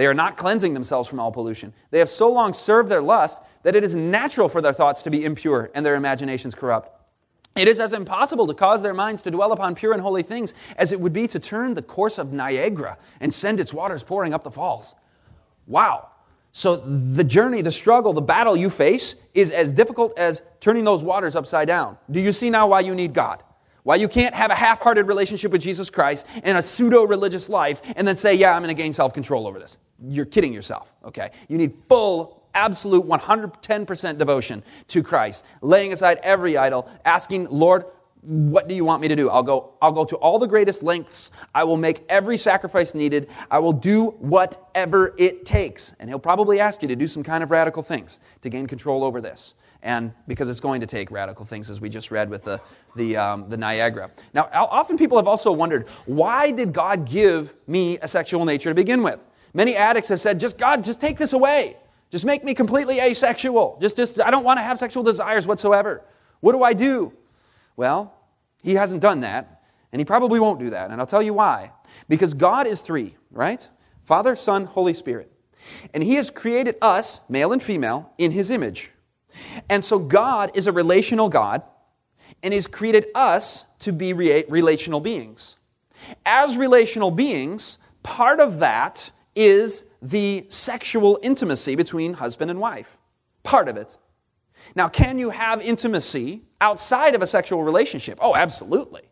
They 0.00 0.06
are 0.06 0.14
not 0.14 0.38
cleansing 0.38 0.72
themselves 0.72 1.10
from 1.10 1.20
all 1.20 1.30
pollution. 1.30 1.74
They 1.90 1.98
have 1.98 2.08
so 2.08 2.32
long 2.32 2.54
served 2.54 2.88
their 2.88 3.02
lust 3.02 3.38
that 3.64 3.76
it 3.76 3.84
is 3.84 3.94
natural 3.94 4.48
for 4.48 4.62
their 4.62 4.72
thoughts 4.72 5.02
to 5.02 5.10
be 5.10 5.26
impure 5.26 5.70
and 5.74 5.84
their 5.84 5.94
imaginations 5.94 6.54
corrupt. 6.54 6.98
It 7.54 7.68
is 7.68 7.78
as 7.80 7.92
impossible 7.92 8.46
to 8.46 8.54
cause 8.54 8.80
their 8.80 8.94
minds 8.94 9.20
to 9.20 9.30
dwell 9.30 9.52
upon 9.52 9.74
pure 9.74 9.92
and 9.92 10.00
holy 10.00 10.22
things 10.22 10.54
as 10.76 10.92
it 10.92 11.00
would 11.02 11.12
be 11.12 11.26
to 11.26 11.38
turn 11.38 11.74
the 11.74 11.82
course 11.82 12.16
of 12.16 12.32
Niagara 12.32 12.96
and 13.20 13.34
send 13.34 13.60
its 13.60 13.74
waters 13.74 14.02
pouring 14.02 14.32
up 14.32 14.42
the 14.42 14.50
falls. 14.50 14.94
Wow. 15.66 16.08
So 16.52 16.76
the 16.76 17.22
journey, 17.22 17.60
the 17.60 17.70
struggle, 17.70 18.14
the 18.14 18.22
battle 18.22 18.56
you 18.56 18.70
face 18.70 19.16
is 19.34 19.50
as 19.50 19.70
difficult 19.70 20.18
as 20.18 20.40
turning 20.60 20.84
those 20.84 21.04
waters 21.04 21.36
upside 21.36 21.68
down. 21.68 21.98
Do 22.10 22.20
you 22.20 22.32
see 22.32 22.48
now 22.48 22.68
why 22.68 22.80
you 22.80 22.94
need 22.94 23.12
God? 23.12 23.42
Why 23.82 23.96
you 23.96 24.08
can't 24.08 24.34
have 24.34 24.50
a 24.50 24.54
half 24.54 24.80
hearted 24.80 25.06
relationship 25.08 25.52
with 25.52 25.60
Jesus 25.62 25.90
Christ 25.90 26.26
and 26.42 26.56
a 26.56 26.62
pseudo 26.62 27.04
religious 27.04 27.48
life 27.48 27.82
and 27.96 28.08
then 28.08 28.16
say, 28.16 28.34
yeah, 28.34 28.54
I'm 28.54 28.62
going 28.62 28.74
to 28.74 28.82
gain 28.82 28.94
self 28.94 29.12
control 29.12 29.46
over 29.46 29.58
this. 29.58 29.78
You're 30.08 30.26
kidding 30.26 30.52
yourself, 30.52 30.94
okay? 31.04 31.30
You 31.48 31.58
need 31.58 31.74
full, 31.88 32.42
absolute 32.54 33.04
110% 33.04 34.18
devotion 34.18 34.62
to 34.88 35.02
Christ, 35.02 35.44
laying 35.62 35.92
aside 35.92 36.18
every 36.22 36.56
idol, 36.56 36.88
asking, 37.04 37.48
Lord, 37.48 37.84
what 38.22 38.68
do 38.68 38.74
you 38.74 38.84
want 38.84 39.00
me 39.00 39.08
to 39.08 39.16
do? 39.16 39.30
I'll 39.30 39.42
go, 39.42 39.72
I'll 39.80 39.92
go 39.92 40.04
to 40.04 40.16
all 40.16 40.38
the 40.38 40.46
greatest 40.46 40.82
lengths. 40.82 41.30
I 41.54 41.64
will 41.64 41.78
make 41.78 42.04
every 42.08 42.36
sacrifice 42.36 42.94
needed. 42.94 43.28
I 43.50 43.58
will 43.60 43.72
do 43.72 44.08
whatever 44.18 45.14
it 45.16 45.46
takes. 45.46 45.94
And 45.98 46.10
he'll 46.10 46.18
probably 46.18 46.60
ask 46.60 46.82
you 46.82 46.88
to 46.88 46.96
do 46.96 47.06
some 47.06 47.22
kind 47.22 47.42
of 47.42 47.50
radical 47.50 47.82
things 47.82 48.20
to 48.42 48.50
gain 48.50 48.66
control 48.66 49.04
over 49.04 49.22
this 49.22 49.54
and 49.82 50.12
because 50.28 50.48
it's 50.48 50.60
going 50.60 50.80
to 50.80 50.86
take 50.86 51.10
radical 51.10 51.44
things, 51.44 51.70
as 51.70 51.80
we 51.80 51.88
just 51.88 52.10
read 52.10 52.28
with 52.28 52.44
the, 52.44 52.60
the, 52.96 53.16
um, 53.16 53.48
the 53.48 53.56
Niagara. 53.56 54.10
Now, 54.34 54.48
often 54.52 54.98
people 54.98 55.16
have 55.16 55.26
also 55.26 55.52
wondered 55.52 55.88
why 56.06 56.50
did 56.50 56.72
God 56.72 57.06
give 57.06 57.56
me 57.66 57.98
a 58.02 58.08
sexual 58.08 58.44
nature 58.44 58.70
to 58.70 58.74
begin 58.74 59.02
with? 59.02 59.20
Many 59.52 59.76
addicts 59.76 60.08
have 60.08 60.20
said, 60.20 60.40
just 60.40 60.58
God, 60.58 60.84
just 60.84 61.00
take 61.00 61.18
this 61.18 61.32
away. 61.32 61.76
Just 62.10 62.24
make 62.24 62.44
me 62.44 62.54
completely 62.54 63.00
asexual. 63.00 63.78
Just, 63.80 63.96
just, 63.96 64.20
I 64.20 64.30
don't 64.30 64.44
want 64.44 64.58
to 64.58 64.62
have 64.62 64.78
sexual 64.78 65.02
desires 65.02 65.46
whatsoever. 65.46 66.02
What 66.40 66.52
do 66.52 66.62
I 66.62 66.72
do? 66.72 67.12
Well, 67.76 68.14
He 68.62 68.74
hasn't 68.74 69.00
done 69.00 69.20
that, 69.20 69.62
and 69.92 70.00
He 70.00 70.04
probably 70.04 70.40
won't 70.40 70.58
do 70.58 70.70
that. 70.70 70.90
And 70.90 71.00
I'll 71.00 71.06
tell 71.06 71.22
you 71.22 71.34
why. 71.34 71.72
Because 72.08 72.34
God 72.34 72.66
is 72.66 72.80
three, 72.80 73.16
right? 73.30 73.68
Father, 74.04 74.34
Son, 74.34 74.64
Holy 74.64 74.92
Spirit. 74.92 75.30
And 75.94 76.02
He 76.02 76.14
has 76.14 76.30
created 76.30 76.76
us, 76.82 77.20
male 77.28 77.52
and 77.52 77.62
female, 77.62 78.12
in 78.18 78.32
His 78.32 78.50
image. 78.50 78.90
And 79.68 79.84
so 79.84 79.98
God 79.98 80.50
is 80.54 80.66
a 80.66 80.72
relational 80.72 81.28
God 81.28 81.62
and 82.42 82.54
He's 82.54 82.66
created 82.66 83.06
us 83.14 83.66
to 83.80 83.92
be 83.92 84.12
re- 84.12 84.44
relational 84.48 85.00
beings. 85.00 85.56
As 86.24 86.56
relational 86.56 87.10
beings, 87.10 87.78
part 88.02 88.40
of 88.40 88.60
that 88.60 89.10
is 89.40 89.86
the 90.02 90.44
sexual 90.48 91.18
intimacy 91.22 91.74
between 91.74 92.12
husband 92.12 92.50
and 92.50 92.60
wife. 92.60 92.98
Part 93.42 93.68
of 93.68 93.78
it. 93.78 93.96
Now, 94.74 94.86
can 94.86 95.18
you 95.18 95.30
have 95.30 95.62
intimacy 95.62 96.42
outside 96.60 97.14
of 97.14 97.22
a 97.22 97.26
sexual 97.26 97.64
relationship? 97.64 98.18
Oh, 98.20 98.36
absolutely. 98.36 99.02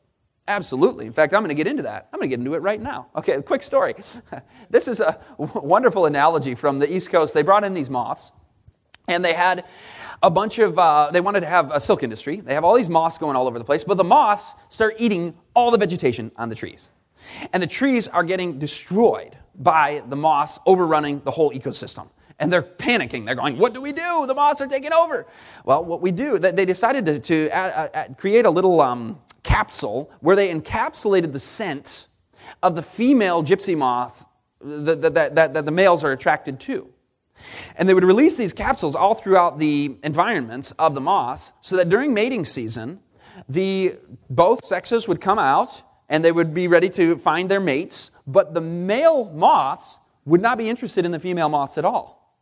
Absolutely. 0.46 1.06
In 1.06 1.14
fact, 1.14 1.32
I'm 1.32 1.40
going 1.40 1.48
to 1.48 1.54
get 1.54 1.66
into 1.66 1.82
that. 1.84 2.08
I'm 2.12 2.20
going 2.20 2.28
to 2.28 2.36
get 2.36 2.40
into 2.40 2.54
it 2.54 2.62
right 2.62 2.80
now. 2.80 3.08
Okay, 3.16 3.40
quick 3.46 3.62
story. 3.62 3.94
this 4.70 4.86
is 4.86 5.00
a 5.00 5.18
wonderful 5.38 6.04
analogy 6.04 6.54
from 6.54 6.78
the 6.78 6.92
East 6.94 7.10
Coast. 7.10 7.32
They 7.32 7.42
brought 7.42 7.64
in 7.64 7.72
these 7.72 7.88
moths, 7.88 8.32
and 9.08 9.24
they 9.24 9.32
had 9.32 9.64
a 10.22 10.30
bunch 10.30 10.58
of, 10.58 10.78
uh, 10.78 11.10
they 11.10 11.22
wanted 11.22 11.40
to 11.40 11.46
have 11.46 11.72
a 11.72 11.80
silk 11.80 12.02
industry. 12.02 12.36
They 12.36 12.52
have 12.52 12.64
all 12.64 12.74
these 12.74 12.90
moths 12.90 13.16
going 13.16 13.34
all 13.34 13.46
over 13.46 13.58
the 13.58 13.64
place, 13.64 13.82
but 13.82 13.96
the 13.96 14.04
moths 14.04 14.54
start 14.68 14.96
eating 14.98 15.34
all 15.54 15.70
the 15.70 15.78
vegetation 15.78 16.30
on 16.36 16.50
the 16.50 16.54
trees. 16.54 16.90
And 17.52 17.62
the 17.62 17.66
trees 17.66 18.08
are 18.08 18.24
getting 18.24 18.58
destroyed 18.58 19.36
by 19.58 20.02
the 20.08 20.16
moths 20.16 20.58
overrunning 20.66 21.20
the 21.24 21.30
whole 21.30 21.50
ecosystem. 21.50 22.08
And 22.38 22.52
they're 22.52 22.62
panicking. 22.62 23.26
They're 23.26 23.34
going, 23.34 23.58
What 23.58 23.74
do 23.74 23.80
we 23.80 23.92
do? 23.92 24.24
The 24.26 24.34
moths 24.34 24.60
are 24.60 24.66
taking 24.66 24.92
over. 24.92 25.26
Well, 25.64 25.84
what 25.84 26.00
we 26.00 26.12
do, 26.12 26.38
they 26.38 26.64
decided 26.64 27.04
to, 27.06 27.18
to 27.18 27.48
add, 27.50 27.90
add, 27.92 28.18
create 28.18 28.44
a 28.44 28.50
little 28.50 28.80
um, 28.80 29.20
capsule 29.42 30.10
where 30.20 30.36
they 30.36 30.54
encapsulated 30.54 31.32
the 31.32 31.38
scent 31.38 32.06
of 32.62 32.76
the 32.76 32.82
female 32.82 33.42
gypsy 33.42 33.76
moth 33.76 34.26
that, 34.60 35.02
that, 35.02 35.34
that, 35.34 35.54
that 35.54 35.64
the 35.64 35.72
males 35.72 36.04
are 36.04 36.12
attracted 36.12 36.60
to. 36.60 36.88
And 37.76 37.88
they 37.88 37.94
would 37.94 38.04
release 38.04 38.36
these 38.36 38.52
capsules 38.52 38.94
all 38.94 39.14
throughout 39.14 39.58
the 39.58 39.96
environments 40.02 40.72
of 40.72 40.94
the 40.94 41.00
moths 41.00 41.52
so 41.60 41.76
that 41.76 41.88
during 41.88 42.12
mating 42.12 42.44
season, 42.44 43.00
the, 43.48 43.96
both 44.30 44.64
sexes 44.64 45.08
would 45.08 45.20
come 45.20 45.38
out 45.38 45.82
and 46.08 46.24
they 46.24 46.32
would 46.32 46.54
be 46.54 46.68
ready 46.68 46.88
to 46.90 47.18
find 47.18 47.50
their 47.50 47.60
mates, 47.60 48.10
but 48.26 48.54
the 48.54 48.60
male 48.60 49.26
moths 49.26 49.98
would 50.24 50.40
not 50.40 50.58
be 50.58 50.68
interested 50.68 51.04
in 51.04 51.10
the 51.10 51.18
female 51.18 51.48
moths 51.48 51.78
at 51.78 51.84
all. 51.84 52.36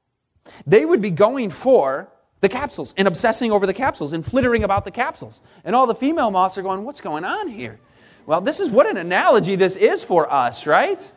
They 0.66 0.84
would 0.84 1.02
be 1.02 1.10
going 1.10 1.50
for 1.50 2.08
the 2.40 2.48
capsules 2.48 2.94
and 2.96 3.08
obsessing 3.08 3.50
over 3.50 3.66
the 3.66 3.74
capsules 3.74 4.12
and 4.12 4.24
flittering 4.24 4.62
about 4.62 4.84
the 4.84 4.90
capsules. 4.90 5.42
And 5.64 5.74
all 5.74 5.86
the 5.86 5.94
female 5.94 6.30
moths 6.30 6.58
are 6.58 6.62
going, 6.62 6.84
What's 6.84 7.00
going 7.00 7.24
on 7.24 7.48
here? 7.48 7.80
Well, 8.26 8.40
this 8.40 8.60
is 8.60 8.70
what 8.70 8.88
an 8.88 8.96
analogy 8.96 9.54
this 9.56 9.76
is 9.76 10.02
for 10.02 10.32
us, 10.32 10.66
right? 10.66 11.12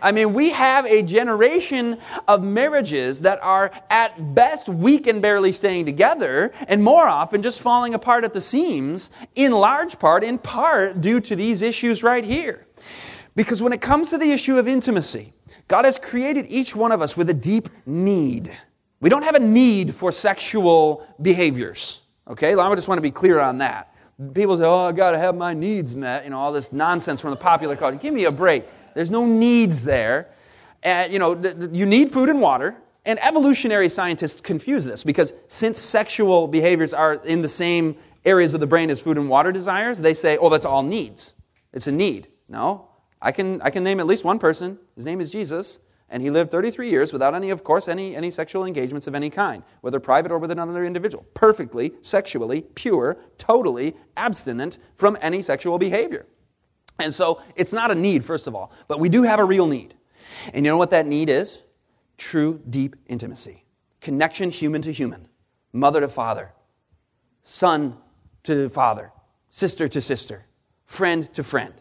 I 0.00 0.12
mean, 0.12 0.32
we 0.34 0.50
have 0.50 0.86
a 0.86 1.02
generation 1.02 1.98
of 2.26 2.42
marriages 2.42 3.20
that 3.22 3.42
are 3.42 3.70
at 3.90 4.34
best 4.34 4.68
weak 4.68 5.06
and 5.06 5.20
barely 5.20 5.52
staying 5.52 5.86
together, 5.86 6.52
and 6.66 6.82
more 6.82 7.06
often 7.06 7.42
just 7.42 7.60
falling 7.60 7.94
apart 7.94 8.24
at 8.24 8.32
the 8.32 8.40
seams, 8.40 9.10
in 9.34 9.52
large 9.52 9.98
part, 9.98 10.24
in 10.24 10.38
part, 10.38 11.00
due 11.00 11.20
to 11.20 11.36
these 11.36 11.62
issues 11.62 12.02
right 12.02 12.24
here. 12.24 12.66
Because 13.36 13.62
when 13.62 13.72
it 13.72 13.80
comes 13.80 14.10
to 14.10 14.18
the 14.18 14.32
issue 14.32 14.58
of 14.58 14.66
intimacy, 14.66 15.32
God 15.68 15.84
has 15.84 15.98
created 15.98 16.46
each 16.48 16.74
one 16.74 16.92
of 16.92 17.02
us 17.02 17.16
with 17.16 17.30
a 17.30 17.34
deep 17.34 17.68
need. 17.86 18.50
We 19.00 19.08
don't 19.08 19.22
have 19.22 19.36
a 19.36 19.40
need 19.40 19.94
for 19.94 20.10
sexual 20.10 21.06
behaviors. 21.22 22.02
Okay? 22.26 22.54
I 22.54 22.74
just 22.74 22.88
want 22.88 22.98
to 22.98 23.02
be 23.02 23.10
clear 23.10 23.38
on 23.38 23.58
that. 23.58 23.94
People 24.34 24.58
say, 24.58 24.64
oh, 24.64 24.86
I 24.86 24.92
got 24.92 25.12
to 25.12 25.18
have 25.18 25.36
my 25.36 25.54
needs 25.54 25.94
met. 25.94 26.24
You 26.24 26.30
know, 26.30 26.38
all 26.38 26.50
this 26.50 26.72
nonsense 26.72 27.20
from 27.20 27.30
the 27.30 27.36
popular 27.36 27.76
culture. 27.76 27.96
Give 27.96 28.12
me 28.12 28.24
a 28.24 28.32
break. 28.32 28.64
There's 28.98 29.12
no 29.12 29.26
needs 29.26 29.84
there. 29.84 30.26
And, 30.82 31.12
you 31.12 31.20
know, 31.20 31.32
the, 31.32 31.54
the, 31.54 31.76
you 31.76 31.86
need 31.86 32.12
food 32.12 32.28
and 32.28 32.40
water. 32.40 32.74
And 33.06 33.16
evolutionary 33.22 33.88
scientists 33.88 34.40
confuse 34.40 34.84
this 34.84 35.04
because 35.04 35.34
since 35.46 35.78
sexual 35.78 36.48
behaviors 36.48 36.92
are 36.92 37.14
in 37.24 37.40
the 37.40 37.48
same 37.48 37.94
areas 38.24 38.54
of 38.54 38.60
the 38.60 38.66
brain 38.66 38.90
as 38.90 39.00
food 39.00 39.16
and 39.16 39.28
water 39.28 39.52
desires, 39.52 40.00
they 40.00 40.14
say, 40.14 40.36
oh, 40.38 40.48
that's 40.48 40.66
all 40.66 40.82
needs. 40.82 41.34
It's 41.72 41.86
a 41.86 41.92
need. 41.92 42.26
No. 42.48 42.88
I 43.22 43.30
can, 43.30 43.62
I 43.62 43.70
can 43.70 43.84
name 43.84 44.00
at 44.00 44.06
least 44.08 44.24
one 44.24 44.40
person. 44.40 44.76
His 44.96 45.06
name 45.06 45.20
is 45.20 45.30
Jesus. 45.30 45.78
And 46.10 46.20
he 46.20 46.30
lived 46.30 46.50
33 46.50 46.90
years 46.90 47.12
without 47.12 47.36
any, 47.36 47.50
of 47.50 47.62
course, 47.62 47.86
any, 47.86 48.16
any 48.16 48.32
sexual 48.32 48.64
engagements 48.64 49.06
of 49.06 49.14
any 49.14 49.30
kind, 49.30 49.62
whether 49.80 50.00
private 50.00 50.32
or 50.32 50.38
with 50.38 50.50
another 50.50 50.84
individual. 50.84 51.24
Perfectly, 51.34 51.92
sexually, 52.00 52.62
pure, 52.74 53.16
totally 53.36 53.94
abstinent 54.16 54.78
from 54.96 55.16
any 55.20 55.40
sexual 55.40 55.78
behavior. 55.78 56.26
And 56.98 57.14
so 57.14 57.42
it's 57.54 57.72
not 57.72 57.90
a 57.90 57.94
need, 57.94 58.24
first 58.24 58.46
of 58.46 58.54
all, 58.54 58.72
but 58.88 58.98
we 58.98 59.08
do 59.08 59.22
have 59.22 59.38
a 59.38 59.44
real 59.44 59.66
need. 59.66 59.94
And 60.52 60.64
you 60.64 60.72
know 60.72 60.76
what 60.76 60.90
that 60.90 61.06
need 61.06 61.28
is? 61.28 61.62
True, 62.16 62.60
deep 62.68 62.96
intimacy. 63.06 63.64
Connection 64.00 64.50
human 64.50 64.82
to 64.82 64.92
human, 64.92 65.28
mother 65.72 66.00
to 66.00 66.08
father, 66.08 66.52
son 67.42 67.96
to 68.44 68.68
father, 68.68 69.12
sister 69.50 69.88
to 69.88 70.00
sister, 70.00 70.44
friend 70.86 71.32
to 71.34 71.44
friend. 71.44 71.74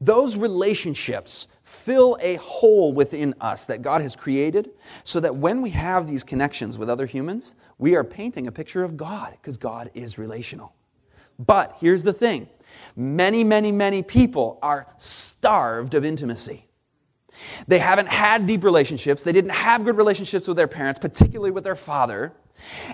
Those 0.00 0.36
relationships 0.36 1.46
fill 1.62 2.16
a 2.20 2.36
hole 2.36 2.92
within 2.92 3.34
us 3.40 3.66
that 3.66 3.82
God 3.82 4.00
has 4.00 4.16
created 4.16 4.70
so 5.04 5.20
that 5.20 5.36
when 5.36 5.60
we 5.60 5.70
have 5.70 6.06
these 6.06 6.24
connections 6.24 6.78
with 6.78 6.88
other 6.88 7.06
humans, 7.06 7.54
we 7.78 7.94
are 7.96 8.04
painting 8.04 8.46
a 8.46 8.52
picture 8.52 8.82
of 8.82 8.96
God 8.96 9.32
because 9.32 9.58
God 9.58 9.90
is 9.94 10.18
relational. 10.18 10.74
But 11.38 11.76
here's 11.80 12.02
the 12.02 12.12
thing 12.12 12.48
Many, 12.96 13.44
many, 13.44 13.72
many 13.72 14.02
people 14.02 14.58
are 14.62 14.86
starved 14.96 15.94
of 15.94 16.04
intimacy. 16.04 16.66
They 17.68 17.78
haven't 17.78 18.08
had 18.08 18.46
deep 18.46 18.64
relationships. 18.64 19.22
They 19.22 19.32
didn't 19.32 19.52
have 19.52 19.84
good 19.84 19.96
relationships 19.96 20.46
with 20.46 20.56
their 20.56 20.68
parents, 20.68 20.98
particularly 20.98 21.50
with 21.50 21.64
their 21.64 21.76
father. 21.76 22.34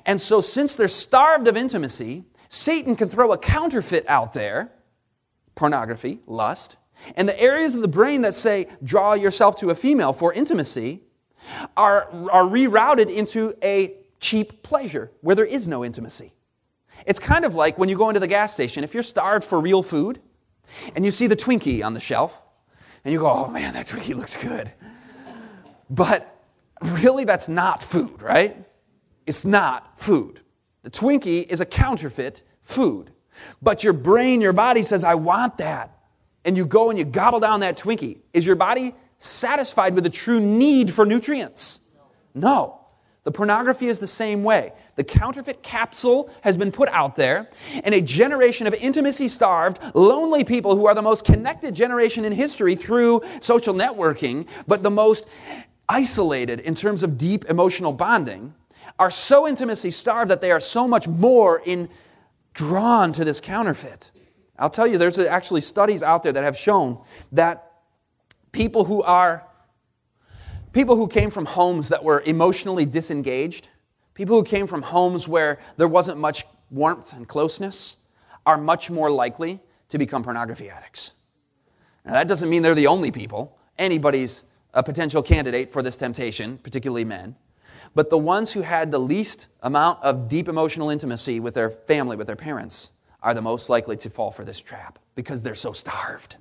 And 0.05 0.21
so, 0.21 0.41
since 0.41 0.77
they're 0.77 0.89
starved 0.89 1.49
of 1.49 1.57
intimacy, 1.57 2.25
Satan 2.49 2.95
can 2.95 3.09
throw 3.09 3.33
a 3.33 3.39
counterfeit 3.39 4.05
out 4.09 4.33
there 4.33 4.73
pornography, 5.57 6.21
lust, 6.27 6.77
and 7.17 7.29
the 7.29 7.41
areas 7.41 7.75
of 7.75 7.81
the 7.81 7.89
brain 7.89 8.23
that 8.23 8.35
say, 8.35 8.69
draw 8.85 9.15
yourself 9.15 9.57
to 9.57 9.71
a 9.71 9.75
female 9.75 10.13
for 10.13 10.33
intimacy, 10.33 11.03
are, 11.77 12.09
are 12.31 12.45
rerouted 12.45 13.13
into 13.13 13.55
a 13.63 13.95
cheap 14.21 14.63
pleasure 14.63 15.11
where 15.21 15.35
there 15.35 15.45
is 15.45 15.67
no 15.67 15.85
intimacy. 15.85 16.33
It's 17.07 17.21
kind 17.21 17.45
of 17.45 17.55
like 17.55 17.79
when 17.79 17.89
you 17.89 17.97
go 17.97 18.11
into 18.11 18.21
the 18.21 18.27
gas 18.27 18.53
station, 18.53 18.85
if 18.85 18.93
you're 18.93 19.03
starved 19.03 19.45
for 19.45 19.61
real 19.61 19.83
food 19.83 20.21
and 20.95 21.05
you 21.05 21.11
see 21.13 21.29
the 21.29 21.37
Twinkie 21.37 21.85
on 21.85 21.95
the 21.95 22.01
shelf 22.01 22.43
and 23.05 23.13
you 23.13 23.21
go, 23.21 23.31
oh 23.31 23.49
man, 23.49 23.75
that 23.75 23.87
Twinkie 23.87 24.15
looks 24.15 24.37
good. 24.37 24.71
But 25.89 26.43
really, 26.83 27.25
that's 27.25 27.49
not 27.49 27.83
food, 27.83 28.21
right? 28.23 28.57
It's 29.25 29.45
not 29.45 29.99
food. 29.99 30.41
The 30.83 30.91
Twinkie 30.91 31.47
is 31.47 31.61
a 31.61 31.67
counterfeit 31.67 32.43
food. 32.63 33.13
But 33.63 33.85
your 33.85 33.93
brain, 33.93 34.41
your 34.41 34.53
body 34.53 34.83
says, 34.83 35.05
I 35.05 35.15
want 35.15 35.59
that. 35.59 35.93
And 36.45 36.57
you 36.57 36.67
go 36.67 36.91
and 36.91 36.99
you 36.99 37.05
gobble 37.05 37.41
down 37.41 37.61
that 37.61 37.79
Twinkie. 37.79 38.19
Is 38.33 38.45
your 38.45 38.57
body 38.57 38.95
satisfied 39.19 39.95
with 39.95 40.05
the 40.05 40.11
true 40.11 40.41
need 40.41 40.93
for 40.93 41.07
nutrients? 41.07 41.81
No. 42.35 42.81
The 43.25 43.33
pornography 43.33 43.89
is 43.89 43.99
the 43.99 44.07
same 44.07 44.45
way. 44.45 44.73
The 44.97 45.05
counterfeit 45.05 45.63
capsule 45.63 46.31
has 46.41 46.57
been 46.57 46.73
put 46.73 46.89
out 46.89 47.17
there, 47.17 47.49
and 47.85 47.95
a 47.95 48.01
generation 48.01 48.67
of 48.67 48.75
intimacy 48.75 49.29
starved, 49.29 49.79
lonely 49.95 50.43
people 50.43 50.75
who 50.75 50.87
are 50.87 50.95
the 50.95 51.03
most 51.03 51.25
connected 51.25 51.75
generation 51.75 52.25
in 52.25 52.33
history 52.33 52.75
through 52.75 53.21
social 53.41 53.75
networking, 53.75 54.49
but 54.67 54.83
the 54.83 54.91
most 54.91 55.27
isolated 55.89 56.61
in 56.61 56.75
terms 56.75 57.03
of 57.03 57.19
deep 57.19 57.45
emotional 57.45 57.93
bonding, 57.93 58.55
are 58.99 59.11
so 59.11 59.47
intimacy 59.47 59.91
starved 59.91 60.31
that 60.31 60.41
they 60.41 60.51
are 60.51 60.61
so 60.61 60.89
much 60.89 61.07
more 61.07 61.63
in 61.67 61.89
drawn 62.55 63.13
to 63.13 63.25
this 63.25 63.41
counterfeit. 63.41 64.11
I'll 64.59 64.71
tell 64.71 64.87
you, 64.87 64.97
there's 64.97 65.19
actually 65.19 65.61
studies 65.61 66.03
out 66.03 66.23
there 66.23 66.33
that 66.33 66.43
have 66.43 66.57
shown 66.57 66.99
that 67.33 67.71
people 68.53 68.85
who 68.85 69.03
are 69.03 69.47
people 70.73 70.97
who 70.97 71.07
came 71.07 71.31
from 71.31 71.45
homes 71.45 71.89
that 71.89 72.03
were 72.03 72.23
emotionally 72.25 72.87
disengaged, 72.87 73.69
people 74.17 74.35
who 74.35 74.43
came 74.43 74.67
from 74.67 74.83
homes 74.83 75.29
where 75.29 75.61
there 75.77 75.87
wasn't 75.87 76.19
much 76.19 76.45
warmth 76.71 77.13
and 77.13 77.29
closeness, 77.29 77.97
are 78.45 78.57
much 78.59 78.91
more 78.91 79.11
likely 79.11 79.61
to 79.89 79.99
become 79.99 80.25
pornography 80.25 80.69
addicts. 80.69 81.13
Now, 82.05 82.15
that 82.15 82.27
doesn't 82.27 82.49
mean 82.49 82.63
they're 82.63 82.75
the 82.75 82.87
only 82.87 83.11
people. 83.13 83.57
Anybody's 83.79 84.45
a 84.75 84.83
potential 84.83 85.23
candidate 85.23 85.73
for 85.73 85.83
this 85.83 85.97
temptation, 85.97 86.59
particularly 86.59 87.05
men. 87.05 87.37
But 87.95 88.11
the 88.11 88.19
ones 88.19 88.53
who 88.53 88.63
had 88.63 88.91
the 88.91 88.99
least 88.99 89.49
amount 89.63 90.03
of 90.03 90.29
deep 90.29 90.49
emotional 90.49 90.91
intimacy 90.91 91.39
with 91.39 91.55
their 91.55 91.71
family, 91.71 92.17
with 92.17 92.27
their 92.27 92.37
parents, 92.37 92.93
are 93.23 93.35
the 93.35 93.43
most 93.43 93.69
likely 93.69 93.97
to 93.97 94.11
fall 94.11 94.31
for 94.31 94.45
this 94.45 94.61
trap 94.61 94.99
because 95.15 95.43
they're 95.43 95.55
so 95.55 95.73
starved. 95.73 96.37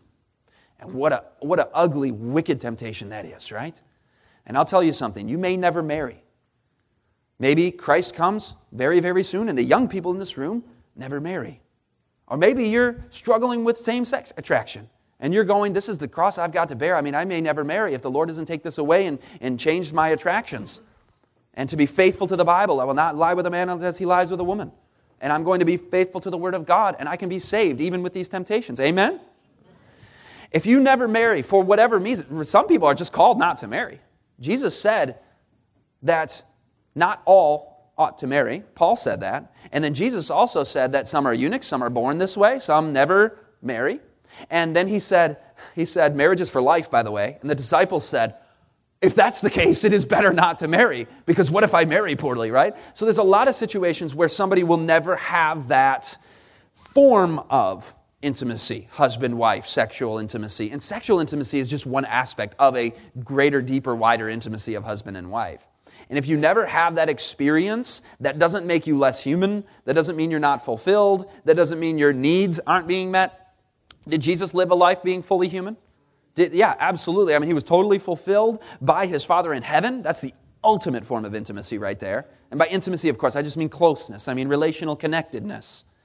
And 0.80 0.94
what 0.94 1.14
a 1.14 1.24
what 1.40 1.60
a 1.60 1.70
ugly, 1.74 2.12
wicked 2.12 2.60
temptation 2.62 3.10
that 3.10 3.26
is, 3.26 3.52
right? 3.52 3.80
And 4.46 4.58
I'll 4.58 4.66
tell 4.66 4.84
you 4.84 4.94
something, 4.94 5.28
you 5.28 5.38
may 5.38 5.58
never 5.58 5.82
marry. 5.82 6.25
Maybe 7.40 7.72
Christ 7.72 8.14
comes 8.14 8.56
very, 8.72 9.00
very 9.00 9.24
soon, 9.24 9.50
and 9.50 9.58
the 9.58 9.64
young 9.64 9.88
people 9.88 10.12
in 10.12 10.18
this 10.18 10.38
room 10.38 10.64
never 10.96 11.20
marry. 11.20 11.62
Or 12.28 12.38
maybe 12.38 12.66
you're 12.66 13.04
struggling 13.10 13.64
with 13.64 13.78
same 13.78 14.06
sex 14.06 14.34
attraction. 14.38 14.90
And 15.20 15.34
you're 15.34 15.44
going, 15.44 15.74
This 15.74 15.90
is 15.90 15.98
the 15.98 16.08
cross 16.08 16.38
I've 16.38 16.52
got 16.52 16.70
to 16.70 16.76
bear. 16.76 16.96
I 16.96 17.02
mean, 17.02 17.16
I 17.16 17.26
may 17.26 17.42
never 17.42 17.64
marry 17.64 17.94
if 17.94 18.02
the 18.02 18.12
Lord 18.12 18.28
doesn't 18.28 18.46
take 18.46 18.64
this 18.64 18.78
away 18.78 19.06
and, 19.06 19.20
and 19.42 19.60
change 19.60 19.94
my 19.94 20.10
attractions. 20.10 20.82
And 21.54 21.70
to 21.70 21.78
be 21.78 21.86
faithful 21.86 22.28
to 22.28 22.36
the 22.36 22.44
Bible, 22.44 22.82
I 22.82 22.84
will 22.84 22.94
not 22.94 23.16
lie 23.16 23.34
with 23.34 23.46
a 23.46 23.50
man 23.50 23.70
as 23.70 23.98
he 23.98 24.06
lies 24.06 24.30
with 24.32 24.40
a 24.40 24.44
woman 24.44 24.72
and 25.22 25.32
I'm 25.32 25.44
going 25.44 25.60
to 25.60 25.66
be 25.66 25.78
faithful 25.78 26.22
to 26.22 26.30
the 26.30 26.38
Word 26.38 26.54
of 26.54 26.66
God, 26.66 26.96
and 27.00 27.08
I 27.08 27.16
can 27.16 27.30
be 27.30 27.40
saved 27.40 27.82
even 27.82 28.04
with 28.04 28.14
these 28.14 28.28
temptations. 28.28 28.80
Amen? 28.80 29.20
If 30.52 30.66
you 30.66 30.80
never 30.80 31.08
marry, 31.08 31.42
for 31.42 31.64
whatever 31.64 31.98
reason, 31.98 32.44
some 32.46 32.68
people 32.68 32.88
are 32.88 32.94
just 32.94 33.12
called 33.12 33.40
not 33.40 33.58
to 33.60 33.68
marry. 33.68 34.00
Jesus 34.40 34.80
said 34.80 35.18
that 36.04 36.44
not 36.96 37.22
all 37.26 37.92
ought 37.98 38.18
to 38.20 38.28
marry. 38.28 38.64
Paul 38.74 38.96
said 38.96 39.22
that. 39.22 39.54
And 39.72 39.84
then 39.84 39.94
Jesus 39.94 40.30
also 40.30 40.64
said 40.64 40.94
that 40.94 41.08
some 41.08 41.26
are 41.26 41.34
eunuchs, 41.34 41.68
some 41.68 41.84
are 41.84 41.90
born 41.90 42.18
this 42.18 42.36
way, 42.36 42.60
some 42.60 42.94
never 42.94 43.40
marry. 43.62 44.00
And 44.50 44.76
then 44.76 44.88
he 44.88 45.00
said, 45.00 45.38
he 45.76 45.86
said, 45.86 46.16
marriage 46.16 46.42
is 46.42 46.50
for 46.50 46.62
life, 46.62 46.92
by 46.92 47.04
the 47.04 47.12
way. 47.12 47.38
And 47.42 47.50
the 47.50 47.56
disciples 47.56 48.08
said, 48.08 48.36
if 49.02 49.16
that's 49.16 49.42
the 49.42 49.50
case, 49.50 49.84
it 49.84 49.94
is 49.94 50.04
better 50.04 50.34
not 50.34 50.60
to 50.60 50.68
marry 50.68 51.08
because 51.26 51.52
what 51.52 51.64
if 51.64 51.74
I 51.74 51.86
marry 51.86 52.16
poorly, 52.16 52.52
right? 52.52 52.76
So 52.94 53.06
there's 53.06 53.18
a 53.18 53.24
lot 53.24 53.48
of 53.48 53.56
situations 53.56 54.16
where 54.16 54.30
somebody 54.30 54.64
will 54.64 54.78
never 54.78 55.16
have 55.18 55.68
that 55.68 56.18
form 56.74 57.40
of 57.50 57.94
intimacy 58.22 58.88
husband 58.92 59.38
wife 59.38 59.68
sexual 59.68 60.18
intimacy 60.18 60.72
and 60.72 60.82
sexual 60.82 61.20
intimacy 61.20 61.60
is 61.60 61.70
just 61.70 61.86
one 61.86 62.06
aspect 62.06 62.56
of 62.58 62.76
a 62.76 62.92
greater 63.24 63.62
deeper 63.62 63.94
wider 63.94 64.28
intimacy 64.28 64.74
of 64.74 64.84
husband 64.84 65.16
and 65.16 65.30
wife 65.30 65.68
and 66.10 66.20
if 66.20 66.28
you 66.28 66.38
never 66.38 66.66
have 66.66 66.96
that 66.96 67.10
experience 67.10 68.02
that 68.20 68.40
doesn't 68.40 68.66
make 68.66 68.88
you 68.88 68.98
less 68.98 69.22
human 69.22 69.64
that 69.86 69.94
doesn't 69.94 70.16
mean 70.16 70.32
you're 70.32 70.40
not 70.40 70.64
fulfilled 70.64 71.30
that 71.46 71.56
doesn't 71.56 71.80
mean 71.80 71.98
your 71.98 72.14
needs 72.14 72.60
aren't 72.66 72.88
being 72.88 73.12
met 73.12 73.54
did 74.08 74.22
jesus 74.22 74.54
live 74.54 74.72
a 74.72 74.76
life 74.76 75.04
being 75.04 75.22
fully 75.22 75.48
human 75.48 75.78
did, 76.36 76.54
yeah, 76.54 76.76
absolutely. 76.80 77.34
I 77.34 77.40
mean, 77.40 77.48
he 77.48 77.54
was 77.54 77.64
totally 77.64 77.98
fulfilled 77.98 78.62
by 78.82 79.08
his 79.08 79.24
Father 79.24 79.54
in 79.54 79.64
heaven. 79.64 80.04
That's 80.04 80.20
the 80.20 80.34
ultimate 80.64 81.06
form 81.06 81.24
of 81.24 81.34
intimacy 81.34 81.78
right 81.78 81.98
there. 81.98 82.28
And 82.52 82.60
by 82.60 82.68
intimacy, 82.68 83.10
of 83.10 83.18
course, 83.18 83.36
I 83.36 83.42
just 83.42 83.58
mean 83.58 83.70
closeness, 83.70 84.28
I 84.28 84.34
mean 84.34 84.48
relational 84.48 84.96
connectedness. 84.96 85.86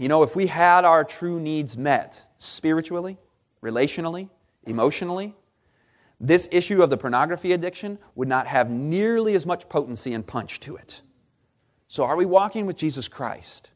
You 0.00 0.08
know, 0.08 0.24
if 0.24 0.34
we 0.34 0.48
had 0.48 0.84
our 0.84 1.04
true 1.04 1.38
needs 1.38 1.76
met 1.76 2.24
spiritually, 2.36 3.16
relationally, 3.62 4.28
emotionally, 4.64 5.36
this 6.20 6.48
issue 6.50 6.82
of 6.82 6.90
the 6.90 6.96
pornography 6.96 7.52
addiction 7.52 7.98
would 8.14 8.28
not 8.28 8.46
have 8.46 8.70
nearly 8.70 9.34
as 9.34 9.46
much 9.46 9.68
potency 9.68 10.14
and 10.14 10.26
punch 10.26 10.60
to 10.60 10.76
it. 10.76 11.02
So, 11.86 12.04
are 12.04 12.16
we 12.16 12.26
walking 12.26 12.66
with 12.66 12.76
Jesus 12.76 13.08
Christ? 13.08 13.70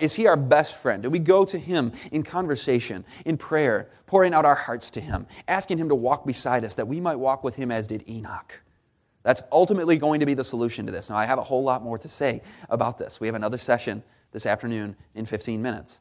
Is 0.00 0.14
he 0.14 0.26
our 0.26 0.36
best 0.36 0.78
friend? 0.80 1.02
Do 1.02 1.10
we 1.10 1.18
go 1.18 1.44
to 1.44 1.58
him 1.58 1.92
in 2.12 2.22
conversation, 2.22 3.04
in 3.24 3.36
prayer, 3.36 3.90
pouring 4.06 4.32
out 4.32 4.44
our 4.44 4.54
hearts 4.54 4.90
to 4.92 5.00
him, 5.00 5.26
asking 5.48 5.78
him 5.78 5.88
to 5.88 5.94
walk 5.94 6.24
beside 6.24 6.64
us 6.64 6.74
that 6.76 6.86
we 6.86 7.00
might 7.00 7.16
walk 7.16 7.42
with 7.42 7.56
him 7.56 7.72
as 7.72 7.88
did 7.88 8.08
Enoch? 8.08 8.60
That's 9.24 9.42
ultimately 9.50 9.96
going 9.96 10.20
to 10.20 10.26
be 10.26 10.34
the 10.34 10.44
solution 10.44 10.86
to 10.86 10.92
this. 10.92 11.10
Now, 11.10 11.16
I 11.16 11.24
have 11.24 11.38
a 11.38 11.42
whole 11.42 11.62
lot 11.62 11.82
more 11.82 11.98
to 11.98 12.08
say 12.08 12.42
about 12.70 12.98
this. 12.98 13.20
We 13.20 13.26
have 13.26 13.34
another 13.34 13.58
session 13.58 14.02
this 14.30 14.46
afternoon 14.46 14.96
in 15.14 15.26
15 15.26 15.60
minutes, 15.60 16.00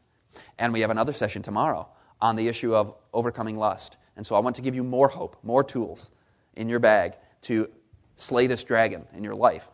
and 0.59 0.73
we 0.73 0.81
have 0.81 0.89
another 0.89 1.13
session 1.13 1.41
tomorrow 1.41 1.87
on 2.19 2.35
the 2.35 2.47
issue 2.47 2.75
of 2.75 2.93
overcoming 3.13 3.57
lust. 3.57 3.97
And 4.15 4.25
so 4.25 4.35
I 4.35 4.39
want 4.39 4.55
to 4.57 4.61
give 4.61 4.75
you 4.75 4.83
more 4.83 5.07
hope, 5.07 5.37
more 5.43 5.63
tools 5.63 6.11
in 6.55 6.69
your 6.69 6.79
bag 6.79 7.13
to 7.43 7.69
slay 8.15 8.47
this 8.47 8.63
dragon 8.63 9.05
in 9.13 9.23
your 9.23 9.35
life. 9.35 9.67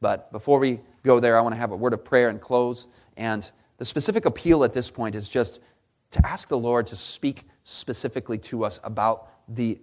But 0.00 0.32
before 0.32 0.58
we 0.58 0.80
go 1.04 1.20
there, 1.20 1.38
I 1.38 1.40
want 1.42 1.54
to 1.54 1.58
have 1.60 1.72
a 1.72 1.76
word 1.76 1.92
of 1.92 2.04
prayer 2.04 2.28
and 2.28 2.40
close. 2.40 2.86
And 3.16 3.50
the 3.78 3.84
specific 3.84 4.24
appeal 4.24 4.64
at 4.64 4.72
this 4.72 4.90
point 4.90 5.14
is 5.14 5.28
just 5.28 5.60
to 6.12 6.26
ask 6.26 6.48
the 6.48 6.58
Lord 6.58 6.86
to 6.88 6.96
speak 6.96 7.44
specifically 7.64 8.38
to 8.38 8.64
us 8.64 8.80
about 8.84 9.28
the 9.48 9.78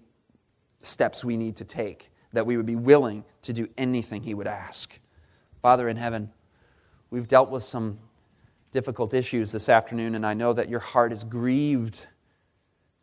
steps 0.82 1.24
we 1.24 1.38
need 1.38 1.56
to 1.58 1.66
take, 1.66 2.12
that 2.34 2.46
we 2.46 2.58
would 2.58 2.66
be 2.66 2.76
willing 2.76 3.24
to 3.44 3.54
do 3.54 3.68
anything 3.78 4.24
He 4.24 4.34
would 4.34 4.48
ask. 4.48 5.00
Father 5.62 5.88
in 5.90 5.98
heaven, 5.98 6.32
we've 7.10 7.28
dealt 7.28 7.50
with 7.50 7.64
some 7.64 8.00
difficult 8.72 9.14
issues 9.14 9.52
this 9.52 9.70
afternoon, 9.70 10.16
and 10.16 10.26
I 10.26 10.34
know 10.34 10.54
that 10.54 10.70
your 10.70 10.80
heart 10.80 11.12
is 11.12 11.24
grieved 11.24 12.02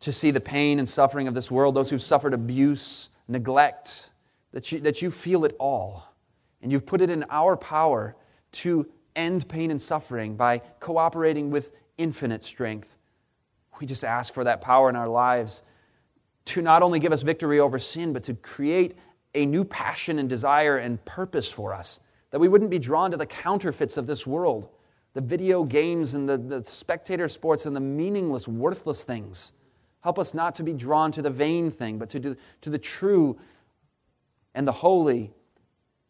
to 0.01 0.11
see 0.11 0.31
the 0.31 0.41
pain 0.41 0.79
and 0.79 0.87
suffering 0.87 1.27
of 1.27 1.33
this 1.33 1.49
world, 1.49 1.75
those 1.75 1.89
who've 1.89 2.01
suffered 2.01 2.33
abuse, 2.33 3.09
neglect, 3.27 4.11
that 4.51 4.71
you, 4.71 4.79
that 4.81 5.01
you 5.01 5.11
feel 5.11 5.45
it 5.45 5.55
all. 5.59 6.13
And 6.61 6.71
you've 6.71 6.85
put 6.85 7.01
it 7.01 7.09
in 7.09 7.25
our 7.29 7.55
power 7.55 8.15
to 8.53 8.87
end 9.15 9.47
pain 9.47 9.71
and 9.71 9.81
suffering 9.81 10.35
by 10.35 10.59
cooperating 10.79 11.51
with 11.51 11.71
infinite 11.97 12.43
strength. 12.43 12.97
We 13.79 13.87
just 13.87 14.03
ask 14.03 14.33
for 14.33 14.43
that 14.43 14.61
power 14.61 14.89
in 14.89 14.95
our 14.95 15.07
lives 15.07 15.63
to 16.45 16.61
not 16.61 16.83
only 16.83 16.99
give 16.99 17.11
us 17.11 17.23
victory 17.23 17.59
over 17.59 17.79
sin, 17.79 18.13
but 18.13 18.23
to 18.23 18.33
create 18.35 18.95
a 19.33 19.45
new 19.45 19.65
passion 19.65 20.19
and 20.19 20.29
desire 20.29 20.77
and 20.77 21.03
purpose 21.05 21.51
for 21.51 21.73
us. 21.73 21.99
That 22.31 22.39
we 22.39 22.47
wouldn't 22.47 22.69
be 22.69 22.79
drawn 22.79 23.11
to 23.11 23.17
the 23.17 23.25
counterfeits 23.25 23.97
of 23.97 24.07
this 24.07 24.25
world, 24.25 24.69
the 25.13 25.21
video 25.21 25.63
games 25.63 26.13
and 26.13 26.27
the, 26.27 26.37
the 26.37 26.63
spectator 26.63 27.27
sports 27.27 27.65
and 27.65 27.75
the 27.75 27.81
meaningless, 27.81 28.47
worthless 28.47 29.03
things. 29.03 29.53
Help 30.05 30.19
us 30.19 30.35
not 30.35 30.53
to 30.53 30.61
be 30.61 30.71
drawn 30.71 31.11
to 31.11 31.23
the 31.23 31.31
vain 31.31 31.71
thing, 31.71 31.97
but 31.97 32.09
to, 32.09 32.19
do, 32.19 32.35
to 32.61 32.69
the 32.69 32.77
true 32.77 33.39
and 34.53 34.67
the 34.67 34.71
holy 34.71 35.33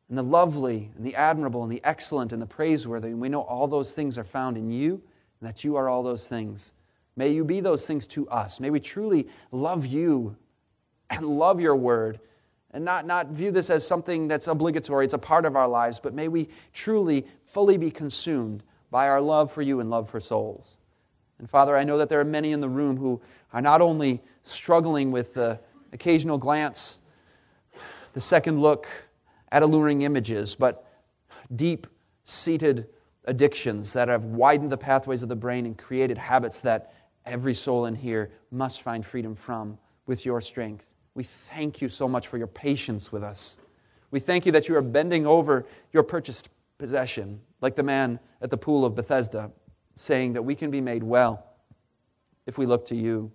and 0.10 0.18
the 0.18 0.24
lovely 0.24 0.91
and 0.98 1.06
the 1.06 1.16
admirable 1.16 1.64
and 1.64 1.72
the 1.72 1.80
excellent 1.82 2.34
and 2.34 2.41
the 2.41 2.46
praiseworthy. 2.46 3.08
And 3.08 3.22
we 3.22 3.30
know 3.30 3.39
all 3.39 3.68
those 3.68 3.93
things 3.93 4.18
are 4.18 4.26
found 4.26 4.58
in 4.58 4.70
you 4.70 5.02
and 5.39 5.48
that 5.48 5.64
you 5.64 5.78
are 5.78 5.88
all 5.88 6.04
those 6.04 6.28
things. 6.28 6.74
May 7.16 7.30
you 7.30 7.46
be 7.46 7.62
those 7.62 7.88
things 7.88 8.06
to 8.08 8.28
us. 8.28 8.60
May 8.60 8.70
we 8.70 8.82
truly 8.82 9.30
love 9.54 9.86
you 9.86 10.36
and 11.10 11.26
love 11.26 11.62
your 11.62 11.78
word 11.78 12.20
and 12.72 12.84
not, 12.84 13.08
not 13.08 13.30
view 13.30 13.50
this 13.50 13.70
as 13.70 13.88
something 13.88 14.28
that's 14.28 14.48
obligatory, 14.48 15.06
it's 15.06 15.14
a 15.14 15.18
part 15.18 15.46
of 15.46 15.56
our 15.56 15.70
lives, 15.70 16.02
but 16.02 16.14
may 16.14 16.28
we 16.28 16.50
truly, 16.74 17.26
fully 17.46 17.78
be 17.78 17.91
consumed 17.91 18.62
by 18.91 19.08
our 19.08 19.22
love 19.22 19.54
for 19.54 19.62
you 19.62 19.80
and 19.80 19.89
love 19.89 20.10
for 20.10 20.20
souls. 20.20 20.80
And 21.40 21.50
Father, 21.50 21.76
I 21.76 21.84
know 21.84 21.98
that 21.98 22.10
there 22.10 22.20
are 22.20 22.26
many 22.26 22.52
in 22.52 22.62
the 22.62 22.70
room 22.70 22.98
who 22.98 23.22
are 23.54 23.62
not 23.62 23.82
only 23.82 24.22
struggling 24.44 25.12
with 25.12 25.34
the 25.34 25.60
occasional 25.92 26.38
glance, 26.38 27.00
the 28.14 28.22
second 28.22 28.62
look, 28.62 28.88
at 29.52 29.64
alluring 29.64 30.02
images, 30.02 30.56
but 30.56 30.86
deep 31.56 31.88
seated 32.24 32.88
addictions 33.26 33.94
that 33.94 34.08
have 34.08 34.24
widened 34.26 34.72
the 34.72 34.78
pathways 34.78 35.24
of 35.24 35.30
the 35.30 35.36
brain 35.36 35.66
and 35.66 35.78
created 35.78 36.18
habits 36.18 36.62
that 36.62 36.94
every 37.26 37.54
soul 37.54 37.86
in 37.86 37.96
here 37.96 38.32
must 38.52 38.82
find 38.82 39.06
freedom 39.06 39.36
from 39.36 39.78
with 40.06 40.26
your 40.26 40.42
strength. 40.42 40.94
We 41.14 41.24
thank 41.24 41.82
you 41.82 41.90
so 41.90 42.08
much 42.08 42.28
for 42.28 42.38
your 42.38 42.48
patience 42.48 43.12
with 43.12 43.24
us. 43.24 43.58
We 44.12 44.20
thank 44.20 44.46
you 44.46 44.52
that 44.52 44.68
you 44.68 44.76
are 44.76 44.82
bending 44.82 45.26
over 45.26 45.66
your 45.92 46.04
purchased 46.04 46.50
possession, 46.78 47.42
like 47.62 47.76
the 47.76 47.84
man 47.84 48.20
at 48.42 48.50
the 48.50 48.58
pool 48.58 48.86
of 48.86 48.96
Bethesda, 48.96 49.52
saying 49.96 50.34
that 50.34 50.43
we 50.43 50.56
can 50.56 50.70
be 50.70 50.82
made 50.82 51.04
well 51.04 51.46
if 52.46 52.58
we 52.58 52.66
look 52.66 52.86
to 52.86 52.96
you. 52.96 53.32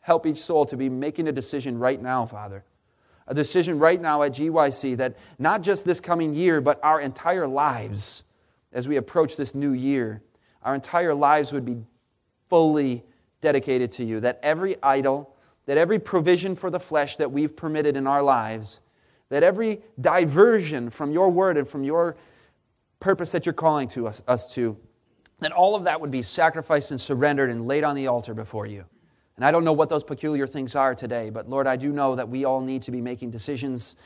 Help 0.00 0.26
each 0.26 0.38
soul 0.38 0.66
to 0.66 0.76
be 0.76 0.88
making 0.88 1.28
a 1.28 1.32
decision 1.32 1.78
right 1.78 2.00
now, 2.00 2.26
Father, 2.26 2.64
a 3.26 3.34
decision 3.34 3.78
right 3.78 4.00
now 4.00 4.22
at 4.22 4.32
GYC 4.32 4.96
that 4.96 5.16
not 5.38 5.62
just 5.62 5.84
this 5.84 6.00
coming 6.00 6.34
year, 6.34 6.60
but 6.60 6.80
our 6.82 7.00
entire 7.00 7.46
lives 7.46 8.24
as 8.72 8.88
we 8.88 8.96
approach 8.96 9.36
this 9.36 9.54
new 9.54 9.72
year, 9.72 10.22
our 10.62 10.74
entire 10.74 11.14
lives 11.14 11.52
would 11.52 11.64
be 11.64 11.78
fully 12.48 13.04
dedicated 13.40 13.90
to 13.92 14.04
you. 14.04 14.20
That 14.20 14.38
every 14.42 14.76
idol, 14.82 15.34
that 15.66 15.76
every 15.78 15.98
provision 15.98 16.54
for 16.54 16.70
the 16.70 16.80
flesh 16.80 17.16
that 17.16 17.30
we've 17.30 17.56
permitted 17.56 17.96
in 17.96 18.06
our 18.06 18.22
lives, 18.22 18.80
that 19.28 19.42
every 19.42 19.80
diversion 20.00 20.90
from 20.90 21.12
your 21.12 21.30
word 21.30 21.56
and 21.56 21.68
from 21.68 21.84
your 21.84 22.16
purpose 22.98 23.32
that 23.32 23.46
you're 23.46 23.52
calling 23.52 23.88
to 23.88 24.06
us, 24.06 24.22
us 24.28 24.52
to, 24.54 24.76
that 25.40 25.52
all 25.52 25.74
of 25.74 25.84
that 25.84 26.00
would 26.00 26.10
be 26.10 26.22
sacrificed 26.22 26.90
and 26.90 27.00
surrendered 27.00 27.50
and 27.50 27.66
laid 27.66 27.84
on 27.84 27.96
the 27.96 28.06
altar 28.06 28.34
before 28.34 28.66
you. 28.66 28.84
And 29.36 29.44
I 29.44 29.50
don't 29.50 29.64
know 29.64 29.72
what 29.72 29.88
those 29.88 30.04
peculiar 30.04 30.46
things 30.46 30.76
are 30.76 30.94
today, 30.94 31.30
but 31.30 31.48
Lord, 31.48 31.66
I 31.66 31.76
do 31.76 31.92
know 31.92 32.14
that 32.14 32.28
we 32.28 32.44
all 32.44 32.60
need 32.60 32.82
to 32.82 32.90
be 32.90 33.00
making 33.00 33.30
decisions 33.30 33.96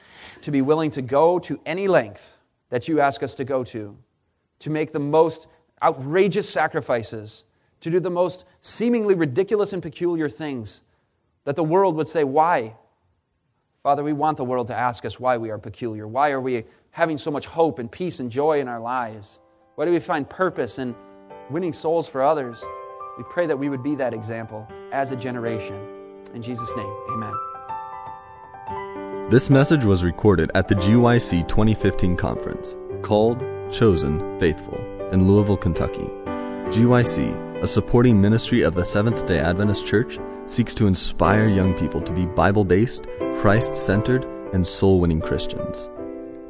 to 0.43 0.53
be 0.53 0.63
willing 0.63 0.91
to 0.91 1.03
go 1.03 1.41
to 1.41 1.61
any 1.67 1.89
length 1.89 2.37
that 2.71 2.87
you 2.87 3.01
ask 3.01 3.23
us 3.23 3.35
to 3.37 3.45
go 3.45 3.65
to, 3.65 3.97
to 4.61 4.71
make 4.71 4.93
the 4.93 5.01
most 5.01 5.49
outrageous 5.83 6.49
sacrifices, 6.49 7.45
to 7.81 7.91
do 7.91 7.99
the 7.99 8.11
most 8.11 8.45
seemingly 8.61 9.15
ridiculous 9.15 9.73
and 9.73 9.83
peculiar 9.83 10.29
things 10.29 10.83
that 11.45 11.57
the 11.57 11.65
world 11.65 11.97
would 11.97 12.09
say, 12.09 12.25
Why? 12.25 12.75
Father, 13.83 14.03
we 14.03 14.15
want 14.15 14.39
the 14.39 14.45
world 14.45 14.69
to 14.69 14.75
ask 14.75 15.05
us 15.05 15.21
why 15.21 15.37
we 15.37 15.51
are 15.51 15.59
peculiar. 15.59 16.09
Why 16.09 16.31
are 16.31 16.41
we 16.41 16.65
having 16.93 17.19
so 17.19 17.31
much 17.31 17.45
hope 17.45 17.79
and 17.79 17.91
peace 17.91 18.19
and 18.19 18.31
joy 18.31 18.61
in 18.61 18.69
our 18.69 18.81
lives? 18.81 19.41
Why 19.75 19.85
do 19.85 19.91
we 19.91 20.01
find 20.01 20.29
purpose 20.31 20.79
in 20.79 20.95
winning 21.51 21.73
souls 21.73 22.09
for 22.09 22.23
others? 22.23 22.65
We 23.19 23.25
pray 23.25 23.47
that 23.47 23.59
we 23.59 23.69
would 23.69 23.83
be 23.83 23.95
that 23.97 24.15
example 24.15 24.69
as 24.93 25.13
a 25.13 25.17
generation. 25.17 25.77
In 26.35 26.43
Jesus' 26.43 26.75
name, 26.77 26.93
amen. 27.11 27.35
This 29.31 29.51
message 29.51 29.85
was 29.85 30.05
recorded 30.05 30.51
at 30.55 30.69
the 30.69 30.75
GYC 30.75 31.49
2015 31.49 32.17
conference 32.17 32.77
called 33.03 33.41
Chosen 33.71 34.39
Faithful 34.39 34.79
in 35.13 35.27
Louisville, 35.27 35.57
Kentucky. 35.57 36.09
GYC, 36.71 37.63
a 37.63 37.67
supporting 37.67 38.21
ministry 38.21 38.63
of 38.63 38.75
the 38.75 38.85
Seventh 38.85 39.27
day 39.27 39.39
Adventist 39.39 39.87
Church, 39.87 40.19
seeks 40.47 40.75
to 40.75 40.87
inspire 40.87 41.49
young 41.49 41.75
people 41.75 42.01
to 42.03 42.13
be 42.13 42.27
Bible 42.27 42.65
based, 42.65 43.07
Christ 43.37 43.77
centered, 43.77 44.25
and 44.53 44.67
soul 44.67 45.01
winning 45.01 45.21
Christians. 45.21 45.89